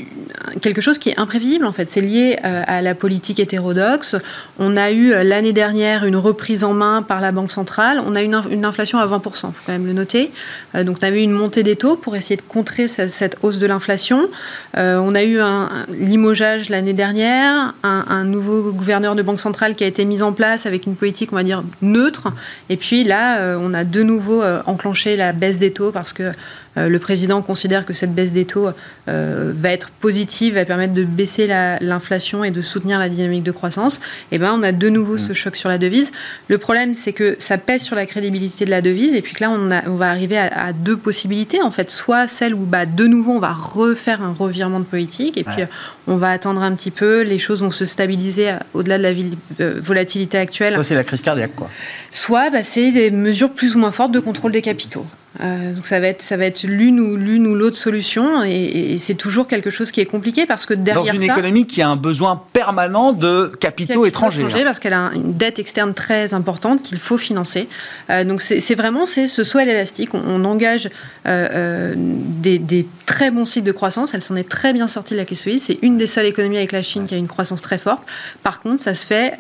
quelque 0.61 0.81
chose 0.81 0.99
qui 0.99 1.11
est 1.11 1.19
imprévisible 1.19 1.67
en 1.67 1.73
fait. 1.73 1.91
C'est 1.91 2.01
lié 2.01 2.39
euh, 2.45 2.63
à 2.67 2.83
la 2.83 2.95
politique 2.95 3.41
hétérodoxe. 3.41 4.17
On 4.59 4.77
a 4.77 4.91
eu 4.91 5.13
euh, 5.13 5.23
l'année 5.23 5.53
dernière 5.53 6.05
une 6.05 6.17
reprise 6.17 6.65
en 6.65 6.73
main 6.73 7.03
par 7.03 7.21
la 7.21 7.33
Banque 7.33 7.51
centrale. 7.51 8.01
On 8.07 8.15
a 8.15 8.23
eu 8.23 8.27
une, 8.27 8.65
inflation 8.65 8.99
à 8.99 9.07
20%, 9.07 9.17
il 9.17 9.33
faut 9.33 9.51
quand 9.67 9.73
même 9.73 9.87
le 9.87 9.93
noter. 9.93 10.31
donc 10.75 10.99
on 11.03 11.05
a 11.05 11.11
eu 11.11 11.19
une 11.19 11.33
montée 11.33 11.63
des 11.63 11.77
taux 11.77 11.97
pour 11.97 12.17
essayer 12.17 12.37
de 12.37 12.43
contrer 12.43 12.87
cette, 12.89 13.37
hausse 13.43 13.59
de 13.59 13.67
l'inflation. 13.67 14.29
on 14.77 15.15
a 15.15 15.23
eu 15.23 15.41
un, 15.41 15.69
limogeage 15.91 16.69
l'année 16.69 16.93
dernière, 16.93 17.75
un, 17.83 18.05
un, 18.09 18.25
nouveau 18.25 18.73
gouverneur 18.73 19.15
de 19.15 19.23
Banque 19.23 19.41
centrale 19.41 19.75
qui 19.75 19.85
a 19.85 19.87
été 19.87 20.05
mis 20.05 20.23
en 20.23 20.33
place 20.33 20.65
avec 20.65 20.87
une 20.87 20.95
politique, 20.95 21.33
on 21.33 21.37
va 21.37 21.43
dire, 21.43 21.65
neutre. 21.83 22.29
Et 22.69 22.77
puis 22.77 23.05
là, 23.05 23.57
on 23.59 23.75
a 23.75 23.85
de 23.85 24.03
nouveau 24.03 24.43
enclenché 24.67 25.17
la 25.17 25.33
baisse 25.33 25.59
des 25.59 25.73
taux 25.73 25.82
parce 25.91 26.13
que 26.13 26.33
euh, 26.77 26.89
le 26.89 26.99
président 26.99 27.43
considère 27.43 27.85
que 27.85 27.95
cette 27.95 28.15
baisse 28.15 28.33
des 28.33 28.45
taux 28.45 28.69
euh, 29.09 29.53
va 29.53 29.71
être 29.73 29.91
positive, 29.91 30.55
va 30.55 30.65
permettre 30.65 30.95
de 30.95 31.03
baisser 31.03 31.49
l'inflation 31.49 32.45
et 32.45 32.53
de 32.53 32.63
soutenir 32.63 33.01
la 33.01 33.09
dynamique 33.09 33.43
de 33.43 33.51
croissance, 33.51 34.01
eh 34.31 34.39
ben 34.39 34.55
on 34.57 34.63
a 34.63 34.71
de 34.71 34.89
nouveau 34.89 35.19
ce 35.19 35.33
mm. 35.33 35.35
choc 35.35 35.57
sur 35.57 35.69
la 35.69 35.77
devise. 35.77 36.13
Le 36.47 36.57
problème, 36.57 36.95
c'est 36.95 37.13
que 37.13 37.35
ça 37.41 37.59
pèse 37.59 37.83
sur 37.83 37.97
la 37.97 38.07
crédibilité 38.07 38.65
de 38.65 38.71
la 38.71 38.81
devise, 38.81 39.15
et 39.15 39.21
puis 39.21 39.35
que 39.35 39.43
là, 39.43 39.51
on, 39.51 39.71
on 39.91 39.97
va 39.97 40.09
arriver 40.09 40.39
à, 40.39 40.73
deux 40.73 40.97
possibilités, 40.97 41.61
en 41.63 41.73
fait. 41.73 41.91
Soit 41.91 42.29
celle 42.29 42.55
où, 42.55 42.65
bah, 42.65 42.87
de 42.87 43.07
nouveau, 43.09 43.33
on 43.33 43.39
va 43.41 43.53
refaire 43.53 44.23
un 44.23 44.33
revirement 44.33 44.79
de 44.79 44.85
politique, 44.85 45.37
et 45.37 45.43
puis 45.43 45.65
on 46.07 46.17
va 46.17 46.31
attendre 46.31 46.63
un 46.63 46.73
petit 46.73 46.93
peu, 46.93 47.23
les 47.23 47.41
choses 47.41 47.61
vont 47.63 47.73
se 47.73 47.87
stabiliser 47.87 48.51
euh, 48.51 48.59
au-delà 48.75 48.99
de 48.99 49.03
la 49.03 49.71
volatilité 49.81 50.39
actuelle. 50.39 50.75
Soit 50.75 50.85
c'est 50.85 50.95
la 50.95 51.05
crise 51.05 51.23
cardiaque, 51.23 51.57
quoi. 51.57 51.69
Soit 52.13 52.51
bah, 52.51 52.63
c'est 52.63 52.93
des 52.93 53.11
mesures 53.11 53.51
plus 53.51 53.75
ou 53.75 53.81
moins 53.81 53.91
fortes 53.91 54.13
de 54.13 54.21
contrôle 54.21 54.53
des 54.53 54.63
capitaux. 54.63 55.05
donc 55.41 55.87
ça 55.87 55.99
va 55.99 56.07
être, 56.09 56.23
ça 56.23 56.37
va 56.37 56.47
être 56.47 56.63
l'une 56.63 57.01
ou 57.01 57.17
l'une 57.17 57.47
ou 57.49 57.55
l'autre 57.55 57.77
solution 57.77 58.45
et, 58.45 58.92
c'est 58.99 59.15
toujours 59.15 59.47
quelque 59.47 59.71
chose 59.71 59.91
qui 59.91 60.01
est 60.01 60.07
compliqué 60.07 60.47
parce 60.47 60.67
que 60.67 60.75
derrière 60.75 61.15
dans 61.15 61.21
une 61.21 61.23
économie 61.23 61.67
qui 61.67 61.83
a 61.83 61.89
un 61.89 61.97
besoin 61.97 62.43
permanent 62.53 63.13
de 63.13 63.53
capitaux, 63.61 64.07
étrangers, 64.07 64.45
hein. 64.45 64.65
parce 64.65 64.79
qu'elle 64.79 64.93
a 64.93 65.11
une 65.15 65.35
dette 65.35 65.59
externe 65.59 65.95
très 65.95 66.35
importante 66.35 66.83
qu'il 66.83 66.99
faut 66.99 67.19
financer. 67.19 67.69
Euh, 68.11 68.25
donc 68.25 68.41
c'est 68.41 68.75
vraiment 68.75 69.07
c'est 69.07 69.27
ce 69.27 69.45
saut 69.45 69.59
à 69.59 69.65
l'élastique. 69.65 70.15
On, 70.15 70.43
engage 70.45 70.87
euh, 71.27 71.49
euh, 71.53 71.95
des, 71.97 72.87
très 73.07 73.31
bons 73.31 73.45
cycles 73.45 73.67
de 73.67 73.73
croissance. 73.73 74.15
Elle 74.15 74.23
s'en 74.23 74.37
est 74.37 74.49
très 74.49 74.73
bien 74.73 74.89
sortie 74.89 75.15
de 75.15 75.19
la 75.19 75.25
crise 75.25 75.45
C'est 75.59 75.79
une 75.83 75.99
des 75.99 76.07
seules 76.07 76.27
économies 76.27 76.57
avec 76.57 76.73
la 76.73 76.83
Chine 76.83 77.07
qui 77.07 77.15
a 77.15 77.19
une 77.19 77.29
croissance 77.29 77.63
très 77.63 77.79
forte. 77.79 78.05
Par 78.43 78.61
contre, 78.61 78.83
ça 78.83 78.95
se 78.95 79.07
fait 79.07 79.39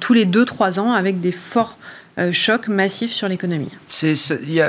tous 0.00 0.12
les 0.12 0.26
2-3 0.26 0.78
ans 0.78 0.92
avec 0.92 1.20
des 1.20 1.32
forts 1.32 1.76
euh, 2.18 2.32
choc 2.32 2.68
massif 2.68 3.12
sur 3.12 3.28
l'économie. 3.28 3.70
Il 4.02 4.54
y, 4.54 4.60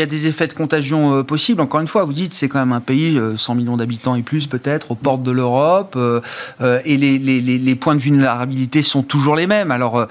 a 0.00 0.06
des 0.06 0.26
effets 0.26 0.48
de 0.48 0.52
contagion 0.52 1.14
euh, 1.14 1.22
possibles. 1.22 1.60
Encore 1.60 1.80
une 1.80 1.86
fois, 1.86 2.02
vous 2.04 2.12
dites 2.12 2.34
c'est 2.34 2.48
quand 2.48 2.58
même 2.58 2.72
un 2.72 2.80
pays, 2.80 3.20
100 3.36 3.52
euh, 3.52 3.56
millions 3.56 3.76
d'habitants 3.76 4.16
et 4.16 4.22
plus 4.22 4.48
peut-être, 4.48 4.90
aux 4.90 4.96
portes 4.96 5.22
de 5.22 5.30
l'Europe, 5.30 5.96
et 6.60 6.96
les, 6.96 7.18
les, 7.18 7.74
points 7.76 7.94
de 7.94 8.00
vulnérabilité 8.00 8.82
sont 8.82 9.02
toujours 9.02 9.36
les 9.36 9.46
mêmes. 9.46 9.70
Alors 9.70 10.08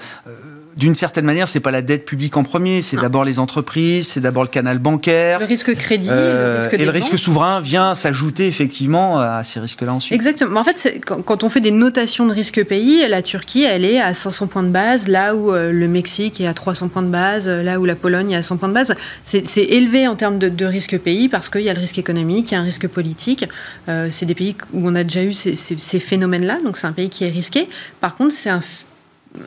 d'une 0.78 0.94
certaine 0.94 1.24
manière, 1.24 1.48
c'est 1.48 1.60
pas 1.60 1.72
la 1.72 1.82
dette 1.82 2.04
publique 2.04 2.36
en 2.36 2.44
premier, 2.44 2.82
c'est 2.82 2.96
d'abord 2.96 3.24
les 3.24 3.40
entreprises, 3.40 4.06
c'est 4.08 4.20
d'abord 4.20 4.44
le 4.44 4.48
canal 4.48 4.78
bancaire. 4.78 5.40
Le 5.40 5.44
risque 5.44 5.74
crédit, 5.74 6.08
le 6.08 6.58
risque 6.58 6.74
Et 6.74 6.84
le 6.84 6.90
risque 6.90 7.18
souverain 7.18 7.60
vient 7.60 7.96
s'ajouter 7.96 8.46
effectivement 8.46 9.18
à 9.18 9.42
ces 9.42 9.58
risques-là 9.58 9.92
ensuite. 9.92 10.14
Exactement. 10.14 10.60
En 10.60 10.64
fait, 10.64 11.04
quand 11.04 11.42
on 11.42 11.48
fait 11.48 11.60
des 11.60 11.72
notations 11.72 12.26
de 12.26 12.32
risque 12.32 12.64
pays, 12.64 13.04
la 13.08 13.22
Turquie, 13.22 13.64
elle 13.64 13.84
est 13.84 14.00
à 14.00 14.14
500 14.14 14.46
points 14.46 14.62
de 14.62 14.68
base, 14.68 15.08
là 15.08 15.34
où 15.34 15.52
euh, 15.52 15.72
le 15.72 15.88
Mexique 15.88 16.40
est 16.40 16.46
à 16.46 16.54
300 16.54 16.88
points 16.88 17.02
de 17.02 17.10
base, 17.10 17.48
là 17.48 17.80
où 17.80 17.84
la 17.84 17.96
Pologne 17.96 18.30
est 18.30 18.36
à 18.36 18.44
100 18.44 18.58
points 18.58 18.68
de 18.68 18.74
base. 18.74 18.94
C'est 19.24 19.44
élevé 19.56 20.06
en 20.06 20.14
termes 20.14 20.38
de, 20.38 20.64
risque 20.64 20.98
pays 20.98 21.28
parce 21.28 21.48
qu'il 21.48 21.62
y 21.62 21.70
a 21.70 21.74
le 21.74 21.80
risque 21.80 21.98
économique, 21.98 22.50
il 22.50 22.54
y 22.54 22.56
a 22.56 22.60
un 22.60 22.64
risque 22.64 22.86
politique. 22.86 23.48
Euh, 23.88 24.08
c'est 24.10 24.26
des 24.26 24.34
pays 24.34 24.54
où 24.72 24.86
on 24.88 24.94
a 24.94 25.02
déjà 25.02 25.24
eu 25.24 25.32
ces, 25.32 25.54
ces 25.54 26.00
phénomènes-là, 26.00 26.58
donc 26.64 26.76
c'est 26.76 26.86
un 26.86 26.92
pays 26.92 27.08
qui 27.08 27.24
est 27.24 27.30
risqué. 27.30 27.68
Par 28.00 28.14
contre, 28.14 28.32
c'est 28.32 28.50
un 28.50 28.60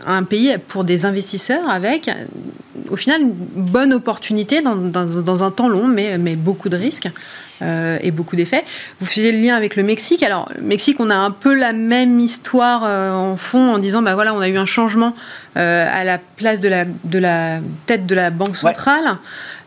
un 0.06 0.24
pays 0.24 0.56
pour 0.68 0.84
des 0.84 1.06
investisseurs 1.06 1.70
avec, 1.70 2.10
au 2.90 2.98
final, 2.98 3.22
une 3.22 3.34
bonne 3.34 3.94
opportunité 3.94 4.62
dans, 4.62 4.76
dans, 4.76 5.44
un 5.44 5.52
temps 5.52 5.70
long, 5.70 5.88
mais, 5.88 6.18
mais 6.18 6.36
beaucoup 6.36 6.70
de 6.70 6.78
risques 6.78 7.10
euh, 7.62 7.98
et 8.02 8.12
beaucoup 8.12 8.36
d'effets. 8.36 8.64
Vous 9.00 9.06
faisiez 9.06 9.32
le 9.32 9.40
lien 9.40 9.56
avec 9.56 9.76
le 9.76 9.84
Mexique. 9.84 10.24
Alors, 10.24 10.50
le 10.56 10.64
Mexique, 10.64 11.00
on 11.00 11.10
a 11.10 11.16
un 11.16 11.32
peu 11.32 11.54
la 11.54 11.74
même 11.74 12.20
histoire 12.20 12.84
euh, 12.84 13.12
en 13.12 13.38
fond 13.38 13.74
en 13.74 13.78
disant, 13.78 14.02
bah 14.02 14.16
voilà, 14.16 14.34
on 14.34 14.40
a 14.40 14.50
eu 14.50 14.58
un 14.58 14.66
changement 14.66 15.16
euh, 15.58 15.88
à 15.92 16.04
la 16.04 16.18
place 16.18 16.60
de 16.60 16.68
la, 16.68 16.86
de 16.86 17.20
la 17.20 17.60
tête 17.86 18.06
de 18.06 18.16
la 18.16 18.32
Banque 18.32 18.56
centrale. 18.56 19.18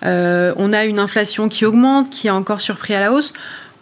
on 0.02 0.72
a 0.72 0.84
une 0.84 0.98
inflation 0.98 1.48
qui 1.48 1.64
augmente, 1.64 2.10
qui 2.10 2.26
est 2.26 2.30
encore 2.30 2.60
surpris 2.60 2.94
à 2.94 3.00
la 3.00 3.12
hausse. 3.12 3.32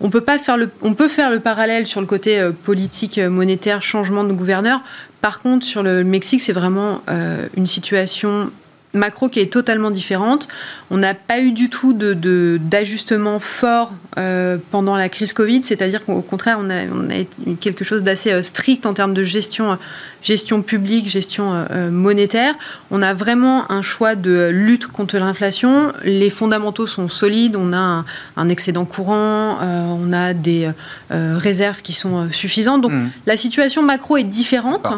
On 0.02 0.10
peut 0.10 0.20
pas 0.20 0.38
faire 0.38 0.56
le, 0.56 0.70
on 0.82 0.94
peut 0.94 1.08
faire 1.08 1.30
le 1.30 1.40
parallèle 1.40 1.86
sur 1.86 2.00
le 2.00 2.06
côté 2.06 2.50
politique 2.64 3.18
monétaire, 3.18 3.82
changement 3.82 4.24
de 4.24 4.32
gouverneur. 4.32 4.82
Par 5.22 5.38
contre, 5.40 5.64
sur 5.64 5.84
le 5.84 6.02
Mexique, 6.02 6.42
c'est 6.42 6.52
vraiment 6.52 7.00
euh, 7.08 7.46
une 7.56 7.68
situation 7.68 8.50
macro 8.94 9.28
qui 9.28 9.40
est 9.40 9.52
totalement 9.52 9.90
différente. 9.90 10.48
On 10.90 10.98
n'a 10.98 11.14
pas 11.14 11.40
eu 11.40 11.52
du 11.52 11.70
tout 11.70 11.92
d'ajustement 11.92 13.36
de, 13.36 13.42
fort 13.42 13.92
euh, 14.18 14.58
pendant 14.70 14.96
la 14.96 15.08
crise 15.08 15.32
Covid, 15.32 15.62
c'est-à-dire 15.62 16.04
qu'au 16.04 16.20
contraire, 16.22 16.58
on 16.60 16.70
a, 16.70 16.84
on 16.86 17.10
a, 17.10 17.20
eu 17.20 17.56
quelque 17.60 17.84
chose 17.84 18.02
d'assez 18.02 18.32
euh, 18.32 18.42
strict 18.42 18.86
en 18.86 18.94
termes 18.94 19.14
de 19.14 19.22
gestion 19.22 19.78
gestion 20.22 20.62
publique, 20.62 21.08
gestion 21.08 21.52
euh, 21.52 21.64
euh, 21.70 21.90
monétaire. 21.90 22.54
On 22.90 23.02
a 23.02 23.12
vraiment 23.12 23.70
un 23.70 23.82
choix 23.82 24.14
de 24.14 24.50
lutte 24.52 24.86
contre 24.86 25.18
l'inflation. 25.18 25.92
Les 26.04 26.30
fondamentaux 26.30 26.86
sont 26.86 27.08
solides. 27.08 27.56
On 27.56 27.72
a 27.72 28.04
un, 28.36 28.48
excédent 28.48 28.84
courant, 28.84 29.58
euh, 29.60 29.86
on 29.88 30.12
a 30.12 30.34
des 30.34 30.70
réserves 31.10 31.82
qui 31.82 31.92
sont 31.92 32.30
suffisantes. 32.30 32.82
Donc 32.82 32.92
mmh. 32.92 33.10
la 33.26 33.36
situation 33.36 33.82
macro 33.82 34.16
est 34.16 34.24
différente. 34.24 34.88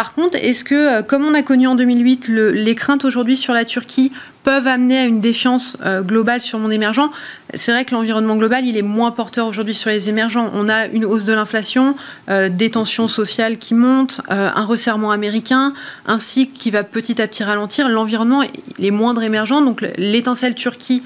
Par 0.00 0.14
contre, 0.14 0.38
est-ce 0.40 0.64
que, 0.64 1.02
comme 1.02 1.26
on 1.26 1.34
a 1.34 1.42
connu 1.42 1.66
en 1.66 1.74
2008, 1.74 2.28
les 2.28 2.74
craintes 2.74 3.04
aujourd'hui 3.04 3.36
sur 3.36 3.52
la 3.52 3.66
Turquie 3.66 4.10
peuvent 4.44 4.66
amener 4.66 4.96
à 4.96 5.04
une 5.04 5.20
défiance 5.20 5.76
euh, 5.84 6.00
globale 6.00 6.40
sur 6.40 6.58
mon 6.58 6.70
émergent? 6.70 7.10
C'est 7.52 7.70
vrai 7.70 7.84
que 7.84 7.94
l'environnement 7.94 8.36
global, 8.36 8.64
il 8.64 8.78
est 8.78 8.82
moins 8.82 9.10
porteur 9.10 9.46
aujourd'hui 9.46 9.74
sur 9.74 9.90
les 9.90 10.08
émergents. 10.08 10.50
On 10.54 10.70
a 10.70 10.86
une 10.86 11.04
hausse 11.04 11.26
de 11.26 11.34
l'inflation, 11.34 11.96
euh, 12.30 12.48
des 12.48 12.70
tensions 12.70 13.08
sociales 13.08 13.58
qui 13.58 13.74
montent, 13.74 14.22
euh, 14.30 14.48
un 14.54 14.64
resserrement 14.64 15.10
américain, 15.10 15.74
un 16.06 16.18
cycle 16.18 16.56
qui 16.58 16.70
va 16.70 16.82
petit 16.82 17.20
à 17.20 17.28
petit 17.28 17.44
ralentir. 17.44 17.86
L'environnement, 17.90 18.40
il 18.78 18.86
est 18.86 18.90
moindre 18.90 19.22
émergent, 19.22 19.60
donc 19.62 19.84
l'étincelle 19.98 20.54
Turquie 20.54 21.02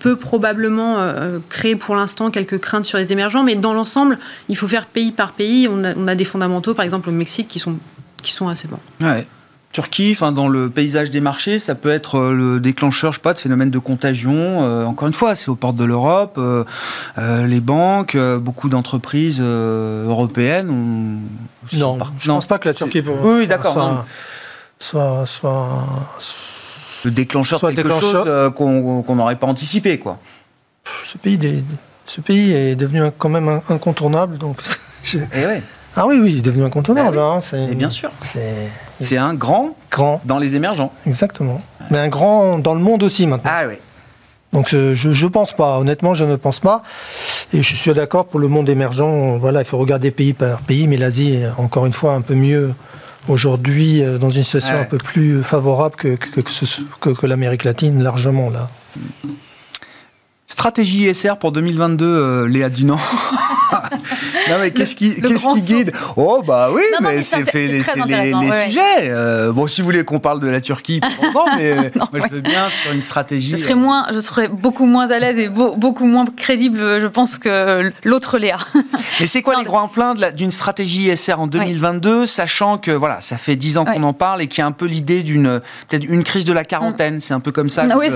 peut 0.00 0.16
probablement 0.16 0.98
créer 1.48 1.76
pour 1.76 1.94
l'instant 1.94 2.30
quelques 2.30 2.58
craintes 2.58 2.84
sur 2.84 2.98
les 2.98 3.12
émergents, 3.12 3.42
mais 3.42 3.54
dans 3.54 3.72
l'ensemble, 3.72 4.18
il 4.48 4.56
faut 4.56 4.68
faire 4.68 4.86
pays 4.86 5.12
par 5.12 5.32
pays. 5.32 5.68
On 5.68 6.08
a, 6.08 6.14
des 6.14 6.24
fondamentaux, 6.24 6.74
par 6.74 6.84
exemple 6.84 7.08
au 7.08 7.12
Mexique, 7.12 7.48
qui 7.48 7.58
sont, 7.58 7.78
qui 8.22 8.32
sont 8.32 8.48
assez 8.48 8.68
bons. 8.68 8.78
Ouais. 9.00 9.26
Turquie, 9.72 10.10
enfin 10.12 10.32
dans 10.32 10.48
le 10.48 10.68
paysage 10.68 11.10
des 11.10 11.22
marchés, 11.22 11.58
ça 11.58 11.74
peut 11.74 11.90
être 11.90 12.18
euh, 12.18 12.34
le 12.34 12.60
déclencheur, 12.60 13.12
je 13.12 13.16
sais 13.16 13.22
pas, 13.22 13.32
de 13.32 13.38
phénomènes 13.38 13.70
de 13.70 13.78
contagion. 13.78 14.62
Euh, 14.62 14.84
encore 14.84 15.08
une 15.08 15.14
fois, 15.14 15.34
c'est 15.34 15.48
aux 15.48 15.54
portes 15.54 15.76
de 15.76 15.84
l'Europe, 15.84 16.36
euh, 16.36 16.64
les 17.46 17.60
banques, 17.60 18.16
beaucoup 18.16 18.68
d'entreprises 18.68 19.40
européennes. 19.40 21.20
non, 21.72 21.98
je 22.18 22.28
ne 22.28 22.34
pense 22.34 22.46
pas 22.46 22.58
que 22.58 22.68
la 22.68 22.74
Turquie 22.74 23.00
peut. 23.00 23.12
Oui, 23.22 23.46
d'accord. 23.46 24.04
Soit, 24.78 25.24
soit, 25.26 25.86
le 27.04 27.10
déclencheur 27.10 27.60
de 27.60 27.70
quelque 27.70 28.00
chose 28.00 28.52
qu'on 28.54 29.16
n'aurait 29.16 29.36
pas 29.36 29.46
anticipé, 29.46 29.98
quoi. 29.98 30.18
Ce 31.04 31.16
pays, 31.16 31.38
ce 32.06 32.20
pays 32.20 32.52
est 32.52 32.76
devenu 32.76 33.02
quand 33.16 33.28
même 33.28 33.60
incontournable, 33.70 34.36
donc. 34.36 34.60
Et 35.14 35.18
eh 35.34 35.46
ouais. 35.46 35.62
Ah 35.96 36.06
oui, 36.06 36.18
oui, 36.20 36.32
il 36.32 36.38
est 36.38 36.42
devenu 36.42 36.64
incontournable. 36.64 37.16
Bah 37.16 37.38
hein, 37.38 37.68
Et 37.70 37.74
bien 37.74 37.90
sûr. 37.90 38.10
C'est 39.00 39.16
un 39.16 39.34
grand, 39.34 39.76
grand 39.90 40.20
dans 40.24 40.38
les 40.38 40.54
émergents. 40.54 40.92
Exactement. 41.06 41.60
Mais 41.90 41.98
un 41.98 42.08
grand 42.08 42.58
dans 42.58 42.74
le 42.74 42.80
monde 42.80 43.02
aussi 43.02 43.26
maintenant. 43.26 43.50
Ah 43.52 43.64
oui. 43.68 43.74
Donc 44.52 44.68
je 44.68 45.24
ne 45.24 45.28
pense 45.28 45.54
pas, 45.54 45.78
honnêtement 45.78 46.14
je 46.14 46.24
ne 46.24 46.36
pense 46.36 46.60
pas. 46.60 46.82
Et 47.52 47.62
je 47.62 47.74
suis 47.74 47.92
d'accord 47.94 48.26
pour 48.26 48.38
le 48.38 48.48
monde 48.48 48.68
émergent, 48.68 49.38
voilà, 49.38 49.60
il 49.62 49.64
faut 49.64 49.78
regarder 49.78 50.10
pays 50.10 50.34
par 50.34 50.60
pays, 50.60 50.86
mais 50.88 50.98
l'Asie 50.98 51.34
est 51.36 51.48
encore 51.58 51.86
une 51.86 51.92
fois 51.92 52.12
un 52.12 52.20
peu 52.20 52.34
mieux 52.34 52.74
aujourd'hui 53.28 54.02
euh, 54.02 54.18
dans 54.18 54.30
une 54.30 54.42
situation 54.42 54.78
un 54.78 54.84
peu 54.84 54.98
plus 54.98 55.42
favorable 55.42 55.96
que, 55.96 56.16
que, 56.16 56.40
que, 56.40 57.10
que 57.10 57.26
l'Amérique 57.26 57.64
latine, 57.64 58.02
largement 58.02 58.50
là. 58.50 58.68
Stratégie 60.48 61.06
ISR 61.06 61.34
pour 61.40 61.52
2022, 61.52 62.04
euh, 62.04 62.46
Léa 62.46 62.68
Dunant 62.68 62.98
non 64.50 64.58
mais 64.60 64.70
qu'est-ce 64.70 64.96
qui, 64.96 65.20
qu'est-ce 65.20 65.52
qui 65.54 65.60
guide? 65.60 65.92
Oh 66.16 66.42
bah 66.46 66.70
oui, 66.72 66.82
mais, 67.00 67.22
c'est, 67.22 67.44
fait, 67.50 67.68
les, 67.68 67.78
les, 67.78 67.82
sujets. 67.82 69.10
Euh, 69.10 69.52
bon, 69.52 69.66
si 69.66 69.80
vous 69.80 69.86
voulez 69.86 70.04
qu'on 70.04 70.20
parle 70.20 70.40
de 70.40 70.48
la 70.48 70.60
Turquie, 70.60 71.00
pensons, 71.00 71.44
mais 71.56 71.74
moi 72.12 72.26
je 72.26 72.34
veux 72.34 72.40
bien 72.40 72.68
sur 72.70 72.92
une 72.92 73.00
stratégie. 73.00 73.50
Je 73.50 73.56
serais 73.56 73.74
moins, 73.74 74.06
je 74.12 74.20
serais 74.20 74.48
beaucoup 74.48 74.86
moins 74.86 75.10
à 75.10 75.18
l'aise 75.18 75.38
et 75.38 75.48
beaucoup 75.48 76.06
moins 76.06 76.24
crédible, 76.36 77.00
je 77.00 77.06
pense 77.06 77.38
que 77.38 77.92
l'autre 78.04 78.38
Léa. 78.38 78.58
mais 79.20 79.26
c'est 79.26 79.42
quoi 79.42 79.56
les 79.56 79.64
grands 79.64 79.88
plans 79.88 80.14
d'une 80.34 80.50
stratégie 80.50 81.08
ISR 81.08 81.34
en 81.34 81.46
2022, 81.46 82.26
sachant 82.26 82.78
que 82.78 82.90
voilà, 82.90 83.20
ça 83.20 83.36
fait 83.36 83.56
dix 83.56 83.78
ans 83.78 83.84
qu'on 83.84 84.02
en 84.02 84.12
parle 84.12 84.42
et 84.42 84.46
qu'il 84.46 84.60
y 84.60 84.62
a 84.62 84.66
un 84.66 84.72
peu 84.72 84.86
l'idée 84.86 85.22
d'une 85.22 85.60
peut-être 85.88 86.04
une 86.04 86.24
crise 86.24 86.44
de 86.44 86.52
la 86.52 86.64
quarantaine. 86.64 87.20
C'est 87.20 87.34
un 87.34 87.40
peu 87.40 87.52
comme 87.52 87.70
ça. 87.70 87.86
Oui, 87.96 88.08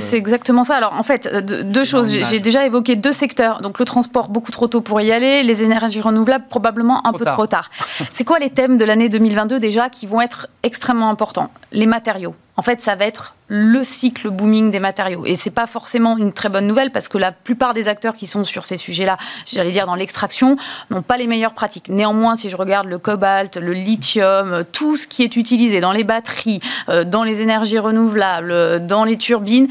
c'est, 0.00 0.16
exactement 0.16 0.64
ça. 0.64 0.76
Alors 0.76 0.94
en 0.94 1.02
fait, 1.02 1.28
deux 1.28 1.84
choses. 1.84 2.16
J'ai 2.30 2.40
déjà 2.40 2.64
évoqué 2.64 2.96
deux 2.96 3.12
secteurs. 3.12 3.60
Donc 3.60 3.78
le 3.78 3.84
transport 3.84 4.28
beaucoup 4.28 4.50
trop 4.50 4.68
tôt 4.68 4.80
pour 4.80 5.00
y 5.00 5.12
aller, 5.12 5.23
les 5.24 5.62
énergies 5.62 6.00
renouvelables 6.00 6.46
probablement 6.48 7.06
un 7.06 7.12
peu 7.12 7.24
trop 7.24 7.46
tard. 7.46 7.70
C'est 8.10 8.24
quoi 8.24 8.38
les 8.38 8.50
thèmes 8.50 8.78
de 8.78 8.84
l'année 8.84 9.08
2022 9.08 9.58
déjà 9.58 9.88
qui 9.88 10.06
vont 10.06 10.20
être 10.20 10.48
extrêmement 10.62 11.10
importants? 11.10 11.50
Les 11.72 11.86
matériaux. 11.86 12.34
En 12.56 12.62
fait, 12.62 12.80
ça 12.80 12.94
va 12.94 13.04
être 13.04 13.34
le 13.48 13.82
cycle 13.82 14.30
booming 14.30 14.70
des 14.70 14.78
matériaux. 14.78 15.26
Et 15.26 15.34
c'est 15.34 15.50
pas 15.50 15.66
forcément 15.66 16.16
une 16.16 16.32
très 16.32 16.48
bonne 16.48 16.66
nouvelle 16.66 16.92
parce 16.92 17.08
que 17.08 17.18
la 17.18 17.32
plupart 17.32 17.74
des 17.74 17.88
acteurs 17.88 18.14
qui 18.14 18.26
sont 18.28 18.44
sur 18.44 18.64
ces 18.64 18.76
sujets-là, 18.76 19.16
j'allais 19.44 19.72
dire 19.72 19.86
dans 19.86 19.96
l'extraction, 19.96 20.56
n'ont 20.90 21.02
pas 21.02 21.16
les 21.16 21.26
meilleures 21.26 21.54
pratiques. 21.54 21.88
Néanmoins, 21.88 22.36
si 22.36 22.48
je 22.50 22.56
regarde 22.56 22.86
le 22.86 22.98
cobalt, 22.98 23.56
le 23.56 23.72
lithium, 23.72 24.64
tout 24.70 24.96
ce 24.96 25.08
qui 25.08 25.24
est 25.24 25.36
utilisé 25.36 25.80
dans 25.80 25.92
les 25.92 26.04
batteries, 26.04 26.60
euh, 26.88 27.02
dans 27.02 27.24
les 27.24 27.42
énergies 27.42 27.80
renouvelables, 27.80 28.86
dans 28.86 29.04
les 29.04 29.16
turbines, 29.16 29.68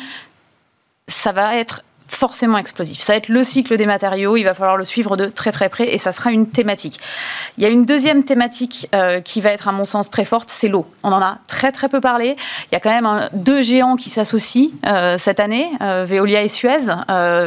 ça 1.08 1.32
va 1.32 1.56
être 1.56 1.84
forcément 2.08 2.58
explosif. 2.58 3.00
Ça 3.00 3.14
va 3.14 3.18
être 3.18 3.30
le 3.30 3.44
cycle 3.44 3.78
des 3.78 3.86
matériaux, 3.86 4.38
il 4.38 4.44
va 4.44 4.54
falloir 4.54 4.78
le 4.78 4.84
suivre 4.84 5.18
de 5.18 5.28
très 5.28 5.52
très 5.52 5.70
près 5.70 5.94
et 5.94 5.98
ça 5.98 6.12
sera 6.12 6.32
une 6.32 6.48
thématique. 6.48 7.00
Il 7.58 7.64
y 7.64 7.66
a 7.66 7.70
une 7.70 7.86
deuxième 7.86 8.24
thématique 8.24 8.90
euh, 8.96 9.20
qui 9.20 9.42
va 9.42 9.50
être 9.52 9.68
à 9.68 9.72
mon 9.72 9.86
sens 9.86 10.10
très 10.10 10.26
forte, 10.26 10.50
c'est 10.50 10.68
l'eau. 10.68 10.86
On 11.04 11.12
en 11.12 11.22
a 11.22 11.38
très 11.48 11.72
très 11.72 11.90
peu 11.90 12.02
parlé. 12.02 12.36
Il 12.72 12.74
y 12.74 12.76
a 12.76 12.80
quand 12.80 12.90
même 12.90 13.30
deux 13.34 13.62
géants 13.62 13.96
qui 13.96 14.10
s'associent 14.10 14.70
euh, 14.86 15.18
cette 15.18 15.40
année, 15.40 15.70
euh, 15.82 16.06
Veolia 16.08 16.44
et 16.44 16.50
Suez, 16.50 16.92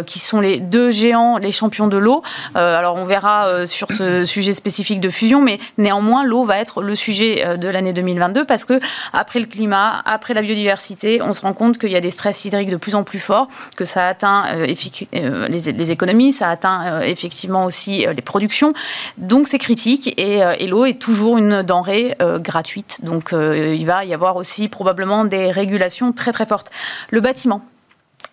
qui 0.06 0.18
sont 0.18 0.40
les 0.40 0.60
deux 0.60 0.90
géants, 0.90 1.38
les 1.38 1.52
champions 1.52 1.88
de 1.88 1.96
l'eau. 1.96 2.22
alors 2.54 2.96
on 2.96 3.04
verra 3.04 3.66
sur 3.66 3.90
ce 3.90 4.24
sujet 4.24 4.52
spécifique 4.52 5.00
de 5.00 5.10
fusion, 5.10 5.40
mais 5.40 5.58
néanmoins 5.78 6.24
l'eau 6.24 6.44
va 6.44 6.58
être 6.58 6.82
le 6.82 6.94
sujet 6.94 7.56
de 7.56 7.68
l'année 7.68 7.92
2022 7.92 8.44
parce 8.44 8.64
que 8.64 8.80
après 9.12 9.38
le 9.38 9.46
climat, 9.46 10.02
après 10.04 10.34
la 10.34 10.42
biodiversité, 10.42 11.20
on 11.22 11.34
se 11.34 11.42
rend 11.42 11.52
compte 11.52 11.78
qu'il 11.78 11.90
y 11.90 11.96
a 11.96 12.00
des 12.00 12.10
stress 12.10 12.44
hydriques 12.44 12.70
de 12.70 12.76
plus 12.76 12.94
en 12.94 13.04
plus 13.04 13.18
forts, 13.18 13.48
que 13.76 13.84
ça 13.84 14.06
atteint 14.06 14.45
euh, 14.54 14.74
euh, 15.14 15.48
les, 15.48 15.90
économies, 15.90 16.32
ça 16.32 16.48
atteint 16.48 16.86
euh, 16.86 17.00
effectivement 17.00 17.64
aussi 17.64 18.06
les 18.06 18.22
productions. 18.22 18.72
Donc 19.18 19.48
c'est 19.48 19.58
critique 19.58 20.12
et, 20.18 20.40
et 20.58 20.66
l'eau 20.66 20.84
est 20.84 21.00
toujours 21.00 21.38
une 21.38 21.62
denrée 21.62 22.16
gratuite. 22.40 23.00
Donc 23.02 23.32
il 23.32 23.84
va 23.86 24.04
y 24.04 24.14
avoir 24.14 24.36
aussi 24.36 24.68
probablement 24.68 25.24
des 25.24 25.50
régulations 25.50 26.12
très 26.12 26.32
très 26.32 26.46
fortes. 26.46 26.70
Le 27.10 27.20
bâtiment, 27.20 27.62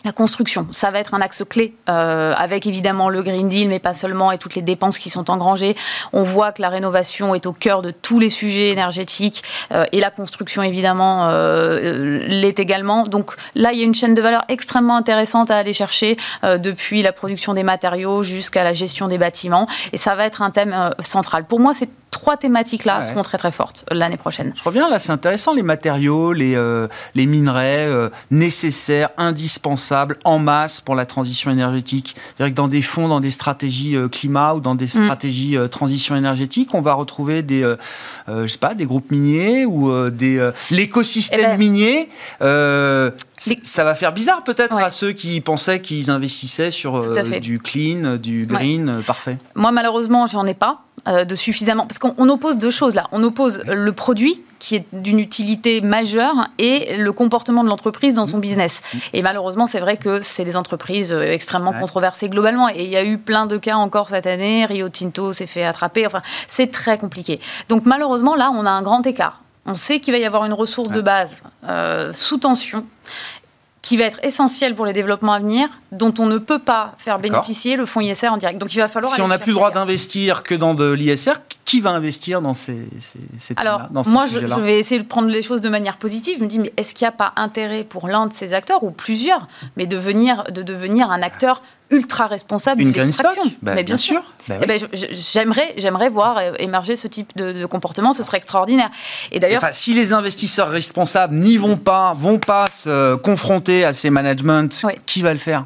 la 0.03 0.11
construction, 0.11 0.67
ça 0.71 0.91
va 0.91 0.99
être 0.99 1.13
un 1.13 1.21
axe 1.21 1.43
clé, 1.49 1.75
euh, 1.89 2.33
avec 2.37 2.67
évidemment 2.67 3.09
le 3.09 3.23
Green 3.23 3.47
Deal, 3.47 3.69
mais 3.69 3.79
pas 3.79 3.93
seulement, 3.93 4.31
et 4.31 4.37
toutes 4.37 4.55
les 4.55 4.61
dépenses 4.61 4.99
qui 4.99 5.09
sont 5.09 5.29
engrangées. 5.29 5.75
On 6.11 6.23
voit 6.23 6.51
que 6.51 6.61
la 6.61 6.69
rénovation 6.69 7.35
est 7.35 7.45
au 7.45 7.53
cœur 7.53 7.81
de 7.81 7.91
tous 7.91 8.19
les 8.19 8.29
sujets 8.29 8.69
énergétiques, 8.69 9.43
euh, 9.71 9.85
et 9.91 9.99
la 9.99 10.09
construction, 10.09 10.61
évidemment, 10.61 11.29
euh, 11.29 12.19
l'est 12.27 12.59
également. 12.59 13.03
Donc 13.03 13.33
là, 13.55 13.71
il 13.71 13.79
y 13.79 13.81
a 13.81 13.85
une 13.85 13.95
chaîne 13.95 14.13
de 14.13 14.21
valeur 14.21 14.43
extrêmement 14.49 14.97
intéressante 14.97 15.51
à 15.51 15.57
aller 15.57 15.73
chercher, 15.73 16.17
depuis 16.43 17.01
la 17.01 17.11
production 17.11 17.53
des 17.53 17.63
matériaux 17.63 18.23
jusqu'à 18.23 18.63
la 18.63 18.73
gestion 18.73 19.07
des 19.07 19.17
bâtiments, 19.17 19.67
et 19.91 19.97
ça 19.97 20.15
va 20.15 20.25
être 20.25 20.41
un 20.41 20.51
thème 20.51 20.93
central. 21.01 21.45
Pour 21.45 21.59
moi, 21.59 21.73
c'est 21.73 21.89
trois 22.23 22.37
thématiques-là 22.37 23.03
seront 23.03 23.21
très 23.21 23.37
très 23.37 23.51
fortes 23.51 23.83
euh, 23.91 23.95
l'année 23.95 24.15
prochaine. 24.15 24.53
Je 24.55 24.63
reviens 24.63 24.89
là, 24.89 24.97
c'est 24.97 25.11
intéressant, 25.11 25.53
les 25.53 25.61
matériaux, 25.61 26.31
les, 26.31 26.55
euh, 26.55 26.87
les 27.15 27.25
minerais 27.25 27.85
euh, 27.85 28.09
nécessaires, 28.31 29.09
indispensables, 29.17 30.17
en 30.23 30.39
masse 30.39 30.79
pour 30.79 30.95
la 30.95 31.05
transition 31.05 31.51
énergétique. 31.51 32.15
C'est-à-dire 32.15 32.53
que 32.53 32.57
dans 32.57 32.69
des 32.69 32.81
fonds, 32.81 33.09
dans 33.09 33.19
des 33.19 33.29
stratégies 33.29 33.97
climat 34.09 34.53
ou 34.53 34.61
dans 34.61 34.75
des 34.75 34.85
mm. 34.85 35.03
stratégies 35.03 35.57
transition 35.69 36.15
énergétique, 36.15 36.73
on 36.73 36.79
va 36.79 36.93
retrouver 36.93 37.41
des, 37.41 37.61
je 38.27 38.47
sais 38.47 38.57
pas, 38.57 38.73
des 38.73 38.85
groupes 38.85 39.11
miniers 39.11 39.65
ou 39.65 40.09
des 40.09 40.49
l'écosystème 40.71 41.39
eh 41.41 41.43
ben, 41.43 41.57
minier. 41.57 42.09
ça 42.39 43.83
va 43.83 43.95
faire 43.95 44.13
bizarre 44.13 44.45
peut-être 44.45 44.77
à 44.77 44.91
ceux 44.91 45.11
qui 45.11 45.41
pensaient 45.41 45.81
qu'ils 45.81 46.09
investissaient 46.09 46.71
sur 46.71 47.01
du 47.41 47.59
clean, 47.59 48.15
du 48.15 48.45
green, 48.45 49.03
parfait. 49.05 49.37
Moi 49.55 49.71
malheureusement, 49.71 50.25
j'en 50.25 50.45
ai 50.45 50.53
pas. 50.53 50.85
Euh, 51.05 51.25
de 51.25 51.35
suffisamment. 51.35 51.85
Parce 51.85 51.99
qu'on 51.99 52.29
oppose 52.29 52.57
deux 52.57 52.69
choses 52.69 52.95
là. 52.95 53.09
On 53.11 53.23
oppose 53.23 53.61
le 53.67 53.91
produit 53.91 54.41
qui 54.59 54.77
est 54.77 54.85
d'une 54.93 55.19
utilité 55.19 55.81
majeure 55.81 56.47
et 56.59 56.95
le 56.95 57.11
comportement 57.11 57.61
de 57.65 57.67
l'entreprise 57.67 58.13
dans 58.13 58.25
son 58.25 58.37
business. 58.37 58.79
Et 59.11 59.21
malheureusement, 59.21 59.65
c'est 59.65 59.81
vrai 59.81 59.97
que 59.97 60.21
c'est 60.21 60.45
des 60.45 60.55
entreprises 60.55 61.11
euh, 61.11 61.23
extrêmement 61.23 61.73
controversées 61.73 62.29
globalement. 62.29 62.69
Et 62.69 62.85
il 62.85 62.89
y 62.89 62.95
a 62.95 63.03
eu 63.03 63.17
plein 63.17 63.47
de 63.47 63.57
cas 63.57 63.75
encore 63.75 64.07
cette 64.07 64.27
année. 64.27 64.65
Rio 64.65 64.87
Tinto 64.87 65.33
s'est 65.33 65.45
fait 65.45 65.65
attraper. 65.65 66.05
Enfin, 66.05 66.21
c'est 66.47 66.71
très 66.71 66.97
compliqué. 66.97 67.41
Donc 67.67 67.85
malheureusement, 67.85 68.35
là, 68.35 68.49
on 68.55 68.65
a 68.65 68.71
un 68.71 68.81
grand 68.81 69.05
écart. 69.05 69.41
On 69.65 69.75
sait 69.75 69.99
qu'il 69.99 70.13
va 70.13 70.19
y 70.19 70.25
avoir 70.25 70.45
une 70.45 70.53
ressource 70.53 70.89
de 70.89 71.01
base 71.01 71.43
euh, 71.67 72.13
sous 72.13 72.37
tension 72.37 72.85
qui 73.83 73.97
va 73.97 74.05
être 74.05 74.19
essentiel 74.23 74.75
pour 74.75 74.85
les 74.85 74.93
développements 74.93 75.33
à 75.33 75.39
venir, 75.39 75.67
dont 75.91 76.13
on 76.17 76.25
ne 76.25 76.37
peut 76.37 76.57
pas 76.57 76.95
faire 76.97 77.19
bénéficier 77.19 77.75
le 77.75 77.85
fonds 77.85 77.99
ISR 77.99 78.29
en 78.29 78.37
direct. 78.37 78.57
Donc 78.57 78.73
il 78.73 78.79
va 78.79 78.87
falloir. 78.87 79.13
Si 79.13 79.21
on 79.21 79.27
n'a 79.27 79.37
plus 79.37 79.51
le 79.51 79.55
droit 79.55 79.71
d'investir 79.71 80.41
que 80.41 80.55
dans 80.55 80.73
de 80.73 80.89
l'ISR, 80.89 81.33
qui 81.65 81.81
va 81.81 81.91
investir 81.91 82.41
dans 82.41 82.53
ces, 82.53 82.87
ces, 83.37 83.53
Alors, 83.57 83.89
moi, 84.05 84.25
je, 84.25 84.39
je, 84.39 84.59
vais 84.59 84.79
essayer 84.79 85.01
de 85.01 85.05
prendre 85.05 85.27
les 85.27 85.41
choses 85.41 85.59
de 85.59 85.67
manière 85.67 85.97
positive. 85.97 86.37
Je 86.39 86.43
me 86.43 86.49
dis, 86.49 86.59
mais 86.59 86.71
est-ce 86.77 86.93
qu'il 86.93 87.03
n'y 87.03 87.09
a 87.09 87.11
pas 87.11 87.33
intérêt 87.35 87.83
pour 87.83 88.07
l'un 88.07 88.27
de 88.27 88.33
ces 88.33 88.53
acteurs, 88.53 88.83
ou 88.83 88.91
plusieurs, 88.91 89.49
mais 89.75 89.85
de, 89.85 89.97
venir, 89.97 90.45
de 90.45 90.61
devenir 90.61 91.11
un 91.11 91.21
acteur 91.21 91.61
ultra 91.93 92.27
responsable 92.27 92.81
Une 92.81 92.91
de 92.91 93.01
l'extraction. 93.01 93.43
Bah, 93.61 93.73
mais 93.75 93.83
bien, 93.83 93.97
sûr. 93.97 94.21
Bah 94.47 94.55
eh 94.61 94.65
ben, 94.65 94.79
j'aimerais, 94.91 95.73
j'aimerais 95.77 96.09
voir 96.09 96.39
émerger 96.59 96.95
ce 96.95 97.07
type 97.07 97.35
de, 97.37 97.65
comportement. 97.65 98.11
Ce 98.13 98.23
serait 98.23 98.37
extraordinaire. 98.37 98.89
Et 99.31 99.39
d'ailleurs, 99.39 99.63
enfin, 99.63 99.71
si 99.71 99.93
les 99.93 100.11
investisseurs 100.11 100.69
responsables 100.69 101.35
n'y 101.35 101.57
vont 101.57 101.77
pas, 101.77 102.13
vont 102.13 102.39
pas 102.39 102.67
se 102.69 103.15
confronter 103.15 103.85
à 103.85 103.93
ces 103.93 104.09
managements, 104.09 104.67
qui 105.05 105.21
va 105.21 105.33
le 105.33 105.39
faire? 105.39 105.65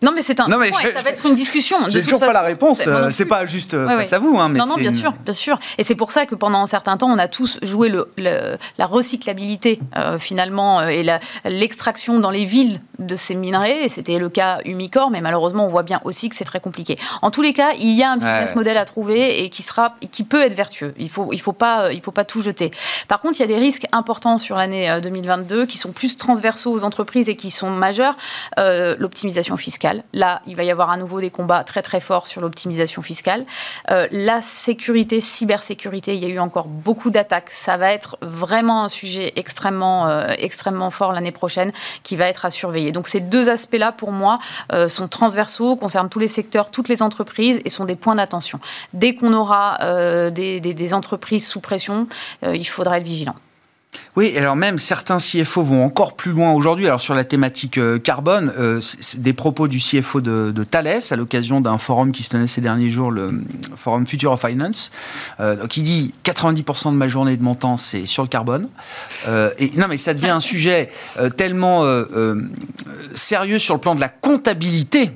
Non, 0.00 0.12
mais 0.14 0.22
c'est 0.22 0.38
un 0.38 0.46
non, 0.46 0.58
mais 0.58 0.70
ça 0.70 1.02
va 1.02 1.10
être 1.10 1.26
une 1.26 1.34
discussion. 1.34 1.76
J'ai 1.88 2.02
toujours 2.02 2.20
pas 2.20 2.32
la 2.32 2.42
réponse. 2.42 2.86
Euh, 2.86 3.10
c'est 3.10 3.26
pas 3.26 3.46
juste 3.46 3.74
euh, 3.74 3.88
face 3.88 4.12
à 4.12 4.20
vous. 4.20 4.38
Hein, 4.38 4.48
mais 4.48 4.60
non, 4.60 4.66
non, 4.66 4.76
bien 4.76 4.92
sûr, 4.92 5.12
bien 5.12 5.34
sûr. 5.34 5.58
Et 5.76 5.82
c'est 5.82 5.96
pour 5.96 6.12
ça 6.12 6.24
que 6.24 6.36
pendant 6.36 6.60
un 6.60 6.66
certain 6.66 6.96
temps, 6.96 7.10
on 7.10 7.18
a 7.18 7.26
tous 7.26 7.58
joué 7.62 7.88
le, 7.88 8.08
la 8.16 8.86
recyclabilité 8.86 9.80
euh, 9.96 10.18
finalement 10.18 10.86
et 10.86 11.04
l'extraction 11.44 12.20
dans 12.20 12.30
les 12.30 12.44
villes 12.44 12.80
de 13.00 13.16
ces 13.16 13.34
minerais. 13.34 13.86
Et 13.86 13.88
c'était 13.88 14.18
le 14.18 14.28
cas 14.28 14.60
Umicore, 14.64 15.10
mais 15.10 15.20
malheureusement, 15.20 15.66
on 15.66 15.68
voit 15.68 15.82
bien 15.82 16.00
aussi 16.04 16.28
que 16.28 16.36
c'est 16.36 16.44
très 16.44 16.60
compliqué. 16.60 16.96
En 17.22 17.32
tous 17.32 17.42
les 17.42 17.52
cas, 17.52 17.72
il 17.76 17.90
y 17.90 18.04
a 18.04 18.12
un 18.12 18.16
business 18.18 18.54
model 18.54 18.76
à 18.76 18.84
trouver 18.84 19.42
et 19.42 19.50
qui 19.50 19.62
sera, 19.62 19.96
qui 20.12 20.22
peut 20.22 20.42
être 20.42 20.54
vertueux. 20.54 20.94
Il 20.98 21.10
faut, 21.10 21.32
il 21.32 21.40
faut 21.40 21.52
pas, 21.52 21.92
il 21.92 22.02
faut 22.02 22.12
pas 22.12 22.24
tout 22.24 22.40
jeter. 22.40 22.70
Par 23.08 23.20
contre, 23.20 23.40
il 23.40 23.42
y 23.42 23.44
a 23.44 23.48
des 23.48 23.58
risques 23.58 23.86
importants 23.90 24.38
sur 24.38 24.56
l'année 24.56 25.00
2022 25.02 25.66
qui 25.66 25.76
sont 25.76 25.90
plus 25.90 26.16
transversaux 26.16 26.72
aux 26.72 26.84
entreprises 26.84 27.28
et 27.28 27.34
qui 27.34 27.50
sont 27.50 27.70
majeurs. 27.70 28.16
L'optimisation 28.56 29.56
fiscale 29.56 29.87
Là, 30.12 30.42
il 30.46 30.56
va 30.56 30.64
y 30.64 30.70
avoir 30.70 30.90
à 30.90 30.96
nouveau 30.96 31.20
des 31.20 31.30
combats 31.30 31.64
très 31.64 31.82
très 31.82 32.00
forts 32.00 32.26
sur 32.26 32.40
l'optimisation 32.40 33.02
fiscale. 33.02 33.44
Euh, 33.90 34.06
la 34.10 34.42
sécurité, 34.42 35.20
cybersécurité, 35.20 36.14
il 36.14 36.22
y 36.22 36.26
a 36.26 36.28
eu 36.28 36.38
encore 36.38 36.68
beaucoup 36.68 37.10
d'attaques. 37.10 37.50
Ça 37.50 37.76
va 37.76 37.92
être 37.92 38.18
vraiment 38.20 38.84
un 38.84 38.88
sujet 38.88 39.32
extrêmement, 39.36 40.06
euh, 40.08 40.90
fort 40.90 41.12
l'année 41.12 41.32
prochaine 41.32 41.72
qui 42.02 42.16
va 42.16 42.26
être 42.26 42.44
à 42.44 42.50
surveiller. 42.50 42.92
Donc 42.92 43.08
ces 43.08 43.20
deux 43.20 43.48
aspects-là, 43.48 43.92
pour 43.92 44.12
moi, 44.12 44.38
euh, 44.72 44.88
sont 44.88 45.08
transversaux, 45.08 45.76
concernent 45.76 46.08
tous 46.08 46.18
les 46.18 46.28
secteurs, 46.28 46.70
toutes 46.70 46.88
les 46.88 47.02
entreprises 47.02 47.60
et 47.64 47.70
sont 47.70 47.84
des 47.84 47.96
points 47.96 48.14
d'attention. 48.14 48.60
Dès 48.92 49.14
qu'on 49.14 49.32
aura 49.34 49.78
des, 50.30 50.94
entreprises 50.94 51.46
sous 51.46 51.60
pression, 51.60 52.06
il 52.42 52.64
faudra 52.64 52.96
être 52.96 53.04
vigilant. 53.04 53.34
Oui, 54.16 54.36
alors 54.36 54.56
même 54.56 54.78
certains 54.78 55.18
CFO 55.18 55.62
vont 55.62 55.84
encore 55.84 56.14
plus 56.14 56.32
loin 56.32 56.52
aujourd'hui. 56.52 56.86
Alors 56.86 57.00
sur 57.00 57.14
la 57.14 57.24
thématique 57.24 57.78
euh, 57.78 57.98
carbone, 57.98 58.52
euh, 58.58 58.80
des 59.18 59.32
propos 59.32 59.68
du 59.68 59.78
CFO 59.78 60.20
de, 60.20 60.64
Thales 60.64 61.00
à 61.10 61.16
l'occasion 61.16 61.60
d'un 61.60 61.78
forum 61.78 62.12
qui 62.12 62.22
se 62.22 62.30
tenait 62.30 62.48
ces 62.48 62.60
derniers 62.60 62.90
jours, 62.90 63.10
le 63.10 63.42
forum 63.76 64.06
Future 64.06 64.32
of 64.32 64.40
Finance, 64.40 64.90
euh, 65.40 65.66
qui 65.68 65.82
dit 65.82 66.14
90% 66.24 66.92
de 66.92 66.96
ma 66.96 67.08
journée 67.08 67.36
de 67.36 67.42
mon 67.42 67.54
temps 67.54 67.76
c'est 67.76 68.06
sur 68.06 68.22
le 68.22 68.28
carbone. 68.28 68.68
et 69.58 69.70
non, 69.76 69.86
mais 69.88 69.96
ça 69.96 70.14
devient 70.14 70.30
un 70.30 70.40
sujet 70.40 70.90
tellement 71.36 71.84
sérieux 73.14 73.58
sur 73.58 73.74
le 73.74 73.80
plan 73.80 73.94
de 73.94 74.00
la 74.00 74.08
comptabilité 74.08 75.12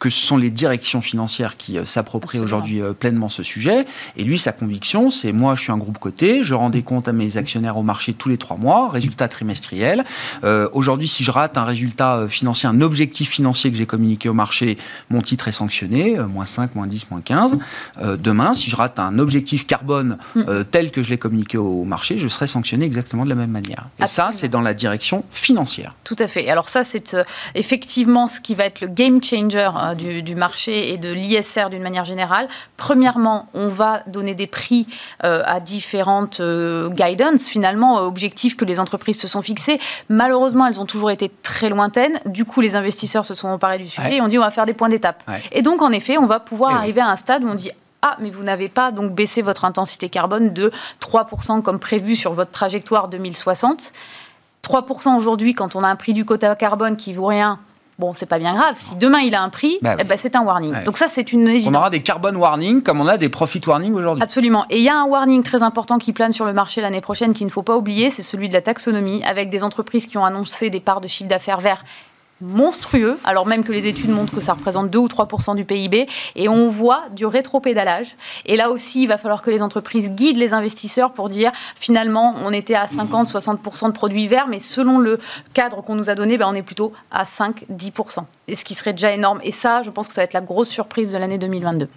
que 0.00 0.08
ce 0.08 0.20
sont 0.20 0.38
les 0.38 0.50
directions 0.50 1.02
financières 1.02 1.56
qui 1.56 1.78
euh, 1.78 1.84
s'approprient 1.84 2.40
aujourd'hui 2.40 2.80
euh, 2.80 2.94
pleinement 2.94 3.28
ce 3.28 3.42
sujet. 3.42 3.84
Et 4.16 4.24
lui, 4.24 4.38
sa 4.38 4.50
conviction, 4.50 5.10
c'est 5.10 5.30
moi, 5.30 5.54
je 5.54 5.62
suis 5.62 5.72
un 5.72 5.76
groupe 5.76 5.98
coté, 5.98 6.42
je 6.42 6.54
rends 6.54 6.70
des 6.70 6.82
comptes 6.82 7.06
à 7.06 7.12
mes 7.12 7.36
actionnaires 7.36 7.76
au 7.76 7.82
marché 7.82 8.14
tous 8.14 8.30
les 8.30 8.38
trois 8.38 8.56
mois, 8.56 8.88
résultat 8.88 9.28
trimestriel. 9.28 10.04
Euh, 10.42 10.68
aujourd'hui, 10.72 11.06
si 11.06 11.22
je 11.22 11.30
rate 11.30 11.58
un 11.58 11.64
résultat 11.64 12.26
financier, 12.28 12.66
un 12.68 12.80
objectif 12.80 13.28
financier 13.28 13.70
que 13.70 13.76
j'ai 13.76 13.84
communiqué 13.84 14.30
au 14.30 14.32
marché, 14.32 14.78
mon 15.10 15.20
titre 15.20 15.48
est 15.48 15.52
sanctionné, 15.52 16.18
moins 16.18 16.46
5, 16.46 16.74
moins 16.74 16.86
10, 16.86 17.10
moins 17.10 17.20
15. 17.20 17.58
demain, 18.18 18.54
si 18.54 18.70
je 18.70 18.76
rate 18.76 18.98
un 18.98 19.18
objectif 19.18 19.66
carbone 19.66 20.16
mm. 20.34 20.64
tel 20.70 20.90
que 20.90 21.02
je 21.02 21.10
l'ai 21.10 21.18
communiqué 21.18 21.58
au 21.58 21.84
marché, 21.84 22.16
je 22.16 22.28
serai 22.28 22.46
sanctionné 22.46 22.86
exactement 22.86 23.24
de 23.24 23.28
la 23.28 23.34
même 23.34 23.50
manière. 23.50 23.88
Et 24.02 24.06
ça, 24.06 24.30
c'est 24.32 24.48
dans 24.48 24.62
la 24.62 24.72
direction 24.72 25.24
financière. 25.30 25.94
Tout 26.04 26.16
à 26.18 26.26
fait. 26.26 26.48
Alors 26.48 26.70
ça, 26.70 26.84
c'est 26.84 27.16
effectivement 27.54 28.26
ce 28.28 28.40
qui 28.40 28.54
va 28.54 28.64
être 28.64 28.80
le 28.80 28.88
game 28.88 29.22
changer 29.22 29.68
du, 29.94 30.34
marché 30.34 30.92
et 30.92 30.98
de 30.98 31.12
l'ISR 31.12 31.68
d'une 31.70 31.82
manière 31.82 32.04
générale. 32.04 32.48
Premièrement, 32.76 33.48
on 33.54 33.68
va 33.68 34.02
donner 34.06 34.34
des 34.34 34.46
prix 34.46 34.86
euh, 35.24 35.42
à 35.44 35.60
différentes 35.60 36.40
euh, 36.40 36.88
guidance, 36.90 37.46
finalement, 37.46 37.98
euh, 37.98 38.02
objectifs 38.02 38.56
que 38.56 38.64
les 38.64 38.80
entreprises 38.80 39.18
se 39.18 39.28
sont 39.28 39.42
fixés. 39.42 39.78
Malheureusement, 40.08 40.66
elles 40.66 40.80
ont 40.80 40.86
toujours 40.86 41.10
été 41.10 41.30
très 41.42 41.68
lointaines. 41.68 42.20
Du 42.26 42.44
coup, 42.44 42.60
les 42.60 42.76
investisseurs 42.76 43.26
se 43.26 43.34
sont 43.34 43.48
emparés 43.48 43.78
du 43.78 43.88
sujet 43.88 44.16
et 44.16 44.20
ont 44.20 44.28
dit 44.28 44.38
on 44.38 44.42
va 44.42 44.50
faire 44.50 44.66
des 44.66 44.74
points 44.74 44.88
d'étape. 44.88 45.22
Et 45.52 45.62
donc, 45.62 45.82
en 45.82 45.90
effet, 45.90 46.18
on 46.18 46.26
va 46.26 46.40
pouvoir 46.40 46.74
arriver 46.74 47.00
à 47.00 47.08
un 47.08 47.16
stade 47.16 47.44
où 47.44 47.48
on 47.48 47.54
dit 47.54 47.70
ah, 48.02 48.16
mais 48.18 48.30
vous 48.30 48.42
n'avez 48.42 48.68
pas 48.68 48.92
donc 48.92 49.12
baissé 49.12 49.42
votre 49.42 49.64
intensité 49.64 50.08
carbone 50.08 50.54
de 50.54 50.72
3% 51.02 51.60
comme 51.60 51.78
prévu 51.78 52.16
sur 52.16 52.32
votre 52.32 52.50
trajectoire 52.50 53.08
2060. 53.08 53.92
3% 54.62 55.16
aujourd'hui, 55.16 55.54
quand 55.54 55.76
on 55.76 55.82
a 55.82 55.88
un 55.88 55.96
prix 55.96 56.14
du 56.14 56.24
quota 56.24 56.54
carbone 56.54 56.96
qui 56.96 57.12
vaut 57.12 57.26
rien, 57.26 57.58
bon, 58.00 58.12
c'est 58.14 58.26
pas 58.26 58.38
bien 58.38 58.54
grave. 58.54 58.74
Si 58.76 58.96
demain 58.96 59.20
il 59.20 59.34
a 59.36 59.42
un 59.42 59.50
prix, 59.50 59.78
bah 59.82 59.94
eh 59.98 60.04
ben, 60.04 60.18
c'est 60.18 60.34
un 60.34 60.42
warning. 60.42 60.82
Donc 60.84 60.96
ça, 60.96 61.06
c'est 61.06 61.32
une 61.32 61.46
évidence. 61.46 61.72
On 61.72 61.76
aura 61.76 61.90
des 61.90 62.02
carbone 62.02 62.36
warning 62.36 62.82
comme 62.82 63.00
on 63.00 63.06
a 63.06 63.16
des 63.16 63.28
profit 63.28 63.60
warning 63.64 63.92
aujourd'hui. 63.94 64.24
Absolument. 64.24 64.64
Et 64.70 64.78
il 64.78 64.84
y 64.84 64.88
a 64.88 64.96
un 64.96 65.04
warning 65.04 65.42
très 65.42 65.62
important 65.62 65.98
qui 65.98 66.12
plane 66.12 66.32
sur 66.32 66.46
le 66.46 66.52
marché 66.52 66.80
l'année 66.80 67.00
prochaine 67.00 67.34
qu'il 67.34 67.46
ne 67.46 67.52
faut 67.52 67.62
pas 67.62 67.76
oublier, 67.76 68.10
c'est 68.10 68.22
celui 68.22 68.48
de 68.48 68.54
la 68.54 68.62
taxonomie, 68.62 69.22
avec 69.24 69.50
des 69.50 69.62
entreprises 69.62 70.06
qui 70.06 70.18
ont 70.18 70.24
annoncé 70.24 70.70
des 70.70 70.80
parts 70.80 71.00
de 71.00 71.06
chiffre 71.06 71.28
d'affaires 71.28 71.60
verts 71.60 71.84
monstrueux, 72.40 73.18
alors 73.24 73.46
même 73.46 73.64
que 73.64 73.72
les 73.72 73.86
études 73.86 74.10
montrent 74.10 74.34
que 74.34 74.40
ça 74.40 74.54
représente 74.54 74.90
2 74.90 74.98
ou 74.98 75.08
3 75.08 75.54
du 75.54 75.64
PIB, 75.64 76.08
et 76.36 76.48
on 76.48 76.68
voit 76.68 77.04
du 77.14 77.26
rétropédalage. 77.26 78.16
Et 78.46 78.56
là 78.56 78.70
aussi, 78.70 79.02
il 79.02 79.06
va 79.06 79.18
falloir 79.18 79.42
que 79.42 79.50
les 79.50 79.62
entreprises 79.62 80.10
guident 80.10 80.38
les 80.38 80.54
investisseurs 80.54 81.12
pour 81.12 81.28
dire, 81.28 81.52
finalement, 81.76 82.34
on 82.44 82.52
était 82.52 82.74
à 82.74 82.86
50-60 82.86 83.88
de 83.88 83.92
produits 83.92 84.26
verts, 84.26 84.48
mais 84.48 84.58
selon 84.58 84.98
le 84.98 85.18
cadre 85.52 85.82
qu'on 85.82 85.94
nous 85.94 86.10
a 86.10 86.14
donné, 86.14 86.38
ben, 86.38 86.48
on 86.48 86.54
est 86.54 86.62
plutôt 86.62 86.92
à 87.10 87.24
5-10 87.24 88.24
et 88.48 88.54
ce 88.54 88.64
qui 88.64 88.74
serait 88.74 88.92
déjà 88.92 89.12
énorme. 89.12 89.40
Et 89.42 89.52
ça, 89.52 89.82
je 89.82 89.90
pense 89.90 90.08
que 90.08 90.14
ça 90.14 90.22
va 90.22 90.24
être 90.24 90.32
la 90.32 90.40
grosse 90.40 90.68
surprise 90.68 91.12
de 91.12 91.18
l'année 91.18 91.38
2022. 91.38 91.88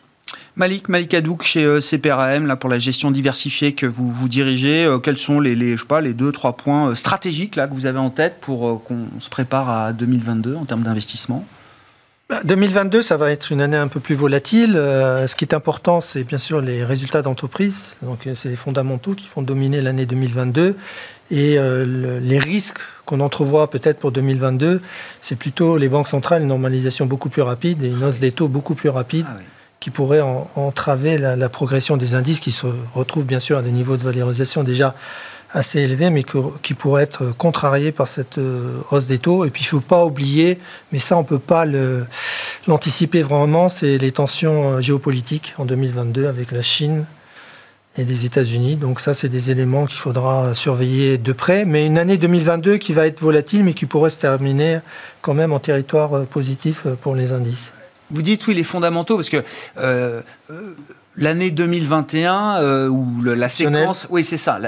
Malik, 0.55 0.87
Malik 0.87 1.13
Adouk 1.15 1.43
chez 1.43 1.63
euh, 1.63 1.79
CPRAM, 1.79 2.45
là, 2.45 2.55
pour 2.55 2.69
la 2.69 2.77
gestion 2.77 3.09
diversifiée 3.09 3.73
que 3.73 3.87
vous, 3.87 4.11
vous 4.11 4.29
dirigez, 4.29 4.85
euh, 4.85 4.99
quels 4.99 5.17
sont 5.17 5.39
les, 5.39 5.55
les, 5.55 5.75
je 5.75 5.81
sais 5.81 5.87
pas, 5.87 5.99
les 5.99 6.13
deux, 6.13 6.31
trois 6.31 6.55
points 6.55 6.89
euh, 6.89 6.95
stratégiques 6.95 7.55
là, 7.55 7.67
que 7.67 7.73
vous 7.73 7.87
avez 7.87 7.97
en 7.97 8.11
tête 8.11 8.37
pour 8.39 8.83
qu'on 8.83 9.07
se 9.19 9.29
prépare 9.29 9.69
à 9.69 9.93
2022 9.93 10.55
en 10.55 10.65
termes 10.65 10.83
d'investissement? 10.83 11.45
2022, 12.45 12.99
bah, 12.99 13.03
ça 13.03 13.17
va 13.17 13.31
être 13.31 13.51
une 13.51 13.61
année 13.61 13.77
un 13.77 13.87
peu 13.87 13.99
plus 13.99 14.15
volatile. 14.15 14.73
ce 14.73 15.35
qui 15.35 15.43
est 15.43 15.53
important, 15.53 16.01
c'est 16.01 16.23
bien 16.23 16.37
sûr 16.37 16.61
les 16.61 16.83
résultats 16.85 17.21
d'entreprise. 17.21 17.91
Donc, 18.01 18.27
c'est 18.35 18.49
les 18.49 18.55
fondamentaux 18.55 19.13
qui 19.13 19.27
vont 19.35 19.41
dominer 19.41 19.81
l'année 19.81 20.05
2022. 20.05 20.75
Et 21.29 21.57
les 21.59 22.39
risques 22.39 22.79
qu'on 23.05 23.19
entrevoit 23.19 23.69
peut-être 23.69 23.99
pour 23.99 24.11
2022, 24.11 24.81
c'est 25.21 25.35
plutôt 25.35 25.77
les 25.77 25.89
banques 25.89 26.07
centrales, 26.07 26.41
une 26.41 26.47
normalisation 26.47 27.05
beaucoup 27.05 27.29
plus 27.29 27.43
rapide 27.43 27.83
et 27.83 27.89
une 27.89 28.03
hausse 28.03 28.19
des 28.19 28.31
taux 28.31 28.47
beaucoup 28.47 28.73
plus 28.73 28.89
rapide. 28.89 29.27
Ah 29.29 29.37
qui 29.83 29.89
pourrait 29.89 30.21
entraver 30.55 31.17
la, 31.17 31.49
progression 31.49 31.97
des 31.97 32.15
indices 32.15 32.39
qui 32.39 32.53
se 32.53 32.67
retrouvent 32.95 33.25
bien 33.25 33.41
sûr 33.41 33.57
à 33.57 33.61
des 33.61 33.71
niveaux 33.71 33.97
de 33.97 34.01
valorisation 34.01 34.63
déjà 34.63 34.95
assez 35.51 35.81
élevés, 35.81 36.09
mais 36.09 36.23
qui 36.23 36.73
pourraient 36.73 37.03
être 37.03 37.35
contrariés 37.37 37.91
par 37.91 38.07
cette 38.07 38.37
euh, 38.37 38.79
hausse 38.91 39.07
des 39.07 39.19
taux. 39.19 39.43
Et 39.43 39.49
puis 39.49 39.63
il 39.63 39.65
ne 39.65 39.71
faut 39.71 39.81
pas 39.81 40.05
oublier, 40.05 40.57
mais 40.93 40.99
ça 40.99 41.17
on 41.17 41.23
ne 41.23 41.25
peut 41.25 41.37
pas 41.37 41.65
l'anticiper 42.65 43.23
vraiment, 43.23 43.67
c'est 43.67 43.97
les 43.97 44.13
tensions 44.13 44.75
euh, 44.75 44.79
géopolitiques 44.79 45.53
en 45.57 45.65
2022 45.65 46.27
avec 46.27 46.53
la 46.53 46.61
Chine 46.61 47.05
et 47.97 48.05
les 48.05 48.23
États-Unis. 48.23 48.77
Donc 48.77 49.01
ça, 49.01 49.13
c'est 49.13 49.27
des 49.27 49.51
éléments 49.51 49.85
qu'il 49.85 49.99
faudra 49.99 50.55
surveiller 50.55 51.17
de 51.17 51.33
près. 51.33 51.65
Mais 51.65 51.85
une 51.85 51.97
année 51.97 52.15
2022 52.15 52.77
qui 52.77 52.93
va 52.93 53.05
être 53.05 53.19
volatile, 53.19 53.65
mais 53.65 53.73
qui 53.73 53.85
pourrait 53.85 54.11
se 54.11 54.17
terminer 54.17 54.79
quand 55.21 55.33
même 55.33 55.51
en 55.51 55.59
territoire 55.59 56.13
euh, 56.13 56.23
positif 56.23 56.87
pour 57.01 57.15
les 57.15 57.33
indices. 57.33 57.73
Vous 58.13 58.21
dites 58.21 58.45
oui 58.47 58.53
les 58.53 58.63
fondamentaux 58.63 59.15
parce 59.15 59.29
que 59.29 59.43
euh, 59.79 60.21
euh, 60.51 60.75
l'année 61.17 61.49
2021 61.49 62.57
euh, 62.57 62.87
ou 62.87 63.05
la 63.23 63.49
séquence, 63.49 64.07
oui 64.11 64.23
c'est 64.23 64.37
ça, 64.37 64.59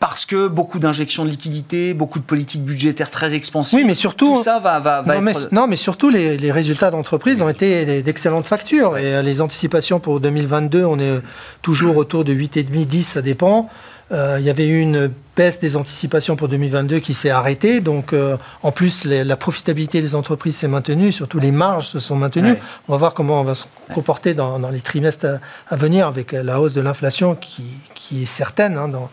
parce 0.00 0.24
que 0.24 0.48
beaucoup 0.48 0.78
d'injections 0.78 1.24
de 1.26 1.30
liquidités, 1.30 1.92
beaucoup 1.92 2.18
de 2.18 2.24
politiques 2.24 2.64
budgétaires 2.64 3.10
très 3.10 3.34
expansives. 3.34 3.78
Oui, 3.78 3.84
mais 3.84 3.94
surtout 3.94 4.36
tout 4.36 4.42
ça 4.42 4.58
va, 4.58 4.80
va, 4.80 5.04
non, 5.06 5.20
mais, 5.20 5.32
non, 5.52 5.66
mais 5.66 5.76
surtout 5.76 6.08
les, 6.08 6.50
résultats 6.50 6.90
d'entreprise 6.90 7.42
ont 7.42 7.48
été 7.48 8.02
d'excellentes 8.02 8.46
factures 8.46 8.96
et 8.96 9.22
les 9.22 9.40
anticipations 9.42 10.00
pour 10.00 10.20
2022, 10.20 10.84
on 10.84 10.98
est 10.98 11.20
toujours 11.60 11.98
autour 11.98 12.24
de 12.24 12.32
8,5, 12.32 12.86
10, 12.86 13.04
ça 13.04 13.22
dépend. 13.22 13.68
Il 14.10 14.44
y 14.44 14.50
avait 14.50 14.66
eu 14.66 14.80
une 14.80 15.10
baisse 15.38 15.60
des 15.60 15.76
anticipations 15.76 16.34
pour 16.34 16.48
2022 16.48 16.98
qui 16.98 17.14
s'est 17.14 17.30
arrêtée. 17.30 17.80
Donc, 17.80 18.12
euh, 18.12 18.36
en 18.64 18.72
plus, 18.72 19.04
la 19.04 19.36
profitabilité 19.36 20.02
des 20.02 20.16
entreprises 20.16 20.56
s'est 20.56 20.68
maintenue, 20.68 21.12
surtout 21.12 21.38
les 21.38 21.52
marges 21.52 21.86
se 21.86 22.00
sont 22.00 22.16
maintenues. 22.16 22.56
On 22.88 22.92
va 22.92 22.98
voir 22.98 23.14
comment 23.14 23.40
on 23.40 23.44
va 23.44 23.54
se 23.54 23.66
comporter 23.94 24.34
dans, 24.34 24.58
les 24.70 24.80
trimestres 24.80 25.26
à, 25.68 25.76
venir 25.76 26.08
avec 26.08 26.32
la 26.32 26.60
hausse 26.60 26.72
de 26.72 26.80
l'inflation 26.80 27.36
qui, 27.36 27.62
qui, 27.94 28.24
est 28.24 28.26
certaine 28.26 28.76
hein, 28.76 28.88
dans, 28.88 29.08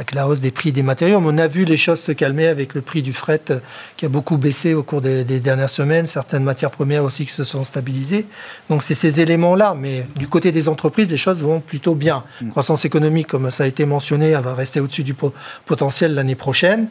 avec 0.00 0.14
la 0.14 0.26
hausse 0.26 0.40
des 0.40 0.50
prix 0.50 0.72
des 0.72 0.82
matériaux. 0.82 1.20
on 1.22 1.36
a 1.36 1.46
vu 1.46 1.66
les 1.66 1.76
choses 1.76 2.00
se 2.00 2.12
calmer 2.12 2.46
avec 2.46 2.72
le 2.72 2.80
prix 2.80 3.02
du 3.02 3.12
fret 3.12 3.42
euh, 3.50 3.60
qui 3.98 4.06
a 4.06 4.08
beaucoup 4.08 4.38
baissé 4.38 4.72
au 4.72 4.82
cours 4.82 5.02
des, 5.02 5.24
dernières 5.24 5.68
semaines, 5.68 6.06
certaines 6.06 6.42
matières 6.42 6.70
premières 6.70 7.04
aussi 7.04 7.26
qui 7.26 7.34
se 7.34 7.44
sont 7.44 7.64
stabilisées. 7.64 8.26
Donc 8.70 8.82
c'est 8.82 8.94
ces 8.94 9.20
éléments-là, 9.20 9.76
mais 9.78 10.06
du 10.16 10.26
côté 10.26 10.52
des 10.52 10.70
entreprises, 10.70 11.10
les 11.10 11.18
choses 11.18 11.42
vont 11.42 11.60
plutôt 11.60 11.94
bien. 11.94 12.24
Mm. 12.40 12.48
Croissance 12.48 12.86
économique, 12.86 13.26
comme 13.26 13.50
ça 13.50 13.64
a 13.64 13.66
été 13.66 13.84
mentionné, 13.84 14.30
elle 14.30 14.42
va 14.42 14.54
rester 14.54 14.80
au-dessus 14.80 15.04
du 15.04 15.14
potentiel 15.66 16.14
l'année 16.14 16.34
prochaine. 16.34 16.88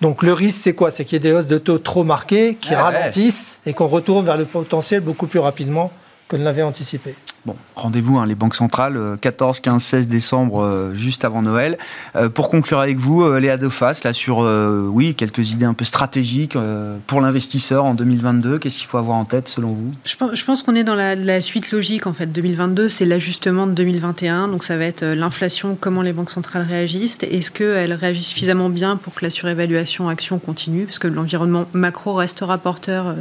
Donc 0.00 0.22
le 0.22 0.32
risque, 0.32 0.58
c'est 0.62 0.72
quoi? 0.72 0.90
C'est 0.90 1.04
qu'il 1.04 1.16
y 1.16 1.16
ait 1.16 1.30
des 1.30 1.32
hausses 1.32 1.48
de 1.48 1.58
taux 1.58 1.76
trop 1.76 2.02
marquées, 2.02 2.54
qui 2.54 2.74
ralentissent 2.74 3.58
et 3.66 3.74
qu'on 3.74 3.88
retourne 3.88 4.24
vers 4.24 4.38
le 4.38 4.46
potentiel 4.46 5.02
beaucoup 5.02 5.26
plus 5.26 5.40
rapidement 5.40 5.92
que 6.28 6.36
ne 6.36 6.44
l'avait 6.44 6.62
anticipé. 6.62 7.14
Bon, 7.48 7.56
rendez-vous, 7.76 8.18
hein, 8.18 8.26
les 8.26 8.34
banques 8.34 8.56
centrales, 8.56 9.16
14, 9.22 9.60
15, 9.60 9.82
16 9.82 10.08
décembre, 10.08 10.62
euh, 10.62 10.94
juste 10.94 11.24
avant 11.24 11.40
Noël. 11.40 11.78
Euh, 12.14 12.28
pour 12.28 12.50
conclure 12.50 12.78
avec 12.78 12.98
vous, 12.98 13.22
euh, 13.22 13.40
Léa 13.40 13.56
Defas, 13.56 14.02
là, 14.04 14.12
sur, 14.12 14.40
oui, 14.40 15.14
quelques 15.14 15.52
idées 15.52 15.64
un 15.64 15.72
peu 15.72 15.86
stratégiques 15.86 16.58
pour 17.06 17.22
l'investisseur 17.22 17.86
en 17.86 17.94
2022, 17.94 18.58
qu'est-ce 18.58 18.76
qu'il 18.76 18.86
faut 18.86 18.98
avoir 18.98 19.16
en 19.16 19.24
tête 19.24 19.48
selon 19.48 19.68
vous? 19.68 19.94
Je 20.04 20.44
pense, 20.44 20.62
qu'on 20.62 20.74
est 20.74 20.84
dans 20.84 20.94
la, 20.94 21.40
suite 21.40 21.70
logique, 21.70 22.06
en 22.06 22.12
fait. 22.12 22.26
2022, 22.26 22.90
c'est 22.90 23.06
l'ajustement 23.06 23.66
de 23.66 23.72
2021, 23.72 24.48
donc 24.48 24.62
ça 24.62 24.76
va 24.76 24.84
être 24.84 25.02
l'inflation, 25.02 25.74
comment 25.80 26.02
les 26.02 26.12
banques 26.12 26.30
centrales 26.30 26.66
réagissent, 26.68 27.16
est-ce 27.22 27.50
qu'elles 27.50 27.94
réagissent 27.94 28.26
suffisamment 28.26 28.68
bien 28.68 28.96
pour 28.96 29.14
que 29.14 29.24
la 29.24 29.30
surévaluation 29.30 30.10
action 30.10 30.38
continue, 30.38 30.84
parce 30.84 30.98
que 30.98 31.08
l'environnement 31.08 31.64
macro 31.72 32.12
restera 32.12 32.58
porteur 32.58 33.14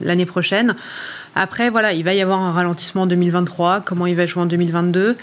l'année 0.00 0.26
prochaine. 0.26 0.76
Après, 1.34 1.70
voilà, 1.70 1.92
il 1.92 2.04
va 2.04 2.14
y 2.14 2.20
avoir 2.20 2.40
un 2.40 2.52
ralentissement 2.52 3.02
en 3.02 3.06
2023. 3.06 3.82
Comment 3.84 4.06
il 4.06 4.16
va 4.16 4.26
jouer 4.26 4.42
en 4.42 4.46
2022 4.46 5.16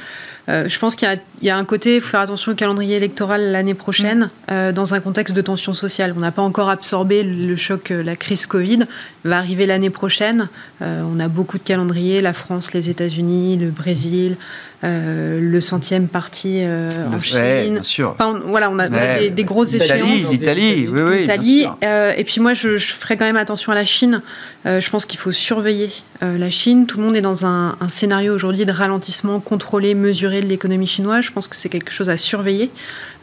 euh, 0.49 0.69
je 0.69 0.79
pense 0.79 0.95
qu'il 0.95 1.07
y, 1.41 1.49
a 1.49 1.57
un 1.57 1.65
côté, 1.65 1.97
il 1.97 2.01
faut 2.01 2.11
faire 2.11 2.21
attention 2.21 2.53
au 2.53 2.55
calendrier 2.55 2.95
électoral 2.95 3.51
l'année 3.51 3.73
prochaine, 3.73 4.19
mm. 4.19 4.51
euh, 4.51 4.71
dans 4.71 4.93
un 4.93 5.01
contexte 5.01 5.35
de 5.35 5.41
tension 5.41 5.73
sociale. 5.73 6.13
On 6.15 6.21
n'a 6.21 6.31
pas 6.31 6.41
encore 6.41 6.69
absorbé 6.69 7.23
le 7.23 7.55
choc, 7.57 7.91
euh, 7.91 8.01
la 8.01 8.15
crise 8.15 8.45
Covid, 8.45 8.85
va 9.25 9.39
arriver 9.39 9.65
l'année 9.65 9.89
prochaine. 9.89 10.47
on 10.79 11.19
a 11.19 11.27
beaucoup 11.27 11.57
de 11.57 11.63
calendriers, 11.63 12.21
la 12.21 12.31
France, 12.31 12.71
les 12.73 12.89
États-Unis, 12.89 13.57
le 13.57 13.71
Brésil, 13.71 14.37
le 14.83 15.59
centième 15.59 16.07
parti 16.07 16.61
en 16.63 17.19
Chine. 17.19 17.81
Enfin, 18.05 18.39
voilà, 18.45 18.69
on 18.71 18.79
a, 18.79 18.89
des, 19.29 19.43
grosses 19.43 19.73
échéances. 19.73 20.31
L'Italie, 20.31 20.87
oui, 20.89 21.01
oui. 21.01 21.23
Italie. 21.23 21.65
et 21.81 22.23
puis 22.23 22.41
moi, 22.41 22.53
je, 22.53 22.77
je, 22.77 22.93
ferai 22.93 23.17
quand 23.17 23.25
même 23.25 23.37
attention 23.37 23.71
à 23.71 23.75
la 23.75 23.85
Chine. 23.85 24.21
je 24.65 24.89
pense 24.89 25.05
qu'il 25.05 25.19
faut 25.19 25.31
surveiller 25.31 25.89
la 26.21 26.49
Chine. 26.49 26.85
Tout 26.85 26.97
le 26.97 27.05
monde 27.05 27.15
est 27.15 27.21
dans 27.21 27.45
un, 27.45 27.75
scénario 27.89 28.33
aujourd'hui 28.33 28.65
de 28.65 28.71
ralentissement 28.71 29.39
contrôlé, 29.39 29.95
mesuré 29.95 30.41
de 30.41 30.47
l'économie 30.47 30.87
chinoise. 30.87 31.25
Je 31.25 31.31
pense 31.31 31.47
que 31.47 31.55
c'est 31.55 31.69
quelque 31.69 31.91
chose 31.91 32.09
à 32.09 32.17
surveiller. 32.17 32.69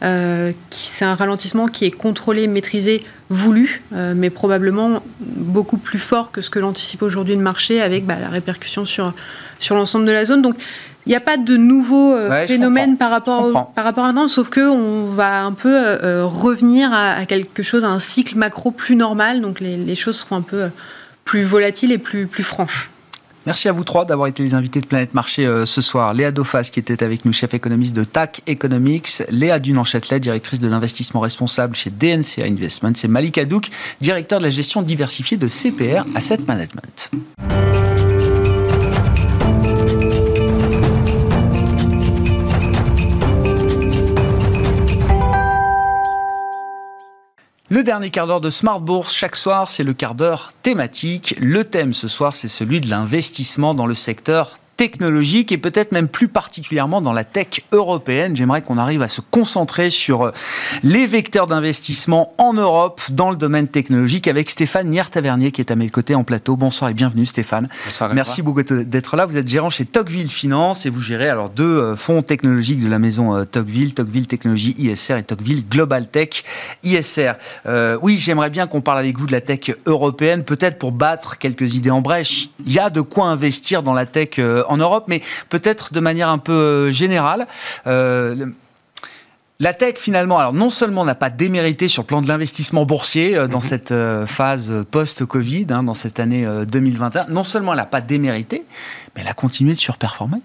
c'est 0.00 1.04
un 1.04 1.14
ralentissement 1.14 1.66
qui 1.66 1.84
est 1.84 1.90
contrôlé, 1.90 2.48
maîtrisé, 2.48 3.02
voulu, 3.30 3.82
mais 3.92 4.30
probablement 4.30 5.02
beaucoup 5.20 5.78
plus 5.78 5.98
fort 5.98 6.30
que 6.30 6.42
ce 6.42 6.50
que 6.50 6.58
l'anticipe 6.58 7.02
aujourd'hui 7.02 7.34
le 7.34 7.42
marché 7.42 7.80
avec 7.80 8.06
bah, 8.06 8.16
la 8.20 8.28
répercussion 8.28 8.84
sur, 8.84 9.12
sur 9.60 9.74
l'ensemble 9.74 10.06
de 10.06 10.12
la 10.12 10.24
zone. 10.24 10.42
Donc 10.42 10.56
il 11.06 11.10
n'y 11.10 11.16
a 11.16 11.20
pas 11.20 11.36
de 11.36 11.56
nouveau 11.56 12.14
euh, 12.14 12.46
phénomène 12.46 12.96
par 12.96 13.10
rapport, 13.10 13.72
par 13.74 13.84
rapport 13.84 14.04
à 14.04 14.08
un 14.08 14.16
an, 14.16 14.28
sauf 14.28 14.48
qu'on 14.48 15.04
va 15.04 15.44
un 15.44 15.52
peu 15.52 15.74
euh, 15.74 15.98
euh, 16.02 16.26
revenir 16.26 16.90
à, 16.92 17.26
quelque 17.26 17.62
chose, 17.62 17.84
à 17.84 17.90
un 17.90 17.98
cycle 17.98 18.36
macro 18.36 18.70
plus 18.70 18.96
normal. 18.96 19.42
Donc 19.42 19.60
les, 19.60 19.94
choses 19.96 20.16
seront 20.16 20.36
un 20.36 20.42
peu 20.42 20.70
plus 21.24 21.42
volatiles 21.42 21.92
et 21.92 21.98
plus, 21.98 22.26
plus 22.26 22.42
franches. 22.42 22.88
Merci 23.46 23.68
à 23.68 23.72
vous 23.72 23.84
trois 23.84 24.06
d'avoir 24.06 24.26
été 24.26 24.42
les 24.42 24.54
invités 24.54 24.80
de 24.80 24.86
Planète 24.86 25.12
Marché 25.12 25.46
ce 25.66 25.82
soir. 25.82 26.14
Léa 26.14 26.30
Dofas, 26.30 26.70
qui 26.72 26.80
était 26.80 27.02
avec 27.04 27.26
nous, 27.26 27.32
chef 27.34 27.52
économiste 27.52 27.94
de 27.94 28.02
TAC 28.02 28.40
Economics. 28.46 29.22
Léa 29.28 29.58
Dunan-Châtelet, 29.58 30.18
directrice 30.18 30.60
de 30.60 30.68
l'investissement 30.68 31.20
responsable 31.20 31.76
chez 31.76 31.90
DNCA 31.90 32.46
Investments. 32.46 32.94
Et 33.04 33.08
Malik 33.08 33.36
Adouk, 33.36 33.68
directeur 34.00 34.38
de 34.38 34.44
la 34.44 34.50
gestion 34.50 34.80
diversifiée 34.80 35.36
de 35.36 35.48
CPR 35.48 36.04
Asset 36.14 36.38
Management. 36.46 37.10
Le 47.74 47.82
dernier 47.82 48.10
quart 48.10 48.28
d'heure 48.28 48.40
de 48.40 48.50
Smart 48.50 48.80
Bourse, 48.80 49.12
chaque 49.12 49.34
soir, 49.34 49.68
c'est 49.68 49.82
le 49.82 49.94
quart 49.94 50.14
d'heure 50.14 50.50
thématique. 50.62 51.34
Le 51.40 51.64
thème 51.64 51.92
ce 51.92 52.06
soir, 52.06 52.32
c'est 52.32 52.46
celui 52.46 52.80
de 52.80 52.88
l'investissement 52.88 53.74
dans 53.74 53.86
le 53.86 53.96
secteur 53.96 54.54
technologique 54.76 55.52
et 55.52 55.58
peut-être 55.58 55.92
même 55.92 56.08
plus 56.08 56.28
particulièrement 56.28 57.00
dans 57.00 57.12
la 57.12 57.24
tech 57.24 57.62
européenne. 57.72 58.36
J'aimerais 58.36 58.62
qu'on 58.62 58.78
arrive 58.78 59.02
à 59.02 59.08
se 59.08 59.20
concentrer 59.20 59.90
sur 59.90 60.22
euh, 60.22 60.30
les 60.82 61.06
vecteurs 61.06 61.46
d'investissement 61.46 62.34
en 62.38 62.52
Europe 62.52 63.00
dans 63.10 63.30
le 63.30 63.36
domaine 63.36 63.68
technologique 63.68 64.28
avec 64.28 64.50
Stéphane 64.50 64.88
Nier-Tavernier 64.88 65.52
qui 65.52 65.60
est 65.60 65.70
à 65.70 65.76
mes 65.76 65.88
côtés 65.88 66.14
en 66.14 66.24
plateau. 66.24 66.56
Bonsoir 66.56 66.90
et 66.90 66.94
bienvenue 66.94 67.26
Stéphane. 67.26 67.68
Bonsoir. 67.84 68.12
Merci 68.14 68.42
beaucoup 68.42 68.62
d'être 68.62 69.16
là. 69.16 69.26
Vous 69.26 69.36
êtes 69.36 69.48
gérant 69.48 69.70
chez 69.70 69.84
Tocqueville 69.84 70.28
Finance 70.30 70.86
et 70.86 70.90
vous 70.90 71.00
gérez 71.00 71.28
alors 71.28 71.50
deux 71.50 71.64
euh, 71.64 71.96
fonds 71.96 72.22
technologiques 72.22 72.82
de 72.82 72.88
la 72.88 72.98
maison 72.98 73.36
euh, 73.36 73.44
Tocqueville, 73.44 73.94
Tocqueville 73.94 74.26
Technologie 74.26 74.74
ISR 74.78 75.16
et 75.18 75.22
Tocqueville 75.22 75.68
Global 75.68 76.08
Tech 76.08 76.44
ISR. 76.82 77.32
oui, 78.02 78.18
j'aimerais 78.18 78.50
bien 78.50 78.66
qu'on 78.66 78.80
parle 78.80 78.98
avec 78.98 79.18
vous 79.18 79.26
de 79.26 79.32
la 79.32 79.40
tech 79.40 79.72
européenne, 79.86 80.44
peut-être 80.44 80.78
pour 80.78 80.92
battre 80.92 81.38
quelques 81.38 81.74
idées 81.74 81.90
en 81.90 82.00
brèche. 82.00 82.50
Il 82.66 82.72
y 82.72 82.78
a 82.78 82.90
de 82.90 83.00
quoi 83.00 83.26
investir 83.26 83.82
dans 83.82 83.92
la 83.92 84.06
tech 84.06 84.38
en 84.68 84.76
Europe, 84.76 85.04
mais 85.08 85.22
peut-être 85.48 85.92
de 85.92 86.00
manière 86.00 86.28
un 86.28 86.38
peu 86.38 86.52
euh, 86.52 86.92
générale. 86.92 87.46
Euh, 87.86 88.46
la 89.60 89.72
tech, 89.72 89.96
finalement, 89.98 90.38
alors 90.38 90.52
non 90.52 90.70
seulement 90.70 91.04
n'a 91.04 91.14
pas 91.14 91.30
démérité 91.30 91.88
sur 91.88 92.02
le 92.02 92.06
plan 92.06 92.22
de 92.22 92.28
l'investissement 92.28 92.84
boursier 92.84 93.36
euh, 93.36 93.46
dans 93.46 93.58
mhm. 93.58 93.62
cette 93.62 93.94
phase 94.26 94.72
post-Covid, 94.90 95.66
hein, 95.70 95.82
dans 95.82 95.94
cette 95.94 96.18
année 96.20 96.46
2021, 96.66 97.26
non 97.28 97.44
seulement 97.44 97.72
elle 97.72 97.78
n'a 97.78 97.86
pas 97.86 98.00
démérité, 98.00 98.64
mais 99.14 99.22
elle 99.22 99.28
a 99.28 99.34
continué 99.34 99.74
de 99.74 99.80
surperformer. 99.80 100.38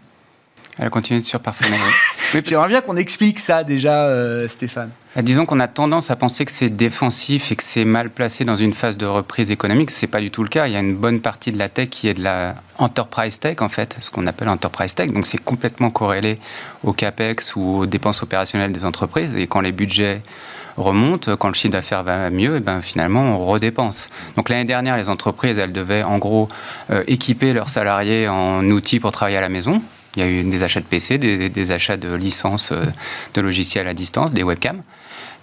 Elle 0.80 0.88
a 0.88 0.90
continué 0.90 1.20
de 1.20 1.26
surperformer. 1.26 1.76
J'aimerais 2.46 2.70
bien 2.70 2.82
qu'on 2.82 2.96
explique 2.96 3.40
ça 3.40 3.66
déjà, 3.66 4.06
euh, 4.06 4.48
Stéphane. 4.48 4.92
Bah, 5.14 5.22
disons 5.22 5.46
qu'on 5.46 5.60
a 5.60 5.68
tendance 5.68 6.10
à 6.10 6.16
penser 6.16 6.46
que 6.46 6.52
c'est 6.52 6.70
défensif 6.70 7.52
et 7.52 7.58
que 7.58 7.64
c'est 7.64 7.84
mal 7.84 8.10
placé 8.10 8.46
dans 8.46 8.56
une 8.56 8.74
phase 8.74 8.96
de 8.96 9.06
reprise 9.06 9.52
économique. 9.52 9.92
Ce 9.92 10.06
n'est 10.06 10.10
pas 10.10 10.22
du 10.22 10.32
tout 10.32 10.42
le 10.42 10.48
cas. 10.48 10.68
Il 10.68 10.74
y 10.74 10.78
a 10.78 10.80
une 10.80 10.96
bonne 10.96 11.20
partie 11.20 11.52
de 11.52 11.58
la 11.58 11.68
tech 11.68 11.90
qui 11.90 12.08
est 12.08 12.14
de 12.14 12.24
la 12.24 12.56
enterprise 12.78 13.40
tech, 13.40 13.58
en 13.62 13.68
fait, 13.68 13.98
ce 14.00 14.10
qu'on 14.10 14.26
appelle 14.26 14.48
enterprise 14.48 14.96
tech. 14.96 15.12
Donc 15.12 15.26
c'est 15.26 15.44
complètement 15.44 15.90
corrélé 15.90 16.40
au 16.84 16.94
CAPEX 16.94 17.58
ou 17.58 17.80
aux 17.80 17.86
dépenses 17.86 18.24
opérationnelles 18.24 18.72
des 18.72 18.86
entreprises. 18.86 19.36
Et 19.36 19.48
quand 19.48 19.60
les 19.60 19.74
budgets 19.74 20.22
remontent, 20.78 21.36
quand 21.36 21.50
le 21.50 21.56
chiffre 21.56 21.74
d'affaires 21.74 22.04
va 22.04 22.30
mieux, 22.30 22.54
et 22.54 22.58
eh 22.58 22.62
ben 22.62 22.82
finalement 22.82 23.22
on 23.22 23.46
redépense. 23.46 24.10
Donc 24.38 24.48
l'année 24.48 24.64
dernière, 24.64 24.96
les 24.96 25.10
entreprises, 25.10 25.58
elles 25.58 25.74
devaient 25.74 26.04
en 26.04 26.20
gros 26.20 26.48
euh, 26.90 27.04
équiper 27.08 27.52
leurs 27.52 27.70
salariés 27.70 28.30
en 28.30 28.64
outils 28.70 29.02
pour 29.02 29.12
travailler 29.12 29.38
à 29.38 29.42
la 29.42 29.50
maison. 29.50 29.82
Il 30.16 30.24
y 30.24 30.26
a 30.26 30.30
eu 30.30 30.44
des 30.44 30.64
achats 30.64 30.80
de 30.80 30.86
PC, 30.86 31.18
des, 31.18 31.72
achats 31.72 31.98
de 31.98 32.14
licences 32.14 32.72
euh, 32.72 32.84
de 33.34 33.42
logiciels 33.42 33.88
à 33.88 33.94
distance, 33.94 34.34
des 34.34 34.44
webcams. 34.44 34.82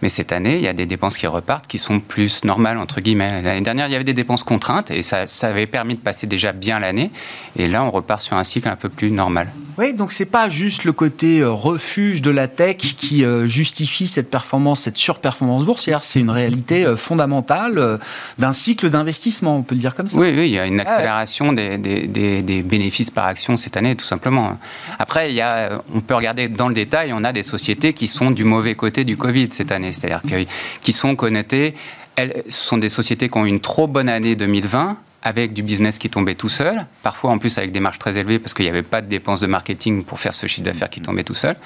Mais 0.02 0.08
cette 0.08 0.32
année, 0.32 0.56
il 0.56 0.62
y 0.62 0.68
a 0.68 0.72
des 0.72 0.86
dépenses 0.86 1.16
qui 1.16 1.26
repartent 1.26 1.66
qui 1.66 1.78
sont 1.78 2.00
plus 2.00 2.44
normales, 2.44 2.78
entre 2.78 3.00
guillemets. 3.00 3.42
L'année 3.42 3.62
dernière, 3.62 3.86
il 3.88 3.92
y 3.92 3.94
avait 3.94 4.04
des 4.04 4.14
dépenses 4.14 4.42
contraintes 4.42 4.90
et 4.90 5.02
ça, 5.02 5.26
ça 5.26 5.48
avait 5.48 5.66
permis 5.66 5.94
de 5.94 6.00
passer 6.00 6.26
déjà 6.26 6.52
bien 6.52 6.78
l'année. 6.78 7.10
Et 7.56 7.66
là, 7.66 7.82
on 7.84 7.90
repart 7.90 8.20
sur 8.20 8.36
un 8.36 8.44
cycle 8.44 8.68
un 8.68 8.76
peu 8.76 8.88
plus 8.88 9.10
normal. 9.10 9.50
Oui, 9.78 9.92
donc 9.92 10.12
c'est 10.12 10.26
pas 10.26 10.48
juste 10.48 10.84
le 10.84 10.92
côté 10.92 11.40
euh, 11.40 11.50
refuge 11.50 12.22
de 12.22 12.30
la 12.30 12.48
tech 12.48 12.76
qui 12.76 13.24
euh, 13.24 13.46
justifie 13.46 14.06
cette 14.06 14.30
performance, 14.30 14.80
cette 14.80 14.96
surperformance 14.96 15.64
boursière. 15.64 16.02
C'est 16.02 16.20
une 16.20 16.30
réalité 16.30 16.86
euh, 16.86 16.96
fondamentale 16.96 17.98
d'un 18.38 18.52
cycle 18.52 18.88
d'investissement, 18.88 19.56
on 19.56 19.62
peut 19.62 19.74
le 19.74 19.80
dire 19.80 19.94
comme 19.94 20.08
ça. 20.08 20.18
Oui, 20.18 20.32
oui 20.34 20.48
il 20.48 20.54
y 20.54 20.58
a 20.58 20.66
une 20.66 20.80
accélération 20.80 21.52
des, 21.52 21.76
des, 21.76 22.06
des, 22.06 22.62
bénéfices 22.62 23.10
par 23.10 23.26
action 23.26 23.56
cette 23.56 23.76
année, 23.76 23.94
tout 23.96 24.04
simplement. 24.04 24.58
Après, 24.98 25.30
il 25.30 25.34
y 25.34 25.42
a, 25.42 25.82
on 25.94 26.00
peut 26.00 26.14
regarder 26.14 26.48
dans 26.48 26.68
le 26.68 26.74
détail, 26.74 27.12
on 27.12 27.24
a 27.24 27.32
des 27.32 27.42
sociétés 27.42 27.92
qui 27.92 28.08
sont 28.08 28.30
du 28.30 28.44
mauvais 28.44 28.74
côté 28.74 29.04
du 29.04 29.16
Covid 29.16 29.48
cette 29.50 29.72
année 29.72 29.85
c'est-à-dire 29.92 30.22
qui 30.82 30.92
sont 30.92 31.16
connectées. 31.16 31.74
Elles 32.16 32.42
sont 32.48 32.78
des 32.78 32.88
sociétés 32.88 33.28
qui 33.28 33.36
ont 33.36 33.44
eu 33.44 33.48
une 33.48 33.60
trop 33.60 33.86
bonne 33.86 34.08
année 34.08 34.36
2020 34.36 34.96
avec 35.22 35.52
du 35.52 35.62
business 35.62 35.98
qui 35.98 36.08
tombait 36.08 36.34
tout 36.34 36.48
seul, 36.48 36.86
parfois 37.02 37.30
en 37.30 37.38
plus 37.38 37.58
avec 37.58 37.72
des 37.72 37.80
marges 37.80 37.98
très 37.98 38.16
élevées 38.16 38.38
parce 38.38 38.54
qu'il 38.54 38.64
n'y 38.64 38.70
avait 38.70 38.82
pas 38.82 39.00
de 39.00 39.08
dépenses 39.08 39.40
de 39.40 39.46
marketing 39.46 40.04
pour 40.04 40.20
faire 40.20 40.34
ce 40.34 40.46
chiffre 40.46 40.64
d'affaires 40.64 40.90
qui 40.90 41.00
tombait 41.00 41.24
tout 41.24 41.34
seul. 41.34 41.56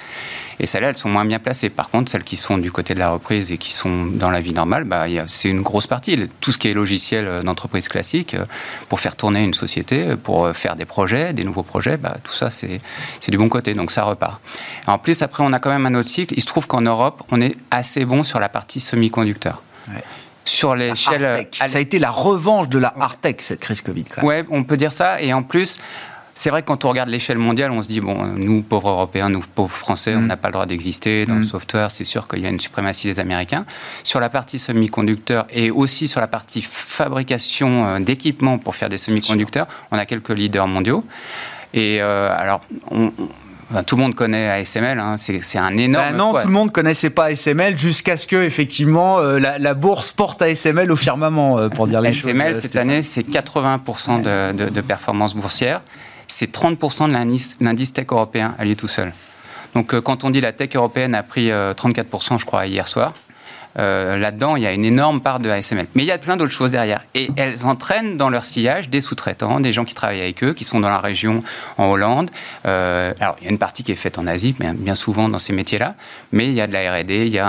Et 0.59 0.65
celles-là, 0.65 0.89
elles 0.89 0.95
sont 0.95 1.09
moins 1.09 1.25
bien 1.25 1.39
placées. 1.39 1.69
Par 1.69 1.89
contre, 1.89 2.11
celles 2.11 2.23
qui 2.23 2.37
sont 2.37 2.57
du 2.57 2.71
côté 2.71 2.93
de 2.93 2.99
la 2.99 3.09
reprise 3.09 3.51
et 3.51 3.57
qui 3.57 3.73
sont 3.73 4.05
dans 4.05 4.29
la 4.29 4.41
vie 4.41 4.53
normale, 4.53 4.83
bah, 4.83 5.05
c'est 5.27 5.49
une 5.49 5.61
grosse 5.61 5.87
partie. 5.87 6.17
Tout 6.39 6.51
ce 6.51 6.57
qui 6.57 6.69
est 6.69 6.73
logiciel 6.73 7.27
euh, 7.27 7.43
d'entreprise 7.43 7.87
classique, 7.87 8.33
euh, 8.33 8.45
pour 8.89 8.99
faire 8.99 9.15
tourner 9.15 9.43
une 9.43 9.53
société, 9.53 10.09
euh, 10.09 10.15
pour 10.15 10.49
faire 10.55 10.75
des 10.75 10.85
projets, 10.85 11.33
des 11.33 11.43
nouveaux 11.43 11.63
projets, 11.63 11.97
bah, 11.97 12.17
tout 12.23 12.33
ça, 12.33 12.49
c'est 12.49 12.81
du 13.27 13.37
bon 13.37 13.49
côté. 13.49 13.73
Donc 13.73 13.91
ça 13.91 14.03
repart. 14.03 14.41
En 14.87 14.97
plus, 14.97 15.21
après, 15.21 15.43
on 15.43 15.53
a 15.53 15.59
quand 15.59 15.69
même 15.69 15.85
un 15.85 15.95
autre 15.95 16.09
cycle. 16.09 16.33
Il 16.35 16.41
se 16.41 16.47
trouve 16.47 16.67
qu'en 16.67 16.81
Europe, 16.81 17.23
on 17.31 17.41
est 17.41 17.55
assez 17.69 18.05
bon 18.05 18.23
sur 18.23 18.39
la 18.39 18.49
partie 18.49 18.79
semi-conducteur 18.79 19.61
sur 20.51 20.75
l'échelle. 20.75 21.47
Ça 21.51 21.77
a 21.77 21.81
été 21.81 21.99
la 21.99 22.11
revanche 22.11 22.69
de 22.69 22.77
la 22.77 22.93
hard-tech, 22.99 23.37
cette 23.39 23.61
crise 23.61 23.81
Covid. 23.81 24.05
Oui, 24.21 24.35
on 24.49 24.63
peut 24.63 24.77
dire 24.77 24.91
ça. 24.91 25.21
Et 25.21 25.33
en 25.33 25.43
plus, 25.43 25.77
c'est 26.35 26.49
vrai 26.49 26.61
que 26.61 26.67
quand 26.67 26.85
on 26.85 26.89
regarde 26.89 27.09
l'échelle 27.09 27.37
mondiale, 27.37 27.71
on 27.71 27.81
se 27.81 27.87
dit, 27.87 28.01
bon, 28.01 28.25
nous, 28.25 28.61
pauvres 28.61 28.89
Européens, 28.89 29.29
nous, 29.29 29.43
pauvres 29.55 29.75
Français, 29.75 30.15
on 30.15 30.21
mm. 30.21 30.27
n'a 30.27 30.37
pas 30.37 30.49
le 30.49 30.53
droit 30.53 30.65
d'exister. 30.65 31.25
Dans 31.25 31.35
le 31.35 31.41
mm. 31.41 31.45
software, 31.45 31.91
c'est 31.91 32.03
sûr 32.03 32.27
qu'il 32.27 32.39
y 32.39 32.45
a 32.45 32.49
une 32.49 32.59
suprématie 32.59 33.07
des 33.07 33.19
Américains. 33.19 33.65
Sur 34.03 34.19
la 34.19 34.29
partie 34.29 34.59
semi-conducteurs 34.59 35.45
et 35.51 35.71
aussi 35.71 36.07
sur 36.07 36.19
la 36.19 36.27
partie 36.27 36.61
fabrication 36.61 37.87
euh, 37.87 37.99
d'équipements 37.99 38.57
pour 38.57 38.75
faire 38.75 38.89
des 38.89 38.97
semi-conducteurs, 38.97 39.67
on 39.91 39.97
a 39.97 40.05
quelques 40.05 40.29
leaders 40.29 40.67
mondiaux. 40.67 41.03
Et 41.73 42.01
euh, 42.01 42.35
alors, 42.37 42.61
on, 42.89 43.11
tout 43.85 43.95
le 43.95 44.01
monde 44.01 44.15
connaît 44.15 44.49
ASML, 44.49 44.99
hein. 44.99 45.15
c'est 45.17 45.57
un 45.57 45.77
énorme. 45.77 46.11
Ben 46.11 46.17
non, 46.17 46.33
tout 46.33 46.47
le 46.47 46.53
monde 46.53 46.71
connaissait 46.71 47.09
pas 47.09 47.25
ASML 47.25 47.77
jusqu'à 47.77 48.17
ce 48.17 48.27
que 48.27 48.35
effectivement 48.35 49.19
euh, 49.19 49.39
la, 49.39 49.73
bourse 49.73 50.11
porte 50.11 50.41
ASML 50.41 50.91
au 50.91 50.95
firmament, 50.95 51.57
euh, 51.57 51.69
pour 51.69 51.87
dire 51.87 52.01
les 52.01 52.13
choses. 52.13 52.27
ASML 52.29 52.59
cette 52.59 52.75
année, 52.75 53.01
c'est 53.01 53.27
80% 53.27 54.21
de, 54.53 54.69
de, 54.69 54.81
performance 54.81 55.33
boursière, 55.35 55.81
c'est 56.27 56.53
30% 56.53 57.07
de 57.07 57.63
l'indice 57.63 57.93
tech 57.93 58.07
européen 58.11 58.55
à 58.59 58.65
lui 58.65 58.75
tout 58.75 58.87
seul. 58.87 59.13
Donc 59.73 59.93
euh, 59.93 60.01
quand 60.01 60.23
on 60.23 60.29
dit 60.29 60.41
la 60.41 60.51
tech 60.51 60.75
européenne 60.75 61.15
a 61.15 61.23
pris 61.23 61.49
34%, 61.49 62.39
je 62.39 62.45
crois, 62.45 62.67
hier 62.67 62.87
soir, 62.87 63.13
euh, 63.79 64.17
là-dedans, 64.17 64.55
il 64.55 64.63
y 64.63 64.67
a 64.67 64.73
une 64.73 64.85
énorme 64.85 65.21
part 65.21 65.39
de 65.39 65.49
ASML. 65.49 65.87
Mais 65.95 66.03
il 66.03 66.05
y 66.05 66.11
a 66.11 66.17
plein 66.17 66.37
d'autres 66.37 66.51
choses 66.51 66.71
derrière. 66.71 67.01
Et 67.15 67.29
elles 67.37 67.65
entraînent 67.65 68.17
dans 68.17 68.29
leur 68.29 68.45
sillage 68.45 68.89
des 68.89 69.01
sous-traitants, 69.01 69.59
des 69.59 69.71
gens 69.71 69.85
qui 69.85 69.93
travaillent 69.93 70.21
avec 70.21 70.43
eux, 70.43 70.53
qui 70.53 70.63
sont 70.63 70.79
dans 70.79 70.89
la 70.89 70.99
région 70.99 71.43
en 71.77 71.85
Hollande. 71.85 72.31
Euh, 72.65 73.13
alors, 73.19 73.37
il 73.39 73.45
y 73.45 73.47
a 73.47 73.51
une 73.51 73.57
partie 73.57 73.83
qui 73.83 73.91
est 73.91 73.95
faite 73.95 74.17
en 74.17 74.27
Asie, 74.27 74.55
mais 74.59 74.73
bien 74.73 74.95
souvent 74.95 75.29
dans 75.29 75.39
ces 75.39 75.53
métiers-là. 75.53 75.95
Mais 76.31 76.47
il 76.47 76.53
y 76.53 76.61
a 76.61 76.67
de 76.67 76.73
la 76.73 76.91
R&D, 76.91 77.25
il, 77.25 77.33
y 77.33 77.39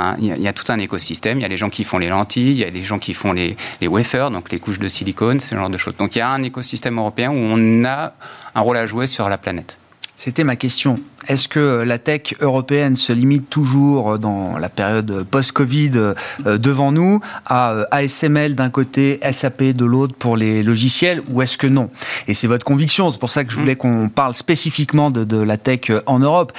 a 0.48 0.52
tout 0.52 0.70
un 0.70 0.78
écosystème. 0.78 1.38
Il 1.38 1.42
y 1.42 1.46
a 1.46 1.48
les 1.48 1.56
gens 1.56 1.70
qui 1.70 1.84
font 1.84 1.98
les 1.98 2.08
lentilles, 2.08 2.50
il 2.50 2.58
y 2.58 2.64
a 2.64 2.70
des 2.70 2.82
gens 2.82 2.98
qui 2.98 3.14
font 3.14 3.32
les, 3.32 3.56
les 3.80 3.88
wafers, 3.88 4.30
donc 4.30 4.50
les 4.50 4.58
couches 4.58 4.78
de 4.78 4.88
silicone, 4.88 5.40
ce 5.40 5.54
genre 5.54 5.70
de 5.70 5.78
choses. 5.78 5.96
Donc, 5.96 6.16
il 6.16 6.20
y 6.20 6.22
a 6.22 6.28
un 6.28 6.42
écosystème 6.42 6.98
européen 6.98 7.30
où 7.30 7.36
on 7.36 7.84
a 7.84 8.12
un 8.54 8.60
rôle 8.60 8.76
à 8.76 8.86
jouer 8.86 9.06
sur 9.06 9.28
la 9.28 9.38
planète. 9.38 9.78
C'était 10.16 10.44
ma 10.44 10.54
question 10.54 11.00
Est-ce 11.28 11.48
que 11.48 11.82
la 11.86 11.98
tech 11.98 12.34
européenne 12.40 12.96
se 12.96 13.12
limite 13.12 13.48
toujours 13.48 14.18
dans 14.18 14.58
la 14.58 14.68
période 14.68 15.24
post-Covid 15.30 15.92
euh, 15.94 16.58
devant 16.58 16.90
nous 16.90 17.20
à 17.46 17.72
euh, 17.72 17.84
ASML 17.90 18.54
d'un 18.54 18.70
côté, 18.70 19.20
SAP 19.30 19.62
de 19.62 19.84
l'autre 19.84 20.14
pour 20.14 20.36
les 20.36 20.62
logiciels 20.62 21.22
ou 21.28 21.42
est-ce 21.42 21.56
que 21.56 21.66
non? 21.66 21.88
Et 22.26 22.34
c'est 22.34 22.48
votre 22.48 22.64
conviction, 22.64 23.10
c'est 23.10 23.20
pour 23.20 23.30
ça 23.30 23.44
que 23.44 23.52
je 23.52 23.58
voulais 23.58 23.76
qu'on 23.76 24.08
parle 24.08 24.34
spécifiquement 24.34 25.10
de, 25.10 25.36
la 25.36 25.58
tech 25.58 25.90
euh, 25.90 26.00
en 26.06 26.18
Europe. 26.18 26.52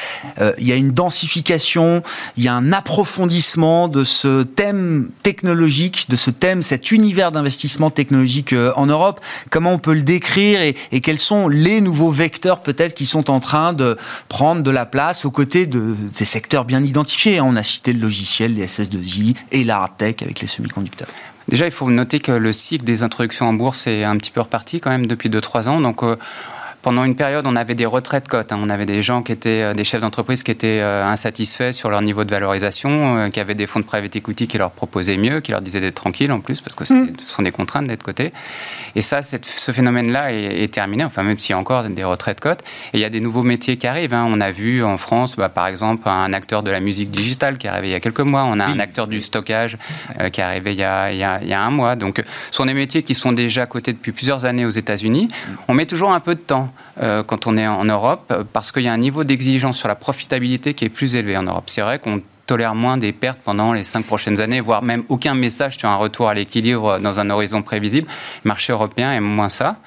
il 0.58 0.68
y 0.68 0.72
a 0.72 0.76
une 0.76 0.92
densification, 0.92 2.04
il 2.38 2.44
y 2.44 2.48
a 2.48 2.54
un 2.54 2.72
approfondissement 2.72 3.88
de 3.88 4.04
ce 4.04 4.44
thème 4.44 5.10
technologique, 5.24 6.10
de 6.10 6.16
ce 6.16 6.32
thème, 6.32 6.64
cet 6.64 6.92
univers 6.92 7.32
d'investissement 7.32 7.90
technologique 7.90 8.56
en 8.76 8.86
Europe. 8.86 9.20
Comment 9.50 9.74
on 9.74 9.80
peut 9.80 9.94
le 9.94 10.04
décrire 10.04 10.62
et, 10.62 10.76
et 10.92 11.02
quels 11.02 11.20
sont 11.20 11.48
les 11.48 11.82
nouveaux 11.82 12.12
vecteurs 12.12 12.62
peut-être 12.62 12.94
qui 12.94 13.06
sont 13.06 13.30
en 13.30 13.40
train 13.40 13.74
de 13.74 13.98
prendre 14.30 14.53
de 14.62 14.70
la 14.70 14.86
place 14.86 15.26
aux 15.26 15.32
côtés 15.32 15.66
de 15.66 15.96
ces 16.14 16.26
secteurs 16.26 16.66
bien 16.66 16.84
identifiés. 16.84 17.42
On 17.42 17.56
a 17.56 17.64
cité 17.64 17.94
le 17.94 18.00
logiciel, 18.00 18.54
les 18.54 18.68
SS2I 18.68 19.36
et 19.52 19.64
la 19.64 19.90
tech 19.98 20.18
avec 20.22 20.42
les 20.42 20.48
semi-conducteurs. 20.48 21.08
Déjà, 21.48 21.66
il 21.66 21.72
faut 21.72 21.90
noter 21.90 22.20
que 22.20 22.32
le 22.32 22.54
cycle 22.54 22.86
des 22.86 23.04
introductions 23.04 23.48
en 23.48 23.54
bourse 23.54 23.88
est 23.88 24.04
un 24.04 24.18
petit 24.18 24.32
peu 24.32 24.42
reparti 24.42 24.80
quand 24.80 24.92
même 24.92 25.08
depuis 25.08 25.30
2-3 25.30 25.68
ans. 25.68 25.82
Donc, 25.82 26.04
euh, 26.04 26.16
pendant 26.84 27.06
une 27.06 27.16
période, 27.16 27.48
on 27.48 27.56
avait 27.56 27.76
des 27.76 27.86
retraites 27.86 28.28
cotes. 28.28 28.52
Hein. 28.52 28.60
On 28.62 28.70
avait 28.70 28.86
des 28.86 29.02
gens 29.02 29.24
qui 29.24 29.32
étaient 29.32 29.64
euh, 29.64 29.74
des 29.74 29.86
chefs 29.86 30.02
d'entreprise 30.02 30.44
qui 30.44 30.52
étaient 30.52 30.82
euh, 30.82 31.06
insatisfaits 31.06 31.72
sur 31.72 31.90
leur 31.90 32.02
niveau 32.02 32.26
de 32.26 32.30
valorisation, 32.30 33.18
euh, 33.18 33.30
qui 33.30 33.40
avaient 33.40 33.56
des 33.56 33.68
fonds 33.68 33.80
de 33.80 33.86
private 33.86 34.16
equity 34.18 34.48
qui 34.48 34.58
leur 34.58 34.72
proposaient 34.72 35.16
mieux, 35.16 35.40
qui 35.40 35.52
leur 35.52 35.62
disaient 35.62 35.80
d'être 35.80 35.96
tranquilles 35.96 36.34
en 36.34 36.42
plus, 36.42 36.60
parce 36.60 36.76
que 36.76 36.84
mm. 36.84 37.14
ce 37.18 37.26
sont 37.26 37.42
des 37.42 37.52
contraintes 37.52 37.88
d'être 37.88 38.04
cotés. 38.04 38.34
Et 38.96 39.02
ça, 39.02 39.22
ce 39.22 39.72
phénomène-là 39.72 40.34
est, 40.34 40.74
terminé, 40.74 41.06
enfin 41.06 41.24
même 41.24 41.40
s'il 41.40 41.52
y 41.52 41.54
a 41.54 41.58
encore 41.58 41.84
des 41.86 42.04
retraites 42.04 42.42
cotes. 42.42 42.62
Et 42.94 42.98
il 42.98 43.00
y 43.00 43.06
a 43.06 43.10
des 43.10 43.22
nouveaux 43.22 43.44
métiers 43.44 43.78
qui 43.78 43.88
arrivent. 43.88 44.14
Hein. 44.14 44.26
On 44.28 44.42
a 44.42 44.52
vu 44.52 44.84
en 44.84 44.98
France, 44.98 45.38
bah, 45.38 45.50
par 45.50 45.68
exemple, 45.68 46.10
un 46.10 46.34
acteur 46.34 46.64
de 46.64 46.72
la 46.72 46.82
musique 46.82 47.12
digitale 47.12 47.58
qui 47.58 47.68
est 47.68 47.70
arrivé 47.70 47.88
il 47.88 47.92
y 47.92 47.96
a 47.96 48.02
quelques 48.02 48.20
mois. 48.20 48.44
On 48.44 48.60
a 48.60 48.66
un 48.66 48.80
acteur 48.80 49.08
du 49.08 49.22
stockage 49.22 49.78
qui 50.32 50.42
est 50.42 50.44
arrivé 50.44 50.74
il 50.74 50.80
y, 50.80 50.84
a, 50.84 51.12
il, 51.12 51.18
y 51.18 51.24
a, 51.24 51.40
il 51.42 51.48
y, 51.48 51.54
a, 51.54 51.62
un 51.62 51.72
mois. 51.72 51.96
Donc, 51.96 52.22
ce 52.52 52.58
sont 52.58 52.66
des 52.66 52.74
métiers 52.74 53.04
qui 53.04 53.16
sont 53.16 53.32
déjà 53.32 53.66
cotés 53.66 53.94
depuis 53.94 54.12
plusieurs 54.12 54.46
années 54.46 54.66
aux 54.66 54.70
États-Unis. 54.70 55.30
On 55.68 55.74
met 55.74 55.86
toujours 55.86 56.12
un 56.12 56.20
peu 56.20 56.36
de 56.36 56.42
temps. 56.42 56.73
Euh, 57.02 57.24
quand 57.24 57.48
on 57.48 57.58
est 57.58 57.66
en 57.66 57.86
Europe, 57.86 58.32
euh, 58.32 58.44
parce 58.54 58.72
qu'il 58.72 58.84
y 58.84 58.88
a 58.88 58.94
un 58.94 58.98
niveau 58.98 59.24
d'exigence 59.24 59.80
sur 59.80 59.88
la 59.88 59.96
profitabilité 59.96 60.76
qui 60.76 60.86
est 60.86 60.90
plus 60.90 61.16
élevé 61.16 61.36
en 61.36 61.44
Europe. 61.44 61.64
C'est 61.66 61.82
vrai 61.82 61.98
qu'on 61.98 62.22
tolère 62.46 62.76
moins 62.76 62.98
des 62.98 63.14
pertes 63.14 63.40
pendant 63.44 63.74
les 63.74 63.84
cinq 63.84 64.06
prochaines 64.06 64.40
années, 64.42 64.62
voire 64.62 64.84
même 64.84 65.04
aucun 65.10 65.34
message 65.34 65.78
sur 65.78 65.90
un 65.90 65.96
retour 65.96 66.30
à 66.30 66.36
l'équilibre 66.36 67.00
dans 67.00 67.20
un 67.20 67.30
horizon 67.32 67.64
prévisible. 67.64 68.08
Le 68.44 68.50
marché 68.50 68.74
européen 68.74 69.12
aime 69.12 69.24
moins 69.24 69.50
ça. 69.50 69.78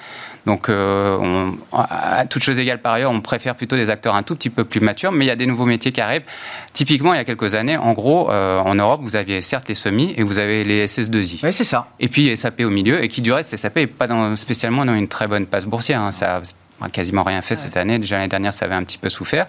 Donc, 0.46 0.68
euh, 0.68 1.50
à 1.72 2.24
toutes 2.26 2.42
choses 2.42 2.58
égales 2.58 2.80
par 2.80 2.94
ailleurs, 2.94 3.10
on 3.10 3.20
préfère 3.20 3.54
plutôt 3.56 3.76
des 3.76 3.90
acteurs 3.90 4.14
un 4.14 4.22
tout 4.22 4.34
petit 4.34 4.50
peu 4.50 4.64
plus 4.64 4.80
matures, 4.80 5.12
mais 5.12 5.24
il 5.24 5.28
y 5.28 5.32
a 5.32 5.36
des 5.36 5.46
nouveaux 5.46 5.64
métiers 5.64 5.92
qui 5.92 6.00
arrivent. 6.00 6.24
Typiquement, 6.72 7.14
il 7.14 7.16
y 7.16 7.20
a 7.20 7.24
quelques 7.24 7.54
années, 7.54 7.76
en 7.76 7.92
gros, 7.92 8.30
en 8.30 8.74
Europe, 8.74 9.00
vous 9.02 9.16
aviez 9.16 9.42
certes 9.42 9.68
les 9.68 9.74
semis 9.74 10.14
et 10.16 10.22
vous 10.22 10.38
avez 10.38 10.62
les 10.62 10.86
SS2I. 10.86 11.40
Oui, 11.42 11.52
c'est 11.52 11.64
ça. 11.64 11.88
Et 11.98 12.08
puis 12.08 12.36
SAP 12.36 12.60
au 12.60 12.70
milieu, 12.70 13.02
et 13.02 13.08
qui 13.08 13.22
du 13.22 13.32
reste, 13.32 13.56
SAP 13.56 13.76
n'est 13.76 13.86
pas 13.88 14.06
dans, 14.06 14.36
spécialement 14.36 14.84
dans 14.84 14.94
une 14.94 15.08
très 15.08 15.26
bonne 15.26 15.46
passe 15.46 15.66
boursière. 15.66 16.00
Hein. 16.00 16.12
Ça 16.12 16.40
quasiment 16.92 17.22
rien 17.22 17.42
fait 17.42 17.56
cette 17.56 17.76
année. 17.76 17.98
Déjà 17.98 18.16
l'année 18.16 18.28
dernière, 18.28 18.54
ça 18.54 18.64
avait 18.66 18.74
un 18.74 18.84
petit 18.84 18.98
peu 18.98 19.08
souffert. 19.08 19.46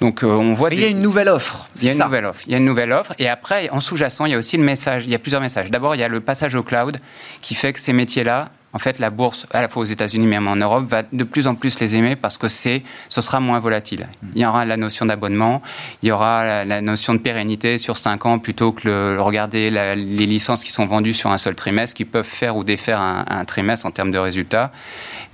Donc 0.00 0.24
euh, 0.24 0.26
on 0.26 0.52
voit. 0.52 0.72
Il 0.72 0.80
y 0.80 0.84
a 0.84 0.88
une 0.88 1.00
nouvelle 1.00 1.28
offre. 1.28 1.68
Il 1.76 1.84
y 1.84 1.88
a 1.88 1.92
une 1.92 1.98
nouvelle 1.98 2.24
offre. 2.24 2.40
Il 2.46 2.52
y 2.52 2.54
a 2.54 2.58
une 2.58 2.64
nouvelle 2.64 2.92
offre. 2.92 3.14
Et 3.18 3.28
après, 3.28 3.70
en 3.70 3.80
sous-jacent, 3.80 4.24
il 4.24 4.32
y 4.32 4.34
a 4.34 4.38
aussi 4.38 4.56
le 4.56 4.64
message. 4.64 5.04
Il 5.04 5.10
y 5.10 5.14
a 5.14 5.18
plusieurs 5.18 5.40
messages. 5.40 5.70
D'abord, 5.70 5.94
il 5.94 6.00
y 6.00 6.04
a 6.04 6.08
le 6.08 6.20
passage 6.20 6.54
au 6.54 6.62
cloud 6.62 6.98
qui 7.40 7.54
fait 7.54 7.72
que 7.72 7.80
ces 7.80 7.92
métiers-là 7.92 8.50
en 8.74 8.78
fait, 8.78 8.98
la 8.98 9.10
bourse, 9.10 9.46
à 9.52 9.60
la 9.60 9.68
fois 9.68 9.82
aux 9.82 9.86
États-Unis 9.86 10.26
mais 10.26 10.38
en 10.38 10.56
Europe, 10.56 10.86
va 10.86 11.02
de 11.02 11.24
plus 11.24 11.46
en 11.46 11.54
plus 11.54 11.78
les 11.78 11.94
aimer 11.94 12.16
parce 12.16 12.38
que 12.38 12.48
c'est, 12.48 12.82
ce 13.08 13.20
sera 13.20 13.38
moins 13.38 13.58
volatile. 13.58 14.08
Il 14.34 14.40
y 14.40 14.46
aura 14.46 14.64
la 14.64 14.78
notion 14.78 15.04
d'abonnement, 15.04 15.60
il 16.02 16.08
y 16.08 16.12
aura 16.12 16.64
la, 16.64 16.80
notion 16.80 17.14
de 17.14 17.18
pérennité 17.18 17.76
sur 17.76 17.98
5 17.98 18.24
ans 18.24 18.38
plutôt 18.38 18.72
que 18.72 18.88
le, 18.88 19.20
regarder 19.20 19.70
les 19.70 20.26
licences 20.26 20.64
qui 20.64 20.72
sont 20.72 20.86
vendues 20.86 21.12
sur 21.12 21.30
un 21.30 21.38
seul 21.38 21.54
trimestre, 21.54 21.94
qui 21.94 22.06
peuvent 22.06 22.24
faire 22.24 22.56
ou 22.56 22.64
défaire 22.64 23.00
un, 23.00 23.44
trimestre 23.44 23.84
en 23.84 23.90
termes 23.90 24.10
de 24.10 24.18
résultats. 24.18 24.72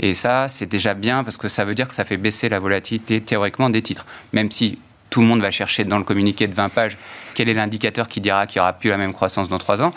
Et 0.01 0.15
ça, 0.15 0.49
c'est 0.49 0.67
déjà 0.67 0.95
bien 0.95 1.23
parce 1.23 1.37
que 1.37 1.49
ça 1.49 1.65
veut 1.65 1.75
dire 1.75 1.87
que 1.87 1.95
ça 1.95 2.05
fait 2.05 2.17
baisser 2.17 2.49
la 2.49 2.59
volatilité 2.59 3.21
théoriquement 3.21 3.71
des 3.71 3.83
titres. 3.83 4.07
Même 4.33 4.51
si 4.51 4.81
tout 5.11 5.21
le 5.21 5.27
monde 5.27 5.41
va 5.41 5.51
chercher 5.51 5.85
dans 5.85 5.99
le 5.99 6.05
communiqué 6.05 6.47
de 6.49 6.55
20 6.55 6.69
pages 6.71 6.99
quel 7.35 7.49
est 7.49 7.55
l'indicateur 7.55 8.09
qui 8.09 8.21
dira 8.21 8.47
qu'il 8.47 8.59
n'y 8.59 8.63
aura 8.63 8.73
plus 8.73 8.91
la 8.91 8.99
même 8.99 9.13
croissance 9.13 9.49
dans 9.49 9.59
3 9.59 9.81
ans 9.81 9.93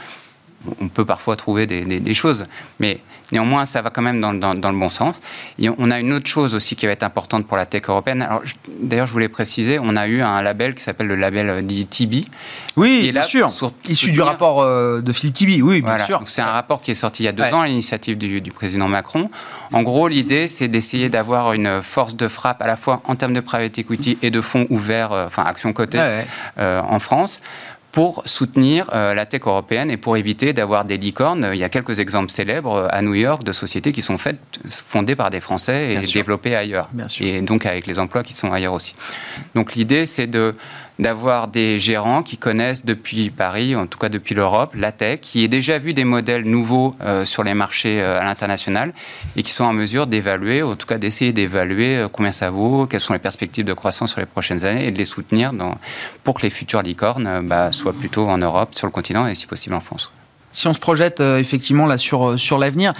on 0.79 0.87
peut 0.87 1.05
parfois 1.05 1.35
trouver 1.35 1.65
des, 1.65 2.13
choses, 2.13 2.45
mais 2.79 2.99
néanmoins, 3.31 3.65
ça 3.65 3.81
va 3.81 3.89
quand 3.89 4.01
même 4.01 4.21
dans, 4.21 4.31
le 4.53 4.79
bon 4.79 4.89
sens. 4.89 5.19
Et 5.59 5.69
on 5.69 5.91
a 5.91 5.99
une 5.99 6.13
autre 6.13 6.27
chose 6.27 6.53
aussi 6.53 6.75
qui 6.75 6.85
va 6.85 6.91
être 6.91 7.03
importante 7.03 7.47
pour 7.47 7.57
la 7.57 7.65
tech 7.65 7.83
européenne. 7.87 8.21
Alors, 8.21 8.41
d'ailleurs, 8.79 9.07
je 9.07 9.11
voulais 9.11 9.29
préciser, 9.29 9.79
on 9.79 9.95
a 9.95 10.07
eu 10.07 10.21
un 10.21 10.41
label 10.41 10.75
qui 10.75 10.83
s'appelle 10.83 11.07
le 11.07 11.15
label 11.15 11.49
euh, 11.49 11.61
TB. 11.61 12.25
Oui, 12.77 13.11
bien 13.11 13.21
sûr. 13.23 13.47
Issu 13.87 14.11
du 14.11 14.21
rapport 14.21 14.61
euh, 14.61 15.01
de 15.01 15.11
Philippe 15.11 15.35
Tibi, 15.35 15.61
oui, 15.61 15.81
bien 15.81 16.05
sûr. 16.05 16.21
C'est 16.25 16.41
un 16.41 16.51
rapport 16.51 16.81
qui 16.81 16.91
est 16.91 16.95
sorti 16.95 17.23
il 17.23 17.25
y 17.25 17.29
a 17.29 17.33
deux 17.33 17.43
ans 17.43 17.61
à 17.61 17.67
l'initiative 17.67 18.17
du, 18.17 18.51
président 18.51 18.87
Macron. 18.87 19.29
En 19.71 19.83
gros, 19.83 20.07
l'idée, 20.07 20.47
c'est 20.47 20.67
d'essayer 20.67 21.09
d'avoir 21.09 21.53
une 21.53 21.81
force 21.81 22.15
de 22.15 22.27
frappe 22.27 22.61
à 22.61 22.67
la 22.67 22.75
fois 22.75 23.01
en 23.05 23.15
termes 23.15 23.33
de 23.33 23.39
private 23.39 23.79
equity 23.79 24.17
et 24.21 24.29
de 24.29 24.41
fonds 24.41 24.67
ouverts, 24.69 25.13
euh, 25.13 25.25
enfin, 25.27 25.43
actions 25.43 25.73
cotées 25.73 26.23
en 26.57 26.99
France 26.99 27.41
pour 27.91 28.23
soutenir 28.25 28.89
euh, 28.93 29.13
la 29.13 29.25
tech 29.25 29.41
européenne 29.45 29.91
et 29.91 29.97
pour 29.97 30.15
éviter 30.15 30.53
d'avoir 30.53 30.85
des 30.85 30.97
licornes. 30.97 31.49
Il 31.53 31.59
y 31.59 31.63
a 31.63 31.69
quelques 31.69 31.99
exemples 31.99 32.31
célèbres 32.31 32.75
euh, 32.75 32.87
à 32.89 33.01
New 33.01 33.13
York 33.13 33.43
de 33.43 33.51
sociétés 33.51 33.91
qui 33.91 34.01
sont 34.01 34.17
faites, 34.17 34.39
fondées 34.69 35.15
par 35.15 35.29
des 35.29 35.41
Français 35.41 35.93
et 35.93 35.99
développées 36.13 36.55
ailleurs. 36.55 36.89
Et 37.19 37.41
donc 37.41 37.65
avec 37.65 37.87
les 37.87 37.99
emplois 37.99 38.23
qui 38.23 38.33
sont 38.33 38.51
ailleurs 38.51 38.73
aussi. 38.73 38.93
Donc 39.55 39.75
l'idée, 39.75 40.05
c'est 40.05 40.27
de 40.27 40.55
d'avoir 41.01 41.49
des 41.49 41.79
gérants 41.79 42.23
qui 42.23 42.37
connaissent 42.37 42.85
depuis 42.85 43.29
Paris, 43.29 43.75
en 43.75 43.87
tout 43.87 43.99
cas 43.99 44.07
depuis 44.07 44.35
l'Europe, 44.35 44.73
la 44.75 44.93
tech, 44.93 45.19
qui 45.21 45.43
aient 45.43 45.49
déjà 45.49 45.77
vu 45.77 45.93
des 45.93 46.05
modèles 46.05 46.43
nouveaux 46.43 46.93
euh, 47.01 47.25
sur 47.25 47.43
les 47.43 47.53
marchés 47.53 48.01
à 48.01 48.23
l'international 48.23 48.93
et 49.35 49.43
qui 49.43 49.51
sont 49.51 49.65
en 49.65 49.73
mesure 49.73 50.07
d'évaluer, 50.07 50.63
en 50.63 50.75
tout 50.75 50.87
cas 50.87 50.97
d'essayer 50.97 51.33
d'évaluer 51.33 52.05
combien 52.13 52.31
ça 52.31 52.49
vaut, 52.49 52.85
quelles 52.85 53.01
sont 53.01 53.13
les 53.13 53.19
perspectives 53.19 53.65
de 53.65 53.73
croissance 53.73 54.11
sur 54.11 54.21
les 54.21 54.25
prochaines 54.25 54.63
années 54.63 54.87
et 54.87 54.91
de 54.91 54.97
les 54.97 55.05
soutenir 55.05 55.51
pour 56.23 56.35
que 56.35 56.43
les 56.43 56.49
futures 56.49 56.81
licornes 56.81 57.45
bah, 57.47 57.71
soit 57.71 57.93
plutôt 57.93 58.29
en 58.29 58.37
Europe, 58.37 58.75
sur 58.75 58.87
le 58.87 58.91
continent 58.91 59.27
et 59.27 59.35
si 59.35 59.47
possible 59.47 59.75
en 59.75 59.81
France. 59.81 60.11
Si 60.51 60.67
on 60.67 60.73
se 60.73 60.79
projette 60.79 61.21
euh, 61.21 61.37
effectivement 61.37 61.85
là 61.85 61.97
sur, 61.97 62.31
euh, 62.31 62.37
sur 62.37 62.57
l'avenir, 62.57 62.93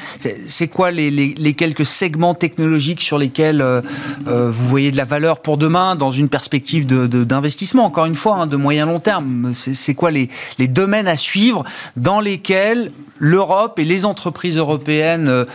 c'est 0.48 0.68
quoi 0.68 0.92
les, 0.92 1.10
les, 1.10 1.54
quelques 1.54 1.86
segments 1.86 2.34
technologiques 2.34 3.02
sur 3.02 3.18
lesquels 3.18 3.62
euh, 3.62 3.82
vous 4.26 4.68
voyez 4.68 4.92
de 4.92 4.98
la 4.98 5.04
valeur 5.04 5.40
pour 5.40 5.58
demain 5.58 5.96
dans 5.96 6.12
une 6.12 6.30
perspective 6.30 6.86
d'investissement, 6.88 7.84
de, 7.84 7.88
encore 7.88 8.06
une 8.06 8.16
fois, 8.16 8.38
hein, 8.38 8.48
de 8.48 8.56
moyen 8.56 8.86
long 8.86 9.00
terme? 9.00 9.52
C'est 9.54 9.94
quoi 9.94 10.12
les, 10.12 10.30
les 10.58 10.68
domaines 10.68 11.08
à 11.08 11.18
suivre 11.18 11.64
dans 11.98 12.20
lesquels 12.20 12.92
l'Europe 13.20 13.80
et 13.80 13.86
les 13.86 14.06
entreprises 14.06 14.58
européennes 14.58 15.46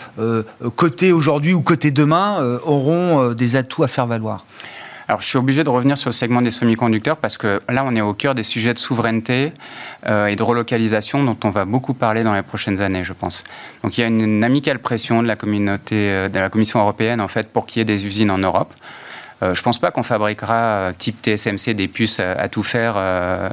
cotées 0.76 1.12
aujourd'hui 1.12 1.55
ou 1.55 1.62
cotées 1.62 1.90
demain 1.90 2.59
auront 2.64 3.32
des 3.32 3.57
atouts 3.57 3.82
à 3.82 3.88
faire 3.88 4.07
valoir? 4.07 4.44
Alors, 5.09 5.20
je 5.20 5.28
suis 5.28 5.38
obligé 5.38 5.62
de 5.62 5.70
revenir 5.70 5.96
sur 5.96 6.09
le 6.09 6.14
segment 6.14 6.42
des 6.42 6.50
semi-conducteurs 6.50 7.16
parce 7.16 7.38
que 7.38 7.61
là, 7.68 7.84
on 7.86 7.94
est 7.94 8.00
au 8.00 8.12
cœur 8.12 8.34
des 8.34 8.42
sujets 8.42 8.74
de 8.74 8.78
souveraineté 8.78 9.52
euh, 10.07 10.26
et 10.26 10.34
de 10.34 10.42
relocalisation 10.42 11.22
dont 11.22 11.36
on 11.44 11.50
va 11.50 11.64
beaucoup 11.64 11.94
parler 11.94 12.24
dans 12.24 12.34
les 12.34 12.42
prochaines 12.42 12.80
années, 12.80 13.04
je 13.04 13.12
pense. 13.12 13.44
Donc, 13.84 13.96
il 13.96 14.00
y 14.00 14.04
a 14.04 14.09
une, 14.09 14.42
amicale 14.42 14.80
pression 14.80 15.22
de 15.22 15.28
la 15.28 15.36
communauté, 15.36 15.94
euh, 16.11 16.28
de 16.28 16.38
la 16.40 16.48
Commission 16.48 16.80
européenne, 16.80 17.20
en 17.20 17.28
fait, 17.28 17.48
pour 17.48 17.66
qu'il 17.66 17.78
y 17.78 17.82
ait 17.82 17.84
des 17.84 18.04
usines 18.04 18.32
en 18.32 18.38
Europe. 18.38 18.72
Euh, 19.43 19.55
je 19.55 19.61
ne 19.61 19.64
pense 19.64 19.78
pas 19.78 19.91
qu'on 19.91 20.03
fabriquera, 20.03 20.55
euh, 20.55 20.93
type 20.97 21.16
TSMC, 21.22 21.74
des 21.74 21.89
puces 21.89 22.20
à, 22.20 22.49
tout 22.49 22.62
faire 22.62 22.95
euh, 22.97 23.49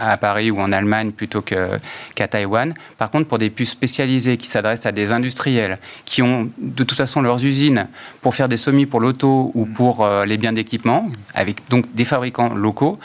à, 0.00 0.16
Paris 0.16 0.50
ou 0.50 0.58
en 0.58 0.72
Allemagne 0.72 1.12
plutôt 1.12 1.42
qu'à 1.42 2.28
Taïwan. 2.28 2.72
Par 2.96 3.10
contre, 3.10 3.28
pour 3.28 3.38
des 3.38 3.50
puces 3.50 3.70
spécialisées 3.70 4.38
qui 4.38 4.46
s'adressent 4.46 4.86
à 4.86 4.92
des 4.92 5.12
industriels 5.12 5.78
qui 6.06 6.22
ont 6.22 6.50
de 6.58 6.84
toute 6.84 6.96
façon 6.96 7.20
leurs 7.20 7.44
usines 7.44 7.88
pour 8.22 8.34
faire 8.34 8.48
des 8.48 8.56
semis 8.56 8.86
pour 8.86 9.00
l'auto 9.00 9.50
ou 9.54 9.66
pour 9.66 10.08
les 10.26 10.36
biens 10.38 10.52
d'équipement, 10.52 11.10
avec 11.34 11.68
donc 11.68 11.84
des 11.94 12.04
fabricants 12.04 12.54
locaux, 12.54 12.98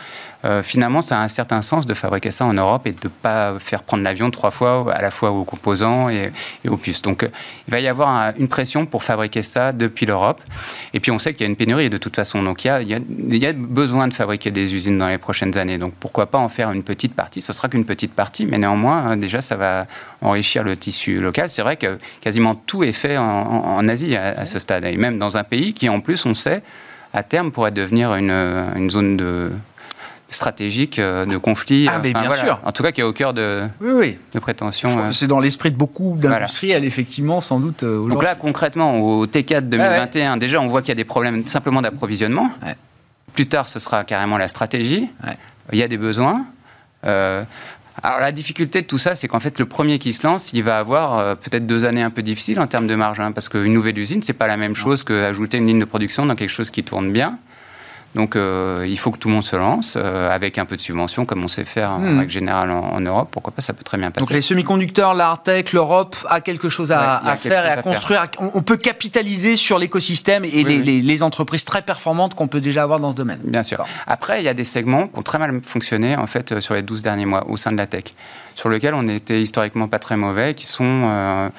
euh, 0.44 0.64
finalement, 0.64 1.02
ça 1.02 1.20
a 1.20 1.24
un 1.24 1.28
certain 1.28 1.62
sens 1.62 1.86
de 1.86 1.94
fabriquer 1.94 2.32
ça 2.32 2.46
en 2.46 2.54
Europe 2.54 2.88
et 2.88 2.92
de 2.92 2.98
ne 3.04 3.10
pas 3.10 3.60
faire 3.60 3.84
prendre 3.84 4.04
l'avion 4.04 4.32
trois 4.32 4.52
fois, 4.52 4.92
à 4.94 5.02
la 5.02 5.12
fois 5.12 5.32
aux 5.32 5.44
composants 5.44 6.10
et, 6.10 6.32
aux 6.68 6.78
puces. 6.78 7.02
Donc, 7.02 7.24
il 7.68 7.72
va 7.72 7.80
y 7.80 7.88
avoir 7.88 8.34
une 8.38 8.48
pression 8.48 8.86
pour 8.86 9.04
fabriquer 9.04 9.44
ça 9.44 9.72
depuis 9.72 10.06
l'Europe. 10.06 10.42
Et 10.94 11.00
puis, 11.00 11.12
on 11.12 11.20
sait 11.20 11.34
qu'il 11.34 11.46
y 11.46 11.48
a 11.48 11.50
une 11.50 11.56
pénurie 11.56 11.90
de 11.90 11.98
toute 11.98 12.16
façon. 12.16 12.42
Donc, 12.42 12.66
il 12.66 12.68
y, 12.68 13.46
a, 13.46 13.54
besoin 13.54 14.08
de 14.08 14.14
fabriquer 14.14 14.52
des 14.52 14.74
usines 14.74 14.98
dans 14.98 15.08
les 15.08 15.18
prochaines 15.18 15.58
années. 15.58 15.78
Donc, 15.78 15.94
pourquoi 16.00 16.26
pas 16.26 16.40
en 16.40 16.50
faire 16.50 16.72
une 16.72 16.84
petite 16.84 17.14
partie? 17.14 17.42
Ce 17.42 17.54
sera 17.54 17.70
qu'une 17.70 17.86
petite 17.86 18.14
partie, 18.14 18.46
mais 18.46 18.58
néanmoins, 18.58 18.98
hein, 18.98 19.18
déjà, 19.18 19.42
ça 19.42 19.56
va 19.56 19.86
enrichir 20.22 20.64
le 20.64 20.76
tissu 20.76 21.20
local. 21.20 21.50
C'est 21.50 21.62
vrai 21.62 21.78
que 21.78 21.98
quasiment 22.22 22.56
tout 22.56 22.84
est 22.84 22.92
fait 22.92 23.18
en, 23.18 23.88
Asie 23.88 24.16
à, 24.16 24.46
ce 24.46 24.60
stade, 24.60 24.86
et 24.86 24.96
même 24.96 25.18
dans 25.18 25.38
un 25.38 25.44
pays 25.44 25.74
qui, 25.74 25.90
en 25.90 26.00
plus, 26.00 26.26
on 26.26 26.34
sait, 26.34 26.62
à 27.14 27.24
terme, 27.24 27.52
pourrait 27.52 27.72
devenir 27.72 28.14
une 28.16 28.90
zone 28.90 29.18
de 29.18 29.52
stratégique 30.32 31.00
de 31.00 31.38
conflit. 31.38 31.88
Ah, 31.90 32.00
mais 32.02 32.14
bien 32.14 32.36
sûr. 32.36 32.60
En 32.64 32.72
tout 32.72 32.84
cas, 32.84 32.92
qui 32.92 33.02
est 33.02 33.04
au 33.04 33.14
cœur 33.14 33.34
de, 33.34 33.64
oui, 33.80 33.92
oui. 33.94 34.18
de 34.34 34.40
prétention. 34.40 35.12
C'est 35.12 35.28
dans 35.28 35.40
l'esprit 35.40 35.72
de 35.72 35.76
beaucoup 35.78 36.18
d'industriels, 36.18 36.86
effectivement, 36.86 37.42
sans 37.42 37.60
doute. 37.60 37.84
Donc 37.84 38.24
là, 38.24 38.36
concrètement, 38.36 39.00
au 39.00 39.26
T4 39.26 39.70
2021, 39.70 40.38
déjà, 40.38 40.60
on 40.60 40.68
voit 40.68 40.82
qu'il 40.82 40.90
y 40.90 40.94
a 40.94 40.96
des 40.96 41.04
problèmes 41.04 41.46
simplement 41.46 41.82
d'approvisionnement. 41.82 42.50
Plus 43.34 43.48
tard, 43.48 43.68
ce 43.68 43.80
sera 43.80 44.04
carrément 44.04 44.38
la 44.38 44.48
stratégie. 44.48 45.10
Il 45.72 45.80
y 45.80 45.84
a 45.84 45.88
des 45.88 45.98
besoins. 45.98 46.46
Euh, 47.06 47.44
alors 48.04 48.20
la 48.20 48.32
difficulté 48.32 48.82
de 48.82 48.88
tout 48.88 48.98
ça, 48.98 49.16
c'est 49.16 49.28
qu'en 49.28 49.40
fait 49.40 49.60
le 49.60 49.66
premier 49.66 50.00
qui 50.00 50.14
se 50.14 50.26
lance, 50.26 50.54
il 50.54 50.64
va 50.64 50.80
avoir 50.80 51.18
euh, 51.18 51.36
peut-être 51.36 51.68
deux 51.68 51.86
années 51.86 52.02
un 52.02 52.10
peu 52.10 52.22
difficiles 52.22 52.60
en 52.60 52.68
termes 52.68 52.88
de 52.88 52.96
marge, 52.96 53.20
hein, 53.20 53.32
parce 53.32 53.50
qu'une 53.50 53.74
nouvelle 53.74 53.98
usine, 53.98 54.22
c'est 54.22 54.34
pas 54.34 54.48
la 54.48 54.58
même 54.58 54.76
chose 54.76 55.04
qu'ajouter 55.04 55.58
une 55.58 55.68
ligne 55.68 55.80
de 55.80 55.86
production 55.86 56.26
dans 56.26 56.36
quelque 56.36 56.50
chose 56.50 56.70
qui 56.70 56.84
tourne 56.84 57.12
bien. 57.12 57.38
Donc 58.16 58.36
euh, 58.36 58.86
il 58.88 58.98
faut 58.98 59.12
que 59.12 59.18
tout 59.18 59.30
le 59.30 59.36
monde 59.36 59.44
se 59.44 59.56
lance 59.56 59.96
euh, 59.98 60.30
avec 60.30 60.58
un 60.58 60.66
peu 60.66 60.76
de 60.76 60.82
subvention 60.82 61.26
comme 61.26 61.44
on 61.44 61.48
sait 61.48 61.64
faire 61.64 61.92
en 61.92 62.00
hmm. 62.00 62.20
règle 62.20 62.32
générale 62.32 62.70
en, 62.70 63.00
Europe. 63.00 63.30
Pourquoi 63.32 63.54
pas, 63.54 63.62
ça 63.62 63.74
peut 63.74 63.84
très 63.84 63.98
bien 63.98 64.12
passer. 64.12 64.26
Donc 64.26 64.34
les 64.34 64.42
semi-conducteurs, 64.42 65.14
l'Artec, 65.14 65.72
l'Europe 65.72 66.16
a 66.30 66.42
quelque 66.42 66.70
chose 66.70 66.92
à, 66.92 67.22
faire 67.38 67.66
et 67.66 67.70
à, 67.70 67.82
construire. 67.82 68.26
On, 68.40 68.62
peut 68.62 68.78
capitaliser 68.78 69.56
sur 69.56 69.80
l'écosystème 69.80 70.44
et 70.46 70.64
les, 70.64 71.24
entreprises 71.24 71.66
très 71.66 71.84
performantes 71.84 72.36
qu'on 72.36 72.48
peut 72.48 72.62
déjà 72.62 72.84
avoir 72.84 73.00
dans 73.00 73.12
ce 73.12 73.16
domaine. 73.16 73.40
Bien 73.44 73.64
sûr. 73.64 73.84
Après, 74.08 74.42
il 74.42 74.46
y 74.46 74.50
a 74.50 74.54
des 74.54 74.64
segments 74.64 75.08
qui 75.08 75.20
ont 75.20 75.24
très 75.24 75.38
mal 75.38 75.62
fonctionné 75.64 76.16
en 76.16 76.26
fait 76.26 76.60
sur 76.60 76.74
les 76.74 76.82
12 76.82 77.02
derniers 77.02 77.26
mois 77.26 77.48
au 77.48 77.58
sein 77.58 77.72
de 77.72 77.78
la 77.78 77.86
tech, 77.86 78.06
sur 78.56 78.70
lesquels 78.70 78.96
on 78.96 79.08
était 79.08 79.42
historiquement 79.42 79.88
pas 79.88 80.00
très 80.00 80.18
mauvais, 80.18 80.56
qui 80.56 80.66
sont 80.66 81.04
euh, 81.06 81.50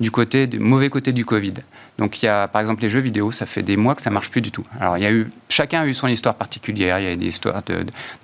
du 0.00 0.10
côté 0.10 0.46
du 0.46 0.58
mauvais 0.58 0.88
côté 0.88 1.12
du 1.12 1.24
Covid. 1.24 1.54
Donc 2.02 2.20
il 2.20 2.26
y 2.26 2.28
a 2.28 2.48
par 2.48 2.60
exemple 2.60 2.82
les 2.82 2.88
jeux 2.88 2.98
vidéo, 2.98 3.30
ça 3.30 3.46
fait 3.46 3.62
des 3.62 3.76
mois 3.76 3.94
que 3.94 4.02
ça 4.02 4.10
marche 4.10 4.28
plus 4.28 4.40
du 4.40 4.50
tout. 4.50 4.64
Alors 4.80 4.98
il 4.98 5.04
y 5.04 5.06
a 5.06 5.12
eu 5.12 5.30
chacun 5.48 5.82
a 5.82 5.86
eu 5.86 5.94
son 5.94 6.08
histoire 6.08 6.34
particulière, 6.34 6.98
il 6.98 7.04
y 7.04 7.12
a 7.12 7.14
des 7.14 7.26
histoires 7.26 7.62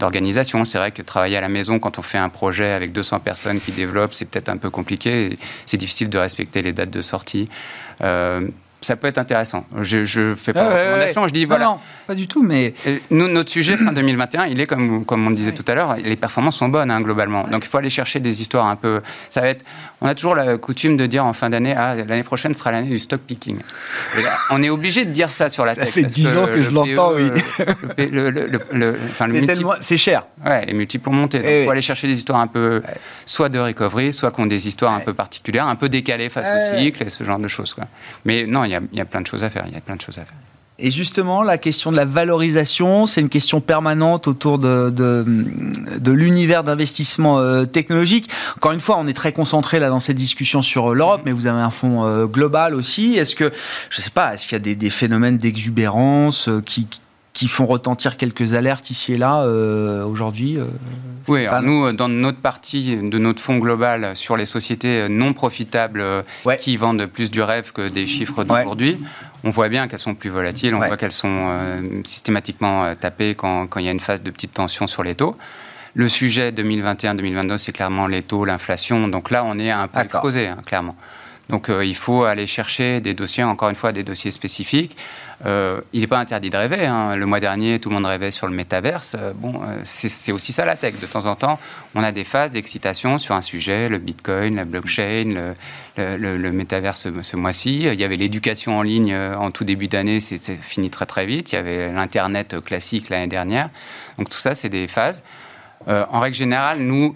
d'organisation, 0.00 0.64
c'est 0.64 0.78
vrai 0.78 0.90
que 0.90 1.00
travailler 1.00 1.36
à 1.36 1.40
la 1.40 1.48
maison 1.48 1.78
quand 1.78 1.96
on 1.96 2.02
fait 2.02 2.18
un 2.18 2.28
projet 2.28 2.72
avec 2.72 2.90
200 2.90 3.20
personnes 3.20 3.60
qui 3.60 3.70
développent, 3.70 4.14
c'est 4.14 4.28
peut-être 4.28 4.48
un 4.48 4.56
peu 4.56 4.68
compliqué, 4.68 5.38
c'est 5.64 5.76
difficile 5.76 6.10
de 6.10 6.18
respecter 6.18 6.60
les 6.60 6.72
dates 6.72 6.90
de 6.90 7.00
sortie. 7.00 7.48
Euh, 8.00 8.48
ça 8.80 8.96
peut 8.96 9.06
être 9.06 9.18
intéressant. 9.18 9.64
Je, 9.80 10.04
je 10.04 10.34
fais 10.34 10.52
pas 10.52 10.64
de 10.64 10.70
recommandation, 10.70 11.28
je 11.28 11.32
dis 11.32 11.44
voilà. 11.44 11.66
Non, 11.66 11.78
pas 12.08 12.14
du 12.14 12.26
tout, 12.26 12.42
mais. 12.42 12.72
Nous, 13.10 13.28
notre 13.28 13.50
sujet, 13.50 13.76
fin 13.76 13.92
2021, 13.92 14.46
il 14.46 14.58
est 14.60 14.66
comme, 14.66 15.04
comme 15.04 15.26
on 15.26 15.30
le 15.30 15.36
disait 15.36 15.52
tout 15.52 15.64
à 15.68 15.74
l'heure, 15.74 15.94
les 15.96 16.16
performances 16.16 16.56
sont 16.56 16.70
bonnes 16.70 16.90
hein, 16.90 17.02
globalement. 17.02 17.46
Donc 17.46 17.66
il 17.66 17.68
faut 17.68 17.76
aller 17.76 17.90
chercher 17.90 18.18
des 18.18 18.40
histoires 18.40 18.66
un 18.66 18.76
peu. 18.76 19.02
Ça 19.28 19.42
va 19.42 19.48
être. 19.48 19.62
On 20.00 20.06
a 20.06 20.14
toujours 20.14 20.34
la 20.34 20.56
coutume 20.56 20.96
de 20.96 21.04
dire 21.04 21.26
en 21.26 21.34
fin 21.34 21.50
d'année, 21.50 21.74
ah, 21.76 21.94
l'année 21.96 22.22
prochaine 22.22 22.54
sera 22.54 22.72
l'année 22.72 22.88
du 22.88 22.98
stock 22.98 23.20
picking. 23.20 23.58
on 24.50 24.62
est 24.62 24.70
obligé 24.70 25.04
de 25.04 25.10
dire 25.10 25.32
ça 25.32 25.50
sur 25.50 25.66
la 25.66 25.74
tech. 25.74 25.84
Ça 25.84 25.92
fait 25.92 26.04
10 26.04 26.38
ans 26.38 26.46
que, 26.46 26.62
je 26.62 26.70
l'entends, 26.70 27.12
oui. 27.12 27.30
C'est 29.80 29.98
cher. 29.98 30.24
Ouais, 30.46 30.64
les 30.64 30.72
multiples 30.72 31.10
ont 31.10 31.12
monté. 31.12 31.60
Il 31.60 31.66
faut 31.66 31.70
aller 31.72 31.82
chercher 31.82 32.06
des 32.06 32.16
histoires 32.16 32.40
un 32.40 32.46
peu, 32.46 32.80
soit 33.26 33.50
de 33.50 33.58
recovery, 33.58 34.14
soit 34.14 34.30
qui 34.30 34.40
ont 34.40 34.46
des 34.46 34.66
histoires 34.66 34.94
un 34.94 35.00
peu 35.00 35.12
particulières, 35.12 35.66
un 35.66 35.76
peu 35.76 35.90
décalées 35.90 36.30
face 36.30 36.48
au 36.56 36.78
cycle 36.78 37.02
et 37.02 37.10
ce 37.10 37.22
genre 37.22 37.38
de 37.38 37.48
choses. 37.48 37.74
Quoi. 37.74 37.84
Mais 38.24 38.46
non, 38.46 38.64
il 38.64 38.70
y, 38.70 39.00
a, 39.00 39.04
plein 39.04 39.20
de 39.20 39.26
choses 39.26 39.44
à 39.44 39.50
faire. 39.50 39.64
Il 39.66 39.74
y 39.74 39.76
a 39.76 39.82
plein 39.82 39.96
de 39.96 40.00
choses 40.00 40.18
à 40.18 40.24
faire. 40.24 40.38
Et 40.80 40.92
justement, 40.92 41.42
la 41.42 41.58
question 41.58 41.90
de 41.90 41.96
la 41.96 42.04
valorisation, 42.04 43.06
c'est 43.06 43.20
une 43.20 43.28
question 43.28 43.60
permanente 43.60 44.28
autour 44.28 44.60
de, 44.60 44.90
de, 44.90 46.12
l'univers 46.12 46.62
d'investissement 46.62 47.40
euh, 47.40 47.64
technologique. 47.64 48.30
Encore 48.56 48.70
une 48.70 48.80
fois, 48.80 48.96
on 48.96 49.08
est 49.08 49.12
très 49.12 49.32
concentré 49.32 49.80
là 49.80 49.88
dans 49.88 49.98
cette 49.98 50.16
discussion 50.16 50.62
sur 50.62 50.92
euh, 50.92 50.94
l'Europe, 50.94 51.22
mais 51.24 51.32
vous 51.32 51.48
avez 51.48 51.60
un 51.60 51.70
fonds 51.70 52.04
euh, 52.04 52.26
global 52.26 52.76
aussi. 52.76 53.16
Est-ce 53.16 53.34
que, 53.34 53.52
je 53.90 54.00
sais 54.00 54.12
pas, 54.12 54.34
est-ce 54.34 54.46
qu'il 54.46 54.54
y 54.54 54.60
a 54.60 54.60
des, 54.60 54.76
des 54.76 54.90
phénomènes 54.90 55.36
d'exubérance 55.36 56.48
qui 56.64 56.86
font 57.46 57.66
retentir 57.66 58.16
quelques 58.16 58.54
alertes 58.54 58.90
ici 58.90 59.12
et 59.12 59.18
là 59.18 59.42
euh, 59.42 60.04
aujourd'hui 60.04 60.58
euh, 60.58 60.64
Oui, 61.28 61.46
nous, 61.62 61.92
dans 61.92 62.08
notre 62.08 62.38
partie 62.38 62.96
de 62.96 63.18
notre 63.18 63.40
fonds 63.40 63.58
global 63.58 64.16
sur 64.16 64.36
les 64.36 64.46
sociétés 64.46 65.08
non 65.08 65.32
profitables 65.32 66.04
qui 66.58 66.76
vendent 66.76 67.06
plus 67.06 67.30
du 67.30 67.42
rêve 67.42 67.72
que 67.72 67.88
des 67.88 68.06
chiffres 68.06 68.44
d'aujourd'hui, 68.44 68.98
on 69.44 69.50
voit 69.50 69.68
bien 69.68 69.86
qu'elles 69.86 70.00
sont 70.00 70.14
plus 70.14 70.30
volatiles, 70.30 70.74
on 70.74 70.78
voit 70.78 70.96
qu'elles 70.96 71.12
sont 71.12 71.36
euh, 71.50 72.00
systématiquement 72.04 72.94
tapées 72.96 73.34
quand, 73.34 73.66
quand, 73.68 73.78
il 73.78 73.86
y 73.86 73.88
a 73.88 73.92
une 73.92 74.00
phase 74.00 74.22
de 74.22 74.30
petite 74.30 74.54
tension 74.54 74.86
sur 74.86 75.04
les 75.04 75.14
taux. 75.14 75.36
Le 75.94 76.08
sujet 76.08 76.50
2021-2022, 76.50 77.56
c'est 77.56 77.72
clairement 77.72 78.06
les 78.06 78.22
taux, 78.22 78.44
l'inflation. 78.44 79.08
Donc 79.08 79.30
là, 79.30 79.44
on 79.44 79.58
est 79.58 79.70
un 79.70 79.86
peu 79.88 80.00
exposé, 80.00 80.48
hein, 80.48 80.58
clairement. 80.66 80.96
Donc 81.48 81.70
il 81.82 81.96
faut 81.96 82.24
aller 82.24 82.46
chercher 82.46 83.00
des 83.00 83.14
dossiers, 83.14 83.42
encore 83.42 83.70
une 83.70 83.74
fois, 83.74 83.92
des 83.92 84.02
dossiers 84.02 84.30
spécifiques. 84.30 84.96
Euh, 85.46 85.80
il 85.92 86.00
n'est 86.00 86.06
pas 86.06 86.18
interdit 86.18 86.50
de 86.50 86.56
rêver. 86.56 86.86
Hein. 86.86 87.14
Le 87.14 87.26
mois 87.26 87.40
dernier, 87.40 87.78
tout 87.78 87.90
le 87.90 87.94
monde 87.94 88.06
rêvait 88.06 88.30
sur 88.30 88.46
le 88.48 88.52
métaverse. 88.52 89.16
Euh, 89.18 89.32
bon, 89.34 89.60
euh, 89.62 89.78
c'est 89.84 90.32
aussi 90.32 90.52
ça 90.52 90.64
la 90.64 90.76
tech. 90.76 90.98
De 91.00 91.06
temps 91.06 91.26
en 91.26 91.36
temps, 91.36 91.60
on 91.94 92.02
a 92.02 92.10
des 92.12 92.24
phases 92.24 92.50
d'excitation 92.50 93.18
sur 93.18 93.34
un 93.34 93.42
sujet, 93.42 93.88
le 93.88 93.98
Bitcoin, 93.98 94.56
la 94.56 94.64
blockchain, 94.64 95.54
le, 95.96 96.36
le, 96.36 96.52
métaverse 96.52 97.08
ce, 97.22 97.36
mois-ci. 97.36 97.84
Il 97.84 98.00
y 98.00 98.04
avait 98.04 98.16
l'éducation 98.16 98.78
en 98.78 98.82
ligne 98.82 99.14
en 99.14 99.50
tout 99.50 99.64
début 99.64 99.88
d'année, 99.88 100.20
c'est 100.20 100.56
fini 100.56 100.90
très 100.90 101.06
très 101.06 101.26
vite. 101.26 101.52
Il 101.52 101.56
y 101.56 101.58
avait 101.58 101.92
l'Internet 101.92 102.56
classique 102.64 103.08
l'année 103.08 103.26
dernière. 103.26 103.70
Donc 104.18 104.30
tout 104.30 104.38
ça, 104.38 104.54
c'est 104.54 104.68
des 104.68 104.88
phases. 104.88 105.22
en 105.86 106.20
règle 106.20 106.36
générale, 106.36 106.78
nous, 106.78 107.14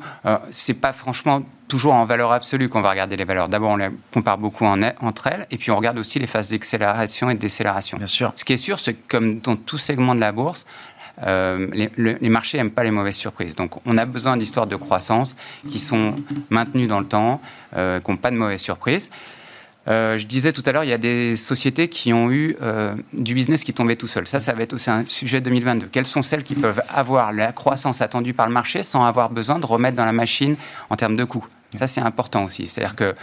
c'est 0.50 0.74
pas 0.74 0.92
franchement 0.92 1.42
toujours 1.72 1.94
en 1.94 2.04
valeur 2.04 2.32
absolue 2.32 2.68
qu'on 2.68 2.82
va 2.82 2.90
regarder 2.90 3.16
les 3.16 3.24
valeurs. 3.24 3.48
D'abord, 3.48 3.70
on 3.70 3.76
les 3.76 3.88
compare 4.12 4.36
beaucoup 4.36 4.66
entre 4.66 5.26
elles, 5.28 5.46
et 5.50 5.56
puis 5.56 5.70
on 5.70 5.76
regarde 5.76 5.98
aussi 5.98 6.18
les 6.18 6.26
phases 6.26 6.50
d'accélération 6.50 7.30
et 7.30 7.34
de 7.34 7.38
décélération. 7.38 7.96
Bien 7.96 8.06
sûr. 8.06 8.30
Ce 8.36 8.44
qui 8.44 8.52
est 8.52 8.58
sûr, 8.58 8.78
c'est 8.78 8.92
que 8.92 9.00
comme 9.08 9.38
dans 9.38 9.56
tout 9.56 9.78
segment 9.78 10.14
de 10.14 10.20
la 10.20 10.32
bourse, 10.32 10.66
euh, 11.22 11.88
les, 11.96 12.28
marchés 12.28 12.58
n'aiment 12.58 12.72
pas 12.72 12.84
les 12.84 12.90
mauvaises 12.90 13.16
surprises. 13.16 13.54
Donc, 13.54 13.72
on 13.86 13.96
a 13.96 14.04
besoin 14.04 14.36
d'histoires 14.36 14.66
de 14.66 14.76
croissance 14.76 15.34
qui 15.70 15.78
sont 15.78 16.14
maintenues 16.50 16.88
dans 16.88 17.00
le 17.00 17.06
temps, 17.06 17.40
euh, 17.74 18.00
qui 18.00 18.10
n'ont 18.10 18.18
pas 18.18 18.30
de 18.30 18.36
mauvaises 18.36 18.60
surprises. 18.60 19.08
Euh, 19.88 20.18
je 20.18 20.26
disais 20.26 20.52
tout 20.52 20.62
à 20.66 20.72
l'heure, 20.72 20.84
il 20.84 20.90
y 20.90 20.92
a 20.92 20.98
des 20.98 21.34
sociétés 21.36 21.88
qui 21.88 22.12
ont 22.12 22.30
eu 22.30 22.54
du 23.14 23.32
business 23.32 23.64
qui 23.64 23.72
tombait 23.72 23.96
tout 23.96 24.06
seul. 24.06 24.26
Ça, 24.26 24.40
ça 24.40 24.52
va 24.52 24.62
être 24.62 24.74
aussi 24.74 24.90
un 24.90 25.06
sujet 25.06 25.40
2022. 25.40 25.86
Quelles 25.90 26.04
sont 26.04 26.20
celles 26.20 26.44
qui 26.44 26.54
peuvent 26.54 26.82
avoir 26.94 27.32
la 27.32 27.50
croissance 27.52 28.02
attendue 28.02 28.34
par 28.34 28.46
le 28.46 28.52
marché 28.52 28.82
sans 28.82 29.06
avoir 29.06 29.30
besoin 29.30 29.58
de 29.58 29.64
remettre 29.64 29.96
dans 29.96 30.04
la 30.04 30.12
machine 30.12 30.54
en 30.90 30.96
termes 30.96 31.16
de 31.16 31.24
coûts? 31.24 31.46
Ça, 31.74 31.86
c'est 31.86 32.00
important 32.00 32.44
aussi. 32.44 32.66
C'est-à-dire 32.66 32.96
que 32.96 33.14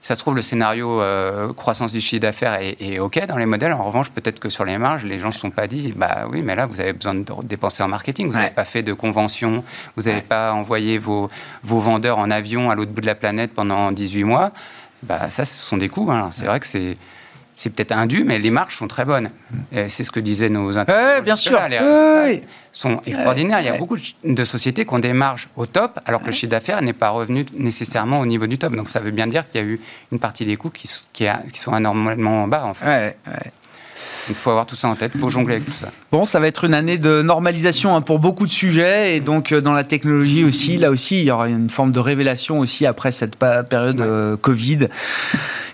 ça 0.00 0.14
se 0.14 0.20
trouve, 0.20 0.36
le 0.36 0.42
scénario 0.42 1.00
euh, 1.00 1.52
croissance 1.52 1.92
du 1.92 2.00
chiffre 2.00 2.22
d'affaires 2.22 2.58
est, 2.60 2.98
OK 3.00 3.20
dans 3.26 3.36
les 3.36 3.46
modèles. 3.46 3.72
En 3.72 3.82
revanche, 3.82 4.10
peut-être 4.10 4.38
que 4.38 4.48
sur 4.48 4.64
les 4.64 4.78
marges, 4.78 5.04
les 5.04 5.18
gens 5.18 5.28
ne 5.28 5.32
se 5.32 5.40
sont 5.40 5.50
pas 5.50 5.66
dit 5.66 5.92
bah 5.96 6.26
oui, 6.30 6.40
mais 6.42 6.54
là, 6.54 6.66
vous 6.66 6.80
avez 6.80 6.92
besoin 6.92 7.14
de 7.14 7.24
dépenser 7.42 7.82
en 7.82 7.88
marketing. 7.88 8.28
Vous 8.28 8.34
n'avez 8.34 8.50
pas 8.50 8.64
fait 8.64 8.82
de 8.82 8.92
convention, 8.92 9.64
vous 9.96 10.04
n'avez 10.04 10.22
pas 10.22 10.52
envoyé 10.52 10.98
vos, 10.98 11.28
vos 11.62 11.80
vendeurs 11.80 12.18
en 12.18 12.30
avion 12.30 12.70
à 12.70 12.74
l'autre 12.74 12.92
bout 12.92 13.00
de 13.00 13.06
la 13.06 13.16
planète 13.16 13.52
pendant 13.52 13.90
18 13.90 14.24
mois. 14.24 14.52
Bah, 15.02 15.30
ça, 15.30 15.44
ce 15.44 15.60
sont 15.60 15.76
des 15.76 15.88
coûts. 15.88 16.10
Hein. 16.10 16.30
C'est 16.32 16.46
vrai 16.46 16.60
que 16.60 16.66
c'est 16.66 16.96
c'est 17.58 17.70
peut-être 17.70 17.90
indu, 17.90 18.22
mais 18.24 18.38
les 18.38 18.52
marges 18.52 18.76
sont 18.76 18.86
très 18.86 19.04
bonnes. 19.04 19.30
C'est 19.72 20.04
ce 20.04 20.12
que 20.12 20.20
disaient 20.20 20.48
nos 20.48 20.78
interlocuteurs. 20.78 21.18
Oui, 21.18 21.24
bien 21.24 21.36
sûr. 21.36 21.58
Les 21.68 22.42
sont 22.70 23.00
extraordinaires. 23.04 23.60
Il 23.60 23.66
y 23.66 23.68
a 23.68 23.76
beaucoup 23.76 23.96
de 24.22 24.44
sociétés 24.44 24.86
qui 24.86 24.94
ont 24.94 25.00
des 25.00 25.12
marges 25.12 25.48
au 25.56 25.66
top, 25.66 25.98
alors 26.06 26.20
que 26.20 26.26
le 26.26 26.32
chiffre 26.32 26.50
d'affaires 26.52 26.80
n'est 26.82 26.92
pas 26.92 27.10
revenu 27.10 27.44
nécessairement 27.54 28.20
au 28.20 28.26
niveau 28.26 28.46
du 28.46 28.58
top. 28.58 28.76
Donc 28.76 28.88
ça 28.88 29.00
veut 29.00 29.10
bien 29.10 29.26
dire 29.26 29.48
qu'il 29.50 29.60
y 29.60 29.64
a 29.64 29.66
eu 29.66 29.80
une 30.12 30.20
partie 30.20 30.44
des 30.44 30.56
coûts 30.56 30.70
qui, 30.70 30.88
qui, 31.12 31.26
qui 31.52 31.58
sont 31.58 31.72
anormalement 31.72 32.46
bas, 32.46 32.64
en 32.64 32.74
fait. 32.74 33.16
Il 34.28 34.34
faut 34.34 34.50
avoir 34.50 34.66
tout 34.66 34.76
ça 34.76 34.88
en 34.88 34.94
tête, 34.94 35.12
il 35.14 35.20
faut 35.20 35.30
jongler 35.30 35.56
avec 35.56 35.66
tout 35.66 35.72
ça. 35.72 35.88
Bon, 36.10 36.24
ça 36.24 36.40
va 36.40 36.46
être 36.46 36.64
une 36.64 36.74
année 36.74 36.98
de 36.98 37.22
normalisation 37.22 37.96
hein, 37.96 38.00
pour 38.00 38.18
beaucoup 38.18 38.46
de 38.46 38.52
sujets 38.52 39.16
et 39.16 39.20
donc 39.20 39.52
euh, 39.52 39.60
dans 39.60 39.72
la 39.72 39.84
technologie 39.84 40.44
aussi, 40.44 40.76
là 40.76 40.90
aussi, 40.90 41.20
il 41.20 41.24
y 41.24 41.30
aura 41.30 41.48
une 41.48 41.70
forme 41.70 41.92
de 41.92 42.00
révélation 42.00 42.58
aussi 42.58 42.86
après 42.86 43.12
cette 43.12 43.36
période 43.36 44.00
euh, 44.00 44.36
Covid 44.36 44.88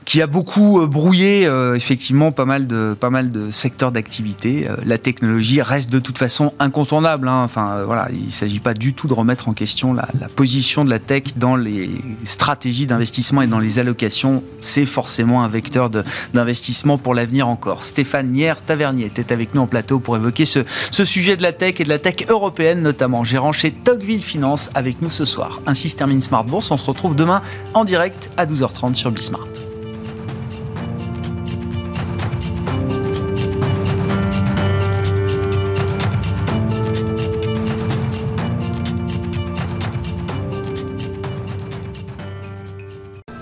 qui 0.04 0.20
a 0.20 0.26
beaucoup 0.26 0.80
euh, 0.80 0.86
brouillé 0.86 1.46
euh, 1.46 1.74
effectivement 1.74 2.30
pas 2.30 2.44
mal 2.44 2.66
de 2.66 2.94
pas 2.98 3.10
mal 3.10 3.30
de 3.30 3.50
secteurs 3.50 3.90
d'activité. 3.90 4.68
La 4.84 4.98
technologie 4.98 5.62
reste 5.62 5.90
de 5.90 5.98
toute 5.98 6.18
façon 6.18 6.52
incontournable. 6.58 7.28
Hein. 7.28 7.42
Enfin 7.44 7.82
voilà, 7.84 8.08
il 8.12 8.32
s'agit 8.32 8.60
pas 8.60 8.74
du 8.74 8.92
tout 8.92 9.08
de 9.08 9.14
remettre 9.14 9.48
en 9.48 9.52
question 9.52 9.94
la, 9.94 10.08
la 10.20 10.28
position 10.28 10.84
de 10.84 10.90
la 10.90 10.98
tech 10.98 11.22
dans 11.36 11.56
les 11.56 11.90
stratégies 12.24 12.86
d'investissement 12.86 13.42
et 13.42 13.46
dans 13.46 13.58
les 13.58 13.78
allocations. 13.78 14.42
C'est 14.60 14.86
forcément 14.86 15.42
un 15.42 15.48
vecteur 15.48 15.90
d'investissement 16.32 16.98
pour 16.98 17.14
l'avenir 17.14 17.48
encore. 17.48 17.84
Stéphane 17.84 18.30
Nier 18.30 18.43
Tavernier 18.52 19.06
était 19.06 19.32
avec 19.32 19.54
nous 19.54 19.62
en 19.62 19.66
plateau 19.66 19.98
pour 19.98 20.16
évoquer 20.16 20.44
ce, 20.44 20.60
ce 20.90 21.04
sujet 21.04 21.36
de 21.36 21.42
la 21.42 21.52
tech 21.52 21.80
et 21.80 21.84
de 21.84 21.88
la 21.88 21.98
tech 21.98 22.16
européenne 22.28 22.82
notamment. 22.82 23.24
Gérant 23.24 23.52
chez 23.52 23.70
Tocqueville 23.72 24.22
Finance 24.22 24.70
avec 24.74 25.00
nous 25.02 25.10
ce 25.10 25.24
soir. 25.24 25.60
Ainsi 25.66 25.88
se 25.88 25.96
termine 25.96 26.22
Smart 26.22 26.44
Bourse. 26.44 26.70
On 26.70 26.76
se 26.76 26.86
retrouve 26.86 27.16
demain 27.16 27.40
en 27.72 27.84
direct 27.84 28.30
à 28.36 28.46
12h30 28.46 28.94
sur 28.94 29.10
Bismart. 29.10 29.48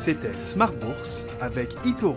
C'était 0.05 0.33
Smart 0.41 0.73
Bourse 0.73 1.27
avec 1.41 1.71
Itoro, 1.85 2.17